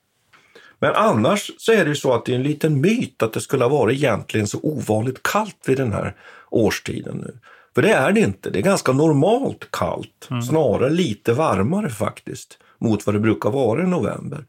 Men 0.78 0.94
annars 0.94 1.50
så 1.58 1.72
är 1.72 1.84
det 1.84 1.88
ju 1.88 1.96
så 1.96 2.14
att 2.14 2.24
det 2.24 2.32
är 2.32 2.36
en 2.36 2.42
liten 2.42 2.80
myt 2.80 3.22
att 3.22 3.32
det 3.32 3.40
skulle 3.40 3.64
ha 3.64 3.68
varit 3.68 3.98
egentligen 3.98 4.46
så 4.46 4.58
ovanligt 4.62 5.22
kallt 5.22 5.58
vid 5.66 5.76
den 5.76 5.92
här 5.92 6.16
årstiden 6.50 7.16
nu. 7.16 7.38
För 7.74 7.82
det 7.82 7.92
är 7.92 8.12
det 8.12 8.20
inte. 8.20 8.50
Det 8.50 8.58
är 8.58 8.62
ganska 8.62 8.92
normalt 8.92 9.70
kallt, 9.70 10.28
mm. 10.30 10.42
snarare 10.42 10.90
lite 10.90 11.32
varmare 11.32 11.90
faktiskt 11.90 12.58
mot 12.78 13.06
vad 13.06 13.14
det 13.14 13.20
brukar 13.20 13.50
vara 13.50 13.82
i 13.82 13.86
november. 13.86 14.44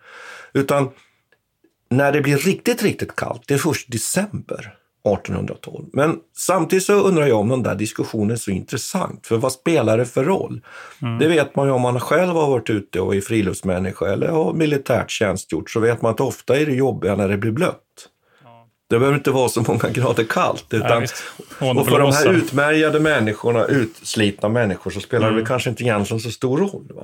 Utan 0.54 0.90
när 1.90 2.12
det 2.12 2.22
blir 2.22 2.38
riktigt, 2.38 2.84
riktigt 2.84 3.16
kallt, 3.16 3.44
det 3.48 3.54
är 3.54 3.58
först 3.58 3.92
december. 3.92 4.78
1812. 5.04 5.86
Men 5.94 6.18
samtidigt 6.38 6.86
så 6.86 6.94
undrar 6.94 7.28
jag 7.28 7.40
om 7.40 7.50
den 7.50 7.64
där 7.64 7.76
diskussionen 7.76 8.32
är 8.32 8.36
så 8.36 8.52
intressant. 8.52 9.28
För 9.28 9.38
vad 9.38 9.52
spelar 9.52 9.98
det 9.98 10.06
för 10.06 10.24
roll? 10.24 10.62
Mm. 11.02 11.20
Det 11.20 11.28
vet 11.28 11.56
man 11.56 11.68
ju 11.68 11.74
om 11.74 11.82
man 11.82 12.00
själv 12.00 12.34
har 12.34 12.50
varit 12.50 12.70
ute 12.70 13.00
och 13.00 13.16
är 13.16 13.22
friluftsmänniska 13.22 14.06
eller 14.14 14.28
har 14.28 14.54
militärt 14.54 15.12
tjänstgjort 15.12 15.70
så 15.70 15.80
vet 15.80 16.02
man 16.02 16.12
att 16.12 16.20
ofta 16.20 16.58
är 16.58 16.66
det 16.66 16.74
jobbiga 16.74 17.16
när 17.16 17.30
det 17.30 17.38
blir 17.38 17.52
blött. 17.52 17.78
Det 18.90 19.00
behöver 19.00 19.18
inte 19.18 19.32
vara 19.32 19.50
så 19.50 19.62
många 19.68 19.90
grader 19.94 20.24
kallt. 20.24 20.66
Utan, 20.70 21.08
ja, 21.60 21.80
och 21.80 21.88
för 21.88 22.00
de 22.00 22.12
här 22.12 22.34
utmärgade 22.34 23.00
människorna, 23.00 23.66
utslitna 23.66 24.50
människor, 24.50 24.92
så 24.92 25.00
spelar 25.00 25.28
mm. 25.28 25.40
det 25.40 25.46
kanske 25.46 25.70
inte 25.70 25.84
egentligen 25.84 26.20
så 26.20 26.32
stor 26.32 26.58
roll. 26.58 26.92
Va? 26.96 27.04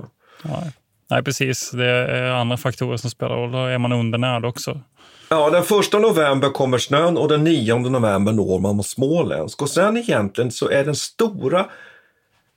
Nej, 1.09 1.23
precis. 1.23 1.71
Det 1.71 1.85
är 1.85 2.31
andra 2.31 2.57
faktorer 2.57 2.97
som 2.97 3.09
spelar 3.09 3.35
roll. 3.35 3.51
Då 3.51 3.57
är 3.57 3.77
man 3.77 3.91
undernärd 3.91 4.45
också. 4.45 4.81
Ja, 5.29 5.49
den 5.49 5.63
första 5.63 5.99
november 5.99 6.49
kommer 6.49 6.77
snön 6.77 7.17
och 7.17 7.27
den 7.27 7.43
9 7.43 7.77
november 7.77 8.31
når 8.31 8.59
man 8.59 8.83
Småländsk. 8.83 9.61
Och 9.61 9.69
sen 9.69 9.97
egentligen 9.97 10.51
så 10.51 10.69
är 10.69 10.85
den 10.85 10.95
stora 10.95 11.65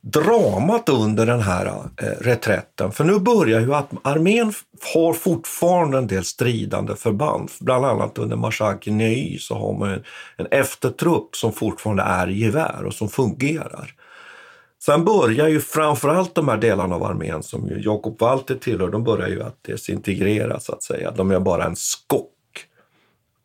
dramat 0.00 0.88
under 0.88 1.26
den 1.26 1.40
här 1.40 1.66
eh, 1.66 2.06
reträtten. 2.20 2.92
För 2.92 3.04
nu 3.04 3.18
börjar 3.18 3.60
ju 3.60 3.74
att 3.74 3.90
armén 4.02 4.52
har 4.94 5.12
fortfarande 5.12 5.98
en 5.98 6.06
del 6.06 6.24
stridande 6.24 6.96
förband. 6.96 7.50
Bland 7.60 7.86
annat 7.86 8.18
under 8.18 8.36
Marskalken 8.36 8.98
Ney 8.98 9.38
så 9.38 9.54
har 9.54 9.72
man 9.72 9.90
en, 9.90 10.04
en 10.36 10.46
eftertrupp 10.50 11.36
som 11.36 11.52
fortfarande 11.52 12.02
är 12.02 12.30
i 12.30 12.38
gevär 12.38 12.84
och 12.84 12.94
som 12.94 13.08
fungerar. 13.08 13.94
Sen 14.82 15.04
börjar 15.04 15.48
ju 15.48 15.60
framförallt 15.60 16.34
de 16.34 16.48
här 16.48 16.56
delarna 16.56 16.94
av 16.94 17.04
armén 17.04 17.42
som 17.42 17.68
ju 17.68 17.80
Jakob 17.80 18.20
Walter 18.20 18.54
tillhör, 18.54 18.88
de 18.88 19.04
börjar 19.04 19.28
ju 19.28 19.42
att 19.42 19.64
desintegrera 19.64 20.60
så 20.60 20.72
att 20.72 20.82
säga. 20.82 21.10
De 21.10 21.30
är 21.30 21.40
bara 21.40 21.64
en 21.64 21.76
skock. 21.76 22.30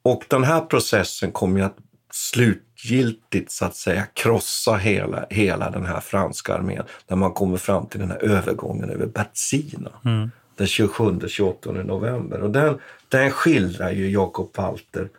Och 0.06 0.26
den 0.28 0.44
här 0.44 0.62
processen 0.62 1.32
kommer 1.32 1.60
ju 1.60 1.66
att 1.66 1.78
slutgiltigt 2.12 3.52
så 3.52 3.66
att 3.66 3.76
säga 3.76 4.06
krossa 4.14 4.76
hela, 4.76 5.26
hela 5.30 5.70
den 5.70 5.86
här 5.86 6.00
franska 6.00 6.54
armén 6.54 6.84
när 7.08 7.18
man 7.18 7.32
kommer 7.32 7.58
fram 7.58 7.86
till 7.86 8.00
den 8.00 8.12
här 8.12 8.24
övergången 8.24 8.90
över 8.90 9.06
Bertsina 9.06 9.92
mm. 10.06 10.32
den 10.56 10.68
27-28 10.68 11.84
november. 11.84 12.42
Och 12.42 12.50
den, 12.50 12.80
den 13.10 13.32
skildrar 13.32 13.92
ju 13.92 14.10
Jakob 14.10 14.50
Walter 14.58 15.10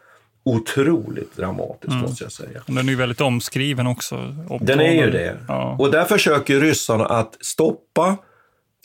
otroligt 0.45 1.37
dramatiskt 1.37 1.93
mm. 1.93 2.01
måste 2.01 2.24
jag 2.24 2.32
säga. 2.32 2.62
Den 2.66 2.78
är 2.78 2.82
ju 2.82 2.97
väldigt 2.97 3.20
omskriven 3.20 3.87
också. 3.87 4.34
Den 4.61 4.80
är 4.80 5.05
ju 5.05 5.11
det. 5.11 5.37
Ja. 5.49 5.76
Och 5.78 5.91
där 5.91 6.05
försöker 6.05 6.61
ryssarna 6.61 7.07
att 7.07 7.37
stoppa 7.41 8.16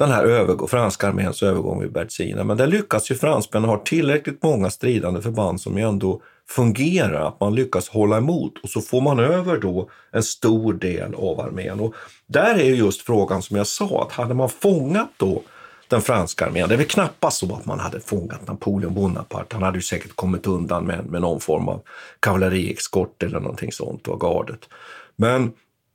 den 0.01 0.11
här 0.11 0.23
övergång, 0.23 0.67
franska 0.67 1.07
arméns 1.07 1.43
övergång 1.43 1.81
vid 1.81 1.91
Bertsina. 1.91 2.43
Men 2.43 2.57
där 2.57 2.67
lyckas 2.67 3.11
ju 3.11 3.15
fransmännen 3.15 3.69
ha 3.69 3.77
tillräckligt 3.77 4.43
många 4.43 4.69
stridande 4.69 5.21
förband 5.21 5.61
som 5.61 5.77
ju 5.77 5.83
ändå 5.83 6.21
fungerar, 6.49 7.27
att 7.27 7.39
man 7.39 7.55
lyckas 7.55 7.89
hålla 7.89 8.17
emot 8.17 8.53
och 8.63 8.69
så 8.69 8.81
får 8.81 9.01
man 9.01 9.19
över 9.19 9.57
då 9.57 9.89
en 10.11 10.23
stor 10.23 10.73
del 10.73 11.13
av 11.15 11.39
armén. 11.39 11.79
Och 11.79 11.93
där 12.27 12.55
är 12.55 12.63
just 12.63 13.01
frågan 13.01 13.41
som 13.41 13.57
jag 13.57 13.67
sa, 13.67 14.03
att 14.03 14.11
hade 14.11 14.33
man 14.33 14.49
fångat 14.49 15.09
då 15.17 15.43
den 15.87 16.01
franska 16.01 16.45
armén. 16.45 16.69
Det 16.69 16.75
är 16.75 16.77
väl 16.77 16.87
knappast 16.87 17.37
så 17.37 17.55
att 17.55 17.65
man 17.65 17.79
hade 17.79 17.99
fångat 17.99 18.47
Napoleon 18.47 18.93
Bonaparte. 18.93 19.55
Han 19.55 19.63
hade 19.63 19.77
ju 19.77 19.81
säkert 19.81 20.15
kommit 20.15 20.47
undan 20.47 20.85
med, 20.85 21.05
med 21.05 21.21
någon 21.21 21.39
form 21.39 21.67
av 21.67 21.81
kavalleriexkort 22.19 23.23
eller 23.23 23.39
någonting 23.39 23.71
sånt, 23.71 24.07
var 24.07 24.17
gardet. 24.17 24.69
Men 25.15 25.51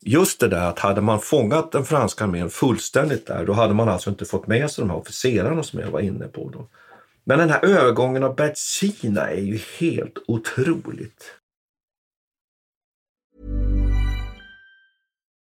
just 0.07 0.41
det 0.41 0.49
där 0.49 0.69
att 0.69 0.79
hade 0.79 1.01
man 1.01 1.21
fångat 1.21 1.73
den 1.73 1.85
franska 1.85 2.25
armén 2.25 2.51
fullständigt 2.51 3.27
där, 3.27 3.47
då 3.47 3.53
hade 3.53 3.75
man 3.75 3.89
alltså 3.89 4.11
inte 4.11 4.25
fått 4.25 4.47
med 4.47 4.71
sig 4.71 4.83
de 4.83 4.91
här 4.91 4.99
officerarna 4.99 5.63
som 5.63 5.81
jag 5.81 5.91
var 5.91 6.01
inne 6.01 6.27
på. 6.27 6.51
Då. 6.51 6.69
Men 7.25 7.39
den 7.39 7.51
här 7.51 7.65
övergången 7.65 8.23
av 8.23 8.37
Bertsina 8.37 9.31
är 9.31 9.41
ju 9.41 9.61
helt 9.79 10.19
otroligt. 10.29 11.25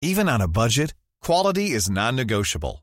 Even 0.05 0.29
on 0.29 0.41
a 0.41 0.47
budget, 0.47 0.95
quality 1.25 1.61
is 1.61 1.89
non-negotiable. 1.89 2.82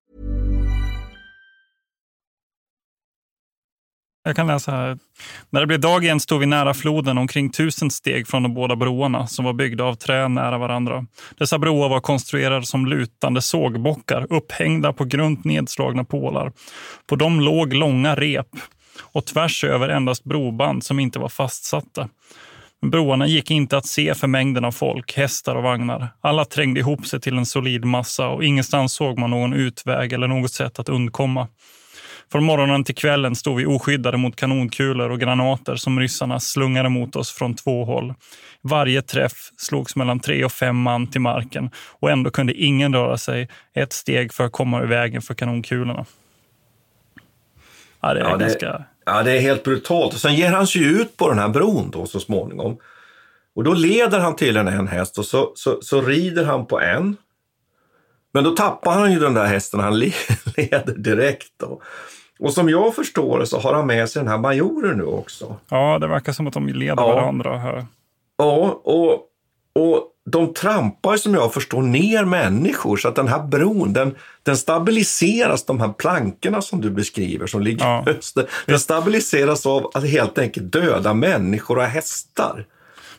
Jag 4.23 4.35
kan 4.35 4.47
läsa 4.47 4.71
här. 4.71 4.97
När 5.49 5.59
det 5.59 5.67
blev 5.67 5.79
dag 5.79 6.03
igen 6.03 6.19
stod 6.19 6.39
vi 6.39 6.45
nära 6.45 6.73
floden 6.73 7.17
omkring 7.17 7.49
tusen 7.49 7.91
steg 7.91 8.27
från 8.27 8.43
de 8.43 8.53
båda 8.53 8.75
broarna 8.75 9.27
som 9.27 9.45
var 9.45 9.53
byggda 9.53 9.83
av 9.83 9.95
trä 9.95 10.27
nära 10.27 10.57
varandra. 10.57 11.05
Dessa 11.37 11.59
broar 11.59 11.89
var 11.89 11.99
konstruerade 11.99 12.65
som 12.65 12.85
lutande 12.85 13.41
sågbockar 13.41 14.27
upphängda 14.29 14.93
på 14.93 15.05
grunt 15.05 15.45
nedslagna 15.45 16.03
pålar. 16.03 16.51
På 17.07 17.15
dem 17.15 17.41
låg 17.41 17.73
långa 17.73 18.15
rep 18.15 18.47
och 18.99 19.25
tvärs 19.25 19.63
över 19.63 19.89
endast 19.89 20.23
broband 20.23 20.83
som 20.83 20.99
inte 20.99 21.19
var 21.19 21.29
fastsatta. 21.29 22.09
Broarna 22.85 23.27
gick 23.27 23.51
inte 23.51 23.77
att 23.77 23.85
se 23.85 24.15
för 24.15 24.27
mängden 24.27 24.65
av 24.65 24.71
folk, 24.71 25.17
hästar 25.17 25.55
och 25.55 25.63
vagnar. 25.63 26.07
Alla 26.21 26.45
trängde 26.45 26.79
ihop 26.79 27.07
sig 27.07 27.21
till 27.21 27.37
en 27.37 27.45
solid 27.45 27.85
massa 27.85 28.27
och 28.27 28.43
ingenstans 28.43 28.93
såg 28.93 29.19
man 29.19 29.29
någon 29.29 29.53
utväg 29.53 30.13
eller 30.13 30.27
något 30.27 30.51
sätt 30.51 30.79
att 30.79 30.89
undkomma. 30.89 31.47
Från 32.31 32.43
morgonen 32.43 32.83
till 32.83 32.95
kvällen 32.95 33.35
stod 33.35 33.57
vi 33.57 33.65
oskyddade 33.65 34.17
mot 34.17 34.35
kanonkulor 34.35 35.09
och 35.09 35.19
granater 35.19 35.75
som 35.75 35.99
ryssarna 35.99 36.39
slungade 36.39 36.89
mot 36.89 37.15
oss 37.15 37.31
från 37.31 37.55
två 37.55 37.85
håll. 37.85 38.13
Varje 38.61 39.01
träff 39.01 39.51
slogs 39.57 39.95
mellan 39.95 40.19
tre 40.19 40.45
och 40.45 40.51
fem 40.51 40.75
man 40.75 41.07
till 41.07 41.21
marken 41.21 41.69
och 41.75 42.11
ändå 42.11 42.31
kunde 42.31 42.53
ingen 42.53 42.93
röra 42.93 43.17
sig 43.17 43.49
ett 43.73 43.93
steg 43.93 44.33
för 44.33 44.45
att 44.45 44.51
komma 44.51 44.81
ur 44.81 44.87
vägen 44.87 45.21
för 45.21 45.33
kanonkulorna. 45.33 46.05
Ja, 48.01 48.13
det 48.13 48.19
är 48.19 48.23
ja, 48.23 48.35
ganska... 48.35 48.83
Ja, 49.05 49.23
det 49.23 49.31
är 49.31 49.41
helt 49.41 49.63
brutalt. 49.63 50.13
Och 50.13 50.19
sen 50.19 50.35
ger 50.35 50.51
han 50.51 50.67
sig 50.67 50.83
ut 50.83 51.17
på 51.17 51.29
den 51.29 51.39
här 51.39 51.49
bron 51.49 51.91
då 51.91 52.05
så 52.05 52.19
småningom. 52.19 52.77
Och 53.55 53.63
då 53.63 53.73
leder 53.73 54.19
han 54.19 54.35
till 54.35 54.57
en 54.57 54.87
häst 54.87 55.17
och 55.17 55.25
så, 55.25 55.51
så, 55.55 55.81
så 55.81 56.01
rider 56.01 56.45
han 56.45 56.65
på 56.65 56.79
en. 56.79 57.17
Men 58.33 58.43
då 58.43 58.51
tappar 58.51 58.93
han 58.93 59.13
ju 59.13 59.19
den 59.19 59.33
där 59.33 59.45
hästen, 59.45 59.79
han 59.79 59.99
leder 60.55 60.95
direkt 60.97 61.51
då. 61.59 61.81
Och 62.41 62.53
som 62.53 62.69
jag 62.69 62.95
förstår 62.95 63.39
det 63.39 63.47
så 63.47 63.59
har 63.59 63.73
han 63.73 63.87
med 63.87 64.09
sig 64.09 64.19
den 64.19 64.31
här 64.31 64.37
majoren 64.37 64.97
nu 64.97 65.03
också. 65.03 65.55
Ja, 65.69 65.99
det 65.99 66.07
verkar 66.07 66.31
som 66.31 66.47
att 66.47 66.53
de 66.53 66.67
leder 66.67 67.03
ja. 67.03 67.15
varandra 67.15 67.57
här. 67.57 67.85
Ja, 68.37 68.81
och, 68.83 69.13
och 69.73 70.07
de 70.25 70.53
trampar 70.53 71.17
som 71.17 71.33
jag 71.33 71.53
förstår 71.53 71.81
ner 71.81 72.25
människor 72.25 72.97
så 72.97 73.07
att 73.07 73.15
den 73.15 73.27
här 73.27 73.43
bron 73.43 73.93
den, 73.93 74.15
den 74.43 74.57
stabiliseras, 74.57 75.65
de 75.65 75.79
här 75.79 75.89
plankorna 75.89 76.61
som 76.61 76.81
du 76.81 76.89
beskriver 76.89 77.47
som 77.47 77.61
ligger 77.61 77.85
ja. 77.85 78.03
öster, 78.17 78.49
den 78.65 78.79
stabiliseras 78.79 79.65
av 79.65 79.91
att 79.93 80.09
helt 80.09 80.37
enkelt 80.37 80.73
döda 80.73 81.13
människor 81.13 81.77
och 81.77 81.83
hästar. 81.83 82.65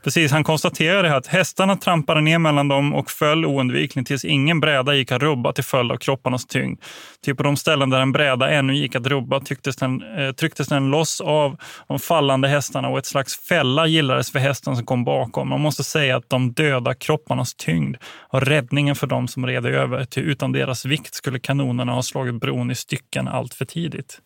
Precis, 0.04 0.32
han 0.32 0.44
konstaterade 0.44 1.16
att 1.16 1.26
hästarna 1.26 1.76
trampade 1.76 2.20
ner 2.20 2.38
mellan 2.38 2.68
dem 2.68 2.94
och 2.94 3.10
föll 3.10 3.46
oundvikligen 3.46 4.04
tills 4.04 4.24
ingen 4.24 4.60
bräda 4.60 4.94
gick 4.94 5.12
att 5.12 5.22
rubba 5.22 5.52
till 5.52 5.64
följd 5.64 5.92
av 5.92 5.96
kropparnas 5.96 6.46
tyngd. 6.46 6.80
Typ 7.24 7.36
på 7.36 7.42
de 7.42 7.56
ställen 7.56 7.90
där 7.90 8.00
en 8.00 8.12
bräda 8.12 8.50
ännu 8.50 8.76
gick 8.76 8.96
att 8.96 9.06
rubba 9.06 9.40
trycktes 9.40 9.76
den, 9.76 10.02
eh, 10.18 10.32
trycktes 10.32 10.68
den 10.68 10.90
loss 10.90 11.20
av 11.20 11.56
de 11.88 11.98
fallande 11.98 12.48
hästarna 12.48 12.88
och 12.88 12.98
ett 12.98 13.06
slags 13.06 13.48
fälla 13.48 13.86
gillades 13.86 14.32
för 14.32 14.38
hästen 14.38 14.76
som 14.76 14.86
kom 14.86 15.04
bakom. 15.04 15.48
Man 15.48 15.60
måste 15.60 15.84
säga 15.84 16.16
att 16.16 16.30
de 16.30 16.52
döda 16.52 16.94
kropparnas 16.94 17.54
tyngd 17.54 17.96
var 18.30 18.40
räddningen 18.40 18.94
för 18.94 19.06
dem 19.06 19.28
som 19.28 19.46
red 19.46 19.66
över. 19.66 20.04
Till 20.04 20.22
utan 20.22 20.52
deras 20.52 20.84
vikt 20.84 21.14
skulle 21.14 21.38
kanonerna 21.38 21.92
ha 21.92 22.02
slagit 22.02 22.34
bron 22.34 22.70
i 22.70 22.74
stycken 22.74 23.28
allt 23.28 23.54
för 23.54 23.64
tidigt. 23.64 24.20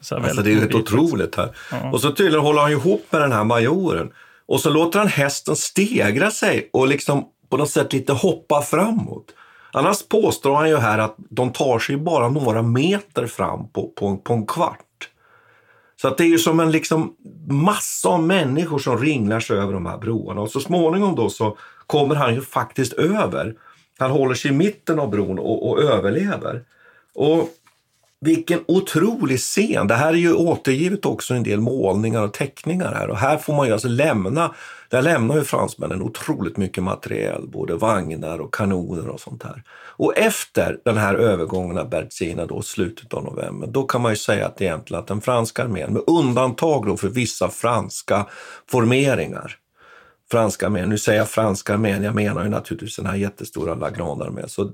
Så 0.00 0.16
alltså 0.16 0.42
det 0.42 0.52
är 0.52 0.54
helt 0.54 0.74
otroligt 0.74 1.36
här. 1.36 1.48
Ja. 1.70 1.90
Och 1.90 2.00
så 2.00 2.10
tydligen 2.10 2.40
håller 2.40 2.62
han 2.62 2.70
ihop 2.70 3.06
med 3.10 3.20
den 3.20 3.32
här 3.32 3.44
majoren. 3.44 4.10
Och 4.50 4.60
så 4.60 4.70
låter 4.70 4.98
han 4.98 5.08
hästen 5.08 5.56
stegra 5.56 6.30
sig 6.30 6.70
och 6.72 6.88
liksom 6.88 7.24
på 7.48 7.56
något 7.56 7.70
sätt 7.70 7.92
lite 7.92 8.12
hoppa 8.12 8.62
framåt. 8.62 9.34
Annars 9.72 10.08
påstår 10.08 10.54
han 10.54 10.68
ju 10.68 10.76
här 10.76 10.98
att 10.98 11.16
de 11.18 11.52
tar 11.52 11.78
sig 11.78 11.96
bara 11.96 12.28
några 12.28 12.62
meter 12.62 13.26
fram 13.26 13.68
på, 13.68 13.88
på, 13.88 14.16
på 14.16 14.32
en 14.32 14.46
kvart. 14.46 15.08
Så 16.02 16.08
att 16.08 16.18
det 16.18 16.24
är 16.24 16.28
ju 16.28 16.38
som 16.38 16.60
en 16.60 16.70
liksom 16.70 17.16
massa 17.48 18.08
av 18.08 18.22
människor 18.22 18.78
som 18.78 18.98
ringlar 18.98 19.40
sig 19.40 19.58
över 19.58 19.72
de 19.72 19.86
här 19.86 19.98
broarna. 19.98 20.40
Och 20.40 20.50
så 20.50 20.60
småningom 20.60 21.14
då 21.14 21.30
så 21.30 21.56
kommer 21.86 22.14
han 22.14 22.34
ju 22.34 22.40
faktiskt 22.40 22.92
över. 22.92 23.54
Han 23.98 24.10
håller 24.10 24.34
sig 24.34 24.50
i 24.50 24.54
mitten 24.54 24.98
av 25.00 25.10
bron 25.10 25.38
och, 25.38 25.70
och 25.70 25.82
överlever. 25.82 26.64
Och 27.14 27.48
vilken 28.20 28.64
otrolig 28.68 29.38
scen! 29.38 29.86
Det 29.86 29.94
här 29.94 30.12
är 30.12 30.16
ju 30.16 30.34
återgivet 30.34 31.06
också 31.06 31.34
i 31.34 31.36
en 31.36 31.42
del 31.42 31.60
målningar 31.60 32.22
och 32.22 32.32
teckningar 32.32 32.94
här. 32.94 33.10
Och 33.10 33.16
här 33.16 33.38
får 33.38 33.54
man 33.54 33.66
ju 33.66 33.72
alltså 33.72 33.88
lämna, 33.88 34.54
där 34.88 35.02
lämnar 35.02 35.36
ju 35.36 35.44
fransmännen 35.44 36.02
otroligt 36.02 36.56
mycket 36.56 36.84
materiel, 36.84 37.48
både 37.48 37.74
vagnar 37.74 38.38
och 38.38 38.54
kanoner 38.54 39.08
och 39.08 39.20
sånt 39.20 39.42
här. 39.42 39.62
Och 39.96 40.18
efter 40.18 40.78
den 40.84 40.96
här 40.96 41.14
övergången 41.14 41.78
av 41.78 41.88
Bertina 41.88 42.46
då, 42.46 42.62
slutet 42.62 43.14
av 43.14 43.24
november, 43.24 43.66
då 43.66 43.82
kan 43.82 44.00
man 44.00 44.12
ju 44.12 44.16
säga 44.16 44.46
att 44.46 44.60
egentligen 44.60 45.00
att 45.00 45.08
den 45.08 45.20
franska 45.20 45.64
armén, 45.64 45.92
med 45.92 46.02
undantag 46.06 46.86
då 46.86 46.96
för 46.96 47.08
vissa 47.08 47.48
franska 47.48 48.26
formeringar, 48.70 49.56
franska 50.30 50.66
armén, 50.66 50.88
nu 50.88 50.98
säger 50.98 51.18
jag 51.18 51.28
franska 51.28 51.74
armén, 51.74 52.02
jag 52.02 52.14
menar 52.14 52.42
ju 52.42 52.48
naturligtvis 52.48 52.96
den 52.96 53.06
här 53.06 53.16
jättestora 53.16 53.74
La 53.74 53.90
Grande-armén, 53.90 54.48
så 54.48 54.72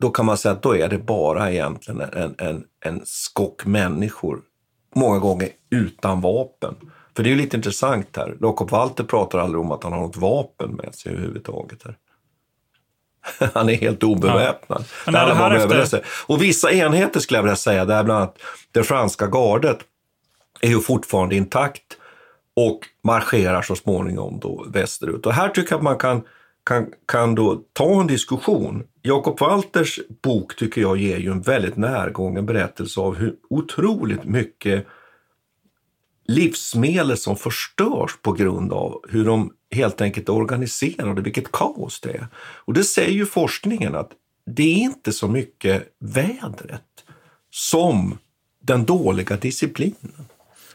då 0.00 0.10
kan 0.10 0.26
man 0.26 0.38
säga 0.38 0.52
att 0.52 0.62
då 0.62 0.76
är 0.76 0.88
det 0.88 0.98
bara 0.98 1.52
egentligen 1.52 2.00
en, 2.00 2.34
en, 2.38 2.64
en 2.84 3.02
skock 3.04 3.66
människor, 3.66 4.40
många 4.94 5.18
gånger 5.18 5.48
utan 5.70 6.20
vapen. 6.20 6.74
För 7.16 7.22
det 7.22 7.28
är 7.28 7.30
ju 7.30 7.36
lite 7.36 7.56
intressant 7.56 8.16
här. 8.16 8.36
Jakob 8.40 8.70
Walter 8.70 9.04
pratar 9.04 9.38
aldrig 9.38 9.60
om 9.60 9.72
att 9.72 9.82
han 9.82 9.92
har 9.92 10.00
något 10.00 10.16
vapen 10.16 10.70
med 10.70 10.94
sig 10.94 11.12
överhuvudtaget. 11.12 11.84
Här. 11.84 11.96
Han 13.54 13.68
är 13.68 13.74
helt 13.74 14.02
obeväpnad. 14.02 14.84
Ja. 15.06 15.12
Det 15.12 15.68
det 15.68 15.82
efter... 15.82 16.04
Och 16.26 16.42
vissa 16.42 16.72
enheter 16.72 17.20
skulle 17.20 17.38
jag 17.38 17.42
vilja 17.42 17.56
säga, 17.56 17.84
där 17.84 18.04
bland 18.04 18.18
annat 18.18 18.38
det 18.72 18.82
franska 18.82 19.26
gardet 19.26 19.78
är 20.60 20.68
ju 20.68 20.80
fortfarande 20.80 21.36
intakt 21.36 21.96
och 22.56 22.80
marscherar 23.04 23.62
så 23.62 23.76
småningom 23.76 24.38
då 24.40 24.66
västerut. 24.68 25.26
Och 25.26 25.32
här 25.32 25.48
tycker 25.48 25.72
jag 25.72 25.78
att 25.78 25.84
man 25.84 25.98
kan 25.98 26.22
kan, 26.68 26.86
kan 27.06 27.34
då 27.34 27.62
ta 27.72 28.00
en 28.00 28.06
diskussion. 28.06 28.84
Jakob 29.02 29.40
Walters 29.40 30.00
bok 30.22 30.56
tycker 30.56 30.80
jag 30.80 30.96
ger 30.96 31.18
ju 31.18 31.30
en 31.30 31.40
väldigt 31.40 31.76
närgången 31.76 32.46
berättelse 32.46 33.00
av 33.00 33.16
hur 33.16 33.34
otroligt 33.50 34.24
mycket 34.24 34.86
livsmedel 36.26 37.16
som 37.16 37.36
förstörs 37.36 38.10
på 38.22 38.32
grund 38.32 38.72
av 38.72 39.00
hur 39.08 39.24
de 39.24 39.52
helt 39.70 40.00
enkelt 40.00 40.28
är 40.28 40.32
organiserade, 40.32 41.22
vilket 41.22 41.52
kaos 41.52 42.00
det 42.00 42.10
är. 42.10 42.26
Och 42.36 42.74
det 42.74 42.84
säger 42.84 43.12
ju 43.12 43.26
forskningen 43.26 43.94
att 43.94 44.10
det 44.46 44.62
är 44.62 44.78
inte 44.78 45.12
så 45.12 45.28
mycket 45.28 45.82
vädret 46.00 46.82
som 47.50 48.18
den 48.62 48.84
dåliga 48.84 49.36
disciplinen. 49.36 50.26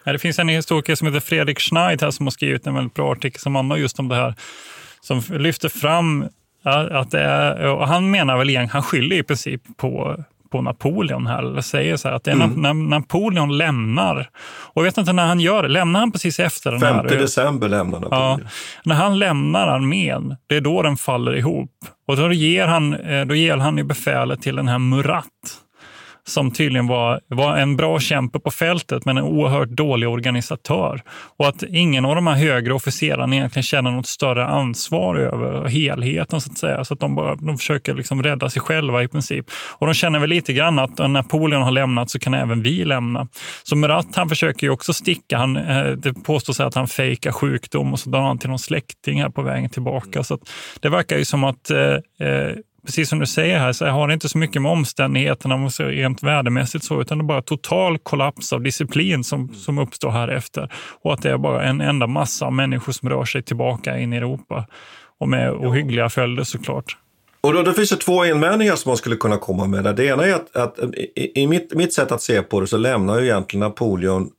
Det 0.04 0.20
finns 0.20 0.40
en 0.40 0.50
historiker 0.50 0.96
som 0.96 1.08
heter 1.08 1.20
Fredrik 1.20 1.60
Schneid 1.60 2.02
här 2.02 2.12
som 2.12 2.26
har 2.26 2.32
skrivit 2.32 2.68
en 2.68 2.76
väldigt 2.76 2.94
bra 2.94 3.12
artikel 3.12 3.42
som 3.42 3.56
handlar 3.56 3.78
just 3.78 4.00
om 4.00 4.08
det 4.08 4.16
här 4.16 4.36
som 5.04 5.22
lyfter 5.30 5.70
fram 5.70 6.26
att 6.64 7.12
det 7.12 7.20
är, 7.20 7.68
och 7.68 7.88
han 7.88 8.12
menar 8.12 8.38
väl 8.38 8.50
igen, 8.50 8.70
han 8.70 8.84
skyller 8.84 9.16
i 9.16 9.24
princip 9.24 9.62
på 9.78 10.24
på 10.54 10.62
Napoleon 10.62 11.28
här, 11.28 11.44
eller 11.44 11.62
säger 11.62 11.98
så 11.98 12.08
här, 12.08 12.16
att 12.16 12.24
det 12.24 12.32
är 12.32 12.36
mm. 12.36 12.62
när, 12.62 12.74
Napoleon 12.74 13.58
lämnar, 13.58 14.30
och 14.46 14.82
jag 14.82 14.84
vet 14.84 14.98
inte 14.98 15.14
när 15.14 15.26
han 15.26 15.40
gör 15.40 15.64
det, 15.64 15.70
lämnar 15.70 16.00
han 16.00 16.12
precis 16.12 16.40
efter 16.40 16.72
den 16.72 16.80
5 16.80 16.96
här? 16.96 17.10
5 17.10 17.18
december 17.18 17.70
lämnar 17.70 18.00
Napoleon. 18.00 18.40
Ja, 18.44 18.50
när 18.84 18.96
han 18.96 19.20
lämnar 19.20 19.68
armén, 19.68 20.36
det 20.48 20.56
är 20.56 20.62
då 20.62 20.82
den 20.82 20.98
faller 20.98 21.36
ihop. 21.36 21.72
Och 22.08 22.18
då 22.18 22.34
ger 22.34 22.68
han, 22.68 22.94
eh, 22.94 23.26
då 23.26 23.36
ger 23.36 23.58
han 23.58 23.78
ju 23.78 23.84
befälet 23.84 24.42
till 24.42 24.56
den 24.56 24.68
här 24.68 24.80
Murat, 24.80 25.28
som 26.28 26.52
tydligen 26.52 26.88
var, 26.88 27.22
var 27.28 27.58
en 27.58 27.78
bra 27.78 28.00
kämpe 28.00 28.40
på 28.40 28.52
fältet 28.52 29.06
men 29.06 29.18
en 29.18 29.24
oerhört 29.24 29.70
dålig 29.70 30.10
organisatör. 30.10 31.02
Och 31.38 31.48
att 31.48 31.64
ingen 31.64 32.06
av 32.06 32.16
de 32.16 32.28
här 32.28 32.36
högre 32.36 32.74
officerarna 32.74 33.36
egentligen 33.36 33.64
känner 33.64 33.92
något 33.92 34.08
större 34.08 34.46
ansvar 34.46 35.16
över 35.16 35.68
helheten 35.70 36.42
så 36.42 36.52
att 36.52 36.58
säga. 36.58 36.86
Så 36.86 36.94
att 36.94 37.00
de, 37.00 37.16
bara, 37.16 37.36
de 37.36 37.58
försöker 37.58 37.94
liksom 37.94 38.24
rädda 38.24 38.50
sig 38.50 38.62
själva 38.62 39.04
i 39.04 39.08
princip. 39.08 39.46
Och 39.78 39.88
de 39.88 39.94
känner 39.94 40.20
väl 40.20 40.30
lite 40.30 40.54
grann 40.54 40.80
att 40.80 40.98
när 40.98 41.08
Napoleon 41.08 41.62
har 41.62 41.72
lämnat 41.72 42.10
så 42.10 42.20
kan 42.20 42.34
även 42.34 42.64
vi 42.64 42.86
lämna. 42.86 43.28
Så 43.64 43.76
Murat 43.76 44.16
han 44.16 44.30
försöker 44.30 44.68
ju 44.68 44.72
också 44.72 44.94
sticka. 44.94 45.38
Han, 45.38 45.58
eh, 45.58 45.88
det 45.88 46.14
påstås 46.14 46.60
att 46.60 46.76
han 46.76 46.88
fejkar 46.88 47.32
sjukdom 47.32 47.94
och 47.94 48.00
så 48.00 48.10
drar 48.10 48.22
han 48.22 48.38
till 48.38 48.50
någon 48.50 48.60
släkting 48.60 49.22
här 49.22 49.30
på 49.30 49.42
vägen 49.42 49.70
tillbaka. 49.70 50.24
Så 50.24 50.38
det 50.80 50.90
verkar 50.90 51.18
ju 51.18 51.26
som 51.26 51.44
att 51.44 51.70
eh, 51.70 52.28
eh 52.28 52.56
precis 52.86 53.10
som 53.10 53.20
du 53.20 53.26
säger 53.26 53.60
här, 53.60 53.74
så 53.74 53.86
har 53.86 54.08
det 54.08 54.14
inte 54.14 54.30
så 54.30 54.38
mycket 54.38 54.62
med 54.62 54.72
omständigheterna 54.72 55.56
rent 55.78 56.24
värdemässigt 56.24 56.84
så, 56.84 57.02
utan 57.02 57.18
det 57.18 57.22
är 57.22 57.26
bara 57.26 57.42
total 57.42 57.98
kollaps 57.98 58.54
av 58.54 58.62
disciplin 58.62 59.24
som, 59.24 59.54
som 59.54 59.80
uppstår 59.80 60.12
här 60.12 60.28
efter. 60.28 60.74
Och 61.02 61.14
att 61.14 61.22
det 61.22 61.30
är 61.30 61.38
bara 61.38 61.64
en 61.64 61.82
enda 61.82 62.08
massa 62.08 62.46
av 62.46 62.54
människor 62.54 62.92
som 62.92 63.10
rör 63.10 63.26
sig 63.26 63.44
tillbaka 63.44 64.00
in 64.00 64.14
i 64.14 64.18
Europa. 64.18 64.66
Och 65.20 65.30
med 65.30 65.52
ohyggliga 65.52 66.10
följder 66.10 66.44
såklart. 66.44 66.98
Och 67.42 67.54
då, 67.54 67.64
då 67.64 67.74
finns 67.74 67.90
det 67.90 67.96
två 67.96 68.26
invändningar 68.26 68.76
som 68.76 68.90
man 68.90 68.98
skulle 68.98 69.16
kunna 69.16 69.38
komma 69.38 69.68
med. 69.68 69.96
Det 69.96 70.06
ena 70.06 70.26
är 70.26 70.34
att, 70.34 70.56
att 70.56 70.80
i, 71.16 71.42
i 71.42 71.48
mitt, 71.48 71.74
mitt 71.74 71.94
sätt 71.94 72.12
att 72.12 72.22
se 72.22 72.42
på 72.42 72.60
det 72.60 72.68
så 72.68 72.78
lämnar 72.78 73.20
ju 73.20 73.26
egentligen 73.26 73.60
Napoleon 73.60 74.30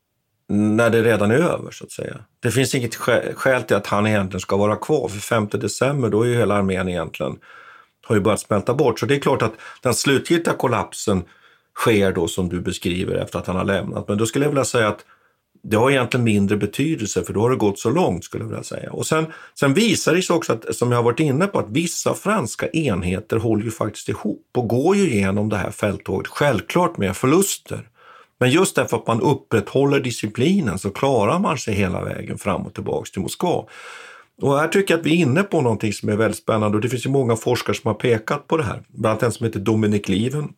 när 0.49 0.91
det 0.91 1.03
redan 1.03 1.31
är 1.31 1.35
över, 1.35 1.71
så 1.71 1.85
att 1.85 1.91
säga. 1.91 2.17
Det 2.43 2.51
finns 2.51 2.75
inget 2.75 2.95
skäl 3.35 3.63
till 3.63 3.77
att 3.77 3.87
han 3.87 4.07
egentligen 4.07 4.41
ska 4.41 4.57
vara 4.57 4.77
kvar. 4.77 5.09
För 5.09 5.19
5 5.19 5.49
december, 5.53 6.09
då 6.09 6.23
är 6.23 6.27
ju 6.27 6.37
hela 6.37 6.55
armén 6.55 6.89
egentligen 6.89 7.37
har 8.05 8.15
ju 8.15 8.21
börjat 8.21 8.41
smälta 8.41 8.75
bort. 8.75 9.01
Så 9.01 9.07
det 9.07 9.15
är 9.15 9.21
klart 9.21 9.43
att 9.43 9.53
den 9.83 9.95
slutgiltiga 9.95 10.55
kollapsen 10.55 11.23
sker 11.79 12.13
då 12.13 12.29
som 12.29 12.49
du 12.49 12.61
beskriver 12.61 13.15
efter 13.15 13.39
att 13.39 13.47
han 13.47 13.57
har 13.57 13.65
lämnat. 13.65 14.09
Men 14.09 14.19
då 14.19 14.27
skulle 14.27 14.45
jag 14.45 14.51
vilja 14.51 14.65
säga 14.65 14.89
att 14.89 15.05
det 15.63 15.77
har 15.77 15.91
egentligen 15.91 16.25
mindre 16.25 16.57
betydelse 16.57 17.25
för 17.25 17.33
då 17.33 17.41
har 17.41 17.51
det 17.51 17.57
gått 17.57 17.79
så 17.79 17.91
långt 17.91 18.25
skulle 18.25 18.45
jag 18.45 18.49
vilja 18.49 18.63
säga. 18.63 18.93
Och 18.93 19.07
sen, 19.07 19.27
sen 19.61 19.75
visar 19.75 20.15
det 20.15 20.23
sig 20.23 20.37
också, 20.37 20.53
att, 20.53 20.77
som 20.77 20.91
jag 20.91 20.99
har 20.99 21.03
varit 21.03 21.21
inne 21.21 21.47
på, 21.47 21.59
att 21.59 21.71
vissa 21.71 22.15
franska 22.15 22.69
enheter 22.69 23.37
håller 23.37 23.65
ju 23.65 23.71
faktiskt 23.71 24.09
ihop 24.09 24.47
och 24.55 24.69
går 24.69 24.97
ju 24.97 25.11
igenom 25.11 25.49
det 25.49 25.57
här 25.57 25.71
fälttåget, 25.71 26.29
självklart 26.29 26.97
med 26.97 27.17
förluster. 27.17 27.89
Men 28.39 28.51
just 28.51 28.77
därför 28.77 28.97
att 28.97 29.07
man 29.07 29.21
upprätthåller 29.21 30.01
disciplinen 30.01 30.79
så 30.79 30.91
klarar 30.91 31.39
man 31.39 31.59
sig 31.59 31.75
hela 31.75 32.05
vägen 32.05 32.39
fram 32.39 32.63
och 32.67 32.75
tillbaks 32.75 33.11
till 33.11 33.23
Moskva. 33.23 33.65
Och 34.43 34.59
här 34.59 34.69
tycker 34.69 34.95
jag 34.95 35.01
att 35.01 35.07
vi 35.07 35.11
är 35.11 35.17
inne 35.17 35.43
på 35.43 35.61
någonting 35.61 35.93
som 35.93 36.09
är 36.09 36.17
väldigt 36.17 36.39
spännande 36.39 36.77
och 36.77 36.81
det 36.81 36.89
finns 36.89 37.07
ju 37.07 37.11
många 37.11 37.37
forskare 37.37 37.77
som 37.77 37.89
har 37.89 37.95
pekat 37.95 38.49
på 38.49 38.57
det 38.57 38.65
här. 38.65 38.83
Bland 38.89 39.11
annat 39.11 39.23
en 39.23 39.33
som 39.33 39.47
heter 39.47 39.61
Dominik 39.61 40.09
Liven 40.09 40.49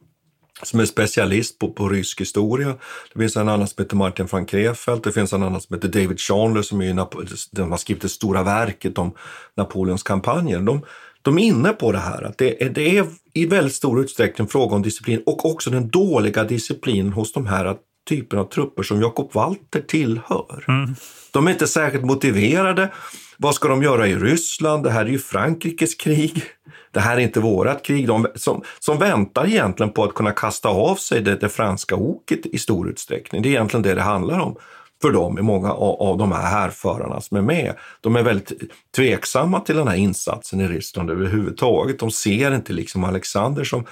som 0.62 0.80
är 0.80 0.84
specialist 0.84 1.58
på, 1.58 1.72
på 1.72 1.88
rysk 1.88 2.20
historia. 2.20 2.74
Det 3.12 3.20
finns 3.20 3.36
en 3.36 3.48
annan 3.48 3.68
som 3.68 3.84
heter 3.84 3.96
Martin 3.96 4.26
van 4.30 4.46
Krefeld, 4.46 5.02
det 5.02 5.12
finns 5.12 5.32
en 5.32 5.42
annan 5.42 5.60
som 5.60 5.74
heter 5.74 5.88
David 5.88 6.20
Chandler 6.20 6.62
som 6.62 6.82
är 6.82 7.56
de 7.56 7.70
har 7.70 7.78
skrivit 7.78 8.02
det 8.02 8.08
stora 8.08 8.42
verket 8.42 8.98
om 8.98 9.12
Napoleons 9.56 10.02
kampanjer. 10.02 10.60
De, 10.60 10.82
de 11.22 11.38
är 11.38 11.42
inne 11.42 11.72
på 11.72 11.92
det 11.92 11.98
här, 11.98 12.22
att 12.22 12.38
det 12.38 12.62
är, 12.62 12.70
det 12.70 12.98
är 12.98 13.06
i 13.32 13.46
väldigt 13.46 13.74
stor 13.74 14.00
utsträckning 14.00 14.48
fråga 14.48 14.76
om 14.76 14.82
disciplin 14.82 15.22
och 15.26 15.44
också 15.44 15.70
den 15.70 15.88
dåliga 15.88 16.44
disciplinen 16.44 17.12
hos 17.12 17.32
de 17.32 17.46
här 17.46 17.76
typerna 18.08 18.42
av 18.42 18.46
trupper 18.46 18.82
som 18.82 19.00
Jakob 19.00 19.30
Walter 19.34 19.80
tillhör. 19.80 20.64
Mm. 20.68 20.94
De 21.32 21.46
är 21.46 21.50
inte 21.50 21.66
särskilt 21.66 22.04
motiverade 22.04 22.90
vad 23.38 23.54
ska 23.54 23.68
de 23.68 23.82
göra 23.82 24.06
i 24.06 24.14
Ryssland? 24.14 24.84
Det 24.84 24.90
här 24.90 25.04
är 25.04 25.10
ju 25.10 25.18
Frankrikes 25.18 25.94
krig. 25.94 26.42
Det 26.90 27.00
här 27.00 27.16
är 27.16 27.20
inte 27.20 27.40
vårat 27.40 27.82
krig. 27.82 28.06
De 28.06 28.26
som, 28.34 28.62
som 28.78 28.98
väntar 28.98 29.46
egentligen 29.46 29.92
på 29.92 30.04
att 30.04 30.14
kunna 30.14 30.32
kasta 30.32 30.68
av 30.68 30.96
sig 30.96 31.20
det, 31.20 31.36
det 31.36 31.48
franska 31.48 31.96
oket 31.96 32.46
i 32.46 32.58
stor 32.58 32.88
utsträckning. 32.88 33.42
Det 33.42 33.48
är 33.48 33.50
egentligen 33.50 33.82
det 33.82 33.94
det 33.94 34.02
handlar 34.02 34.40
om 34.40 34.56
för 35.02 35.12
dem, 35.12 35.38
i 35.38 35.42
många 35.42 35.72
av, 35.72 36.02
av 36.02 36.18
de 36.18 36.32
här 36.32 36.50
härförarna 36.50 37.20
som 37.20 37.36
är 37.36 37.42
med. 37.42 37.74
De 38.00 38.16
är 38.16 38.22
väldigt 38.22 38.52
tveksamma 38.96 39.60
till 39.60 39.76
den 39.76 39.88
här 39.88 39.96
insatsen 39.96 40.60
i 40.60 40.68
Ryssland 40.68 41.10
överhuvudtaget. 41.10 41.98
De 41.98 42.10
ser 42.10 42.54
inte 42.54 42.72
liksom 42.72 43.04
Alexander 43.04 43.64
som, 43.64 43.86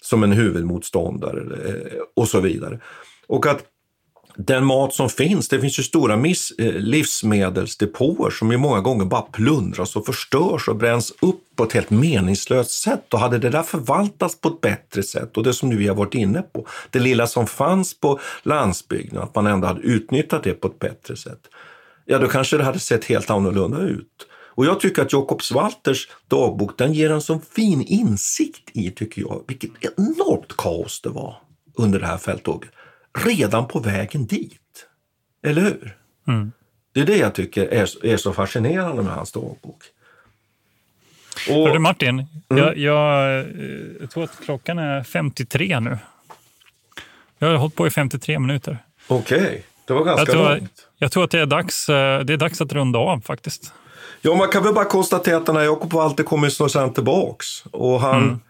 som 0.00 0.22
en 0.22 0.32
huvudmotståndare 0.32 1.40
eh, 1.40 2.02
och 2.16 2.28
så 2.28 2.40
vidare. 2.40 2.80
Och 3.26 3.46
att 3.46 3.64
den 4.36 4.64
mat 4.64 4.94
som 4.94 5.08
finns, 5.08 5.48
det 5.48 5.60
finns 5.60 5.78
ju 5.78 5.82
stora 5.82 6.16
miss, 6.16 6.50
eh, 6.58 6.72
livsmedelsdepåer 6.72 8.30
som 8.30 8.52
ju 8.52 8.58
många 8.58 8.80
gånger 8.80 9.04
bara 9.04 9.22
plundras 9.22 9.96
och 9.96 10.06
förstörs 10.06 10.68
och 10.68 10.76
bränns 10.76 11.12
upp 11.20 11.40
på 11.56 11.64
ett 11.64 11.72
helt 11.72 11.90
meningslöst 11.90 12.70
sätt. 12.70 13.14
Och 13.14 13.20
hade 13.20 13.38
det 13.38 13.50
där 13.50 13.62
förvaltats 13.62 14.40
på 14.40 14.48
ett 14.48 14.60
bättre 14.60 15.02
sätt 15.02 15.36
och 15.36 15.42
det 15.42 15.54
som 15.54 15.68
nu 15.68 15.76
vi 15.76 15.88
har 15.88 15.94
varit 15.94 16.14
inne 16.14 16.42
på, 16.42 16.66
det 16.90 16.98
lilla 16.98 17.26
som 17.26 17.46
fanns 17.46 18.00
på 18.00 18.20
landsbygden, 18.42 19.22
att 19.22 19.34
man 19.34 19.46
ändå 19.46 19.66
hade 19.66 19.80
utnyttjat 19.80 20.42
det 20.42 20.54
på 20.54 20.68
ett 20.68 20.78
bättre 20.78 21.16
sätt, 21.16 21.40
ja 22.04 22.18
då 22.18 22.28
kanske 22.28 22.56
det 22.56 22.64
hade 22.64 22.78
sett 22.78 23.04
helt 23.04 23.30
annorlunda 23.30 23.78
ut. 23.78 24.26
Och 24.54 24.66
jag 24.66 24.80
tycker 24.80 25.02
att 25.02 25.12
Jakob 25.12 25.40
Walters 25.54 26.08
dagbok, 26.28 26.78
den 26.78 26.92
ger 26.92 27.10
en 27.10 27.22
så 27.22 27.40
fin 27.56 27.82
insikt 27.82 28.70
i, 28.72 28.90
tycker 28.90 29.22
jag, 29.22 29.44
vilket 29.48 29.70
enormt 29.80 30.56
kaos 30.56 31.00
det 31.00 31.08
var 31.08 31.36
under 31.74 32.00
det 32.00 32.06
här 32.06 32.18
fälttåget 32.18 32.70
redan 33.18 33.68
på 33.68 33.78
vägen 33.78 34.26
dit. 34.26 34.86
Eller 35.42 35.62
hur? 35.62 35.96
Mm. 36.28 36.52
Det 36.92 37.00
är 37.00 37.06
det 37.06 37.16
jag 37.16 37.34
tycker 37.34 37.66
är, 37.66 38.06
är 38.06 38.16
så 38.16 38.32
fascinerande 38.32 39.02
med 39.02 39.12
hans 39.12 39.32
dagbok. 39.32 39.82
Och, 41.48 41.68
Hörru 41.68 41.78
Martin, 41.78 42.08
mm. 42.08 42.28
jag, 42.48 42.78
jag, 42.78 43.38
eh, 43.38 43.46
jag, 44.00 44.10
tror 44.10 44.24
att 44.24 44.40
klockan 44.44 44.78
är 44.78 45.02
53 45.02 45.80
nu. 45.80 45.98
Jag 47.38 47.48
har 47.48 47.56
hållit 47.56 47.74
på 47.74 47.86
i 47.86 47.90
53 47.90 48.38
minuter. 48.38 48.78
Okej. 49.08 49.42
Okay. 49.42 49.60
Det 49.84 49.92
var 49.92 50.04
ganska 50.04 50.20
jag 50.20 50.30
tror, 50.30 50.48
långt. 50.48 50.88
Jag 50.98 51.12
tror 51.12 51.24
att 51.24 51.30
det 51.30 51.40
är, 51.40 51.46
dags, 51.46 51.88
eh, 51.88 52.20
det 52.20 52.32
är 52.32 52.36
dags 52.36 52.60
att 52.60 52.72
runda 52.72 52.98
av 52.98 53.20
faktiskt. 53.20 53.72
Ja, 54.20 54.34
man 54.34 54.48
kan 54.48 54.62
väl 54.62 54.74
bara 54.74 54.84
konstatera 54.84 55.36
att 55.36 55.46
den 55.46 55.56
här 55.56 55.62
Jakob 55.62 55.92
Walter 55.92 56.24
kommer 56.24 56.48
snart 56.48 56.94
tillbaks. 56.94 57.64
Och 57.70 58.00
han, 58.00 58.22
mm. 58.22 58.40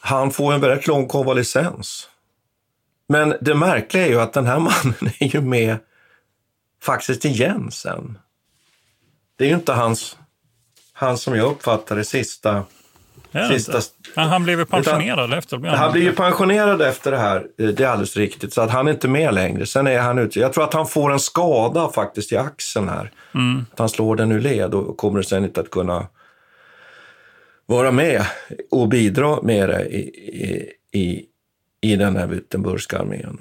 han 0.00 0.30
får 0.30 0.52
en 0.52 0.60
väldigt 0.60 0.86
lång 0.86 1.08
konvalescens. 1.08 2.09
Men 3.10 3.34
det 3.40 3.54
märkliga 3.54 4.06
är 4.06 4.08
ju 4.08 4.20
att 4.20 4.32
den 4.32 4.46
här 4.46 4.58
mannen 4.58 5.12
är 5.18 5.34
ju 5.34 5.40
med 5.40 5.76
faktiskt 6.82 7.24
igen 7.24 7.70
sen. 7.70 8.18
Det 9.36 9.44
är 9.44 9.48
ju 9.48 9.54
inte 9.54 9.72
hans, 9.72 10.16
hans 10.92 11.22
som 11.22 11.36
jag 11.36 11.50
uppfattar 11.50 11.96
det, 11.96 12.04
sista... 12.04 12.64
sista 13.50 13.80
ja, 14.14 14.22
han 14.22 14.44
blev 14.44 14.58
ju 14.58 14.64
pensionerad 14.64 15.28
utan, 15.28 15.38
efter. 15.38 15.58
Han 15.58 15.92
blev 15.92 16.04
ju 16.04 16.12
pensionerad 16.12 16.82
efter 16.82 17.10
det 17.10 17.18
här, 17.18 17.46
det 17.56 17.80
är 17.80 17.86
alldeles 17.86 18.16
riktigt. 18.16 18.52
Så 18.52 18.60
att 18.60 18.70
han 18.70 18.88
är 18.88 18.92
inte 18.92 19.08
med 19.08 19.34
längre. 19.34 19.66
Sen 19.66 19.86
är 19.86 19.98
han 19.98 20.18
ute. 20.18 20.40
Jag 20.40 20.52
tror 20.52 20.64
att 20.64 20.74
han 20.74 20.86
får 20.86 21.12
en 21.12 21.20
skada 21.20 21.88
faktiskt 21.88 22.32
i 22.32 22.36
axeln 22.36 22.88
här. 22.88 23.10
Mm. 23.34 23.66
Att 23.72 23.78
han 23.78 23.88
slår 23.88 24.16
den 24.16 24.32
ur 24.32 24.40
led 24.40 24.74
och 24.74 24.96
kommer 24.96 25.22
sen 25.22 25.44
inte 25.44 25.60
att 25.60 25.70
kunna 25.70 26.06
vara 27.66 27.90
med 27.90 28.26
och 28.70 28.88
bidra 28.88 29.42
med 29.42 29.68
det 29.68 29.84
i, 29.84 30.00
i, 30.00 30.72
i, 31.00 31.26
i 31.80 31.96
den 31.96 32.16
här 32.16 32.26
Württembergska 32.26 32.98
armén. 32.98 33.38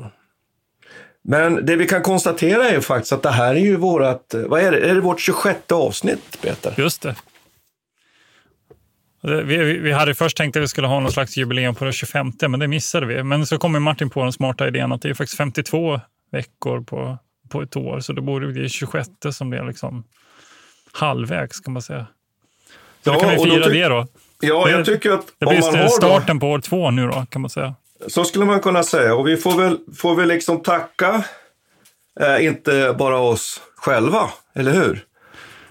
Men 1.22 1.66
det 1.66 1.76
vi 1.76 1.88
kan 1.88 2.02
konstatera 2.02 2.70
är 2.70 2.74
ju 2.74 2.82
faktiskt 2.82 3.14
att 3.14 3.24
det 3.24 3.32
här 3.32 3.56
är 3.56 3.60
ju 3.60 3.76
vårt, 3.76 4.34
vad 4.34 4.62
är 4.62 4.72
det, 4.72 4.90
är 4.90 4.96
det 4.96 5.02
vårt 5.02 5.20
26 5.20 5.72
avsnitt, 5.72 6.42
Peter? 6.42 6.74
Just 6.78 7.02
det. 7.02 7.16
Vi, 9.22 9.58
vi, 9.58 9.92
hade 9.92 10.16
först 10.16 10.38
tänkt 10.38 10.58
att 10.58 10.64
vi 10.64 10.68
skulle 10.68 10.88
ha 10.88 11.00
någon 11.00 11.12
slags 11.12 11.38
jubileum 11.38 11.76
på 11.76 11.86
det 11.86 11.94
25, 11.94 12.32
men 12.48 12.60
det 12.60 12.68
missade 12.68 13.06
vi. 13.06 13.24
Men 13.24 13.46
så 13.46 13.58
kom 13.58 13.84
Martin 13.84 14.10
på 14.10 14.24
den 14.24 14.34
smarta 14.34 14.68
idén 14.68 14.92
att 14.92 15.02
det 15.02 15.10
är 15.10 15.14
faktiskt 15.14 15.38
52 15.38 16.00
veckor 16.32 16.82
på, 16.82 17.18
på 17.50 17.62
ett 17.62 17.76
år, 17.76 18.00
så 18.00 18.14
det 18.14 18.22
borde 18.22 18.48
bli 18.48 18.70
26 18.70 19.10
som 19.32 19.50
blir 19.50 19.64
liksom 19.64 20.04
halvvägs 20.92 21.60
kan 21.60 21.74
man 21.74 21.82
säga. 21.82 22.08
Så 23.04 23.10
ja, 23.10 23.14
då 23.14 23.20
kan 23.20 23.30
vi 23.30 23.38
fira 23.38 23.68
det 23.68 23.88
då. 23.88 24.08
Ja, 24.42 24.70
jag 24.70 24.86
tycker 24.86 25.12
att 25.12 25.26
det 25.38 25.46
blir 25.46 25.88
starten 25.88 26.40
då, 26.40 26.40
på 26.40 26.48
år 26.48 26.60
två 26.60 26.92
nu 26.92 27.08
då, 27.08 27.26
kan 27.30 27.42
man 27.42 27.50
säga. 27.50 27.76
Så 28.08 28.24
skulle 28.24 28.45
man 28.45 28.60
kunna 28.60 28.84
säga. 28.84 29.16
Och 29.16 29.28
vi 29.28 29.38
får 29.38 29.58
väl, 29.58 29.78
får 29.97 30.16
väl 30.16 30.28
liksom 30.28 30.64
tacka, 30.64 31.24
eh, 32.20 32.45
inte 32.45 32.95
bara 33.00 33.18
oss 33.18 33.62
själva, 33.76 34.30
eller 34.56 34.72
hur? 34.72 35.06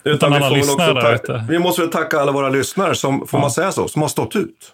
Utan, 0.05 0.14
Utan 0.14 0.33
alla 0.33 0.49
lyssnare 0.57 1.14
också 1.14 1.45
Vi 1.49 1.59
måste 1.59 1.81
väl 1.83 1.91
tacka 1.91 2.20
alla 2.20 2.33
våra 2.33 2.49
lyssnare, 2.49 2.95
som, 2.95 3.26
får 3.26 3.39
ja. 3.39 3.41
man 3.41 3.51
säga 3.51 3.72
så, 3.72 3.89
som 3.89 4.03
har 4.03 4.09
stått 4.09 4.37
ut. 4.37 4.72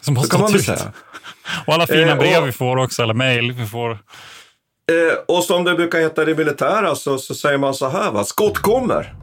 Som 0.00 0.16
har 0.16 0.24
stått 0.24 0.54
ut. 0.54 0.64
Säga. 0.64 0.92
Och 1.66 1.74
alla 1.74 1.86
fina 1.86 2.10
eh, 2.10 2.18
brev 2.18 2.42
och, 2.42 2.48
vi 2.48 2.52
får 2.52 2.76
också, 2.76 3.02
eller 3.02 3.14
mejl 3.14 3.52
vi 3.52 3.66
får. 3.66 3.90
Eh, 3.90 5.18
och 5.28 5.44
som 5.44 5.64
det 5.64 5.74
brukar 5.74 5.98
heta 5.98 6.22
i 6.22 6.24
det 6.24 6.34
militära 6.34 6.94
så, 6.94 7.18
så 7.18 7.34
säger 7.34 7.58
man 7.58 7.74
så 7.74 7.88
här, 7.88 8.10
va? 8.10 8.24
skott 8.24 8.58
kommer. 8.58 9.14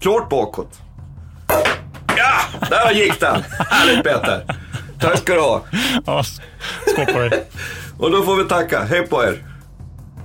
Klart 0.00 0.28
bakåt. 0.28 0.78
Ja, 2.16 2.68
där 2.70 2.92
gick 2.92 3.20
den! 3.20 3.42
Härligt 3.70 4.04
Peter! 4.04 4.65
Tack 5.00 5.18
ska 5.18 5.34
du 5.34 5.40
ha. 5.40 5.64
Ja, 6.06 6.24
skål 6.92 7.06
på 7.06 7.18
dig. 7.18 7.44
och 7.98 8.10
då 8.10 8.22
får 8.22 8.36
vi 8.36 8.48
tacka. 8.48 8.84
Hej 8.84 9.06
på 9.06 9.24
er. 9.24 9.44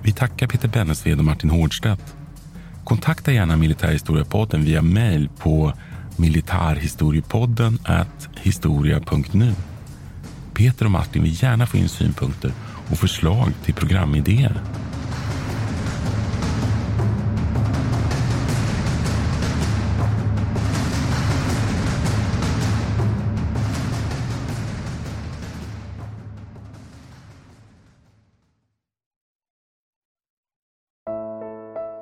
Vi 0.04 0.12
tackar 0.12 0.48
Peter 0.48 0.68
Bennesved 0.68 1.20
och 1.20 1.26
Martin 1.26 1.50
Hårdstedt. 1.50 2.16
Kontakta 2.84 3.32
gärna 3.32 3.56
Militärhistoriepodden 3.56 4.64
via 4.64 4.82
mejl 4.82 5.30
på 5.40 5.74
militarhistoriepodden 6.18 7.80
historia.nu. 8.42 9.56
Peter 10.54 10.86
och 10.86 10.92
Martin 10.92 11.24
vill 11.24 11.44
gärna 11.44 11.68
få 11.68 11.78
in 11.78 11.90
synpunkter 11.90 12.52
och 12.92 12.98
förslag 12.98 13.52
till 13.66 13.74
programidéer. 13.74 14.62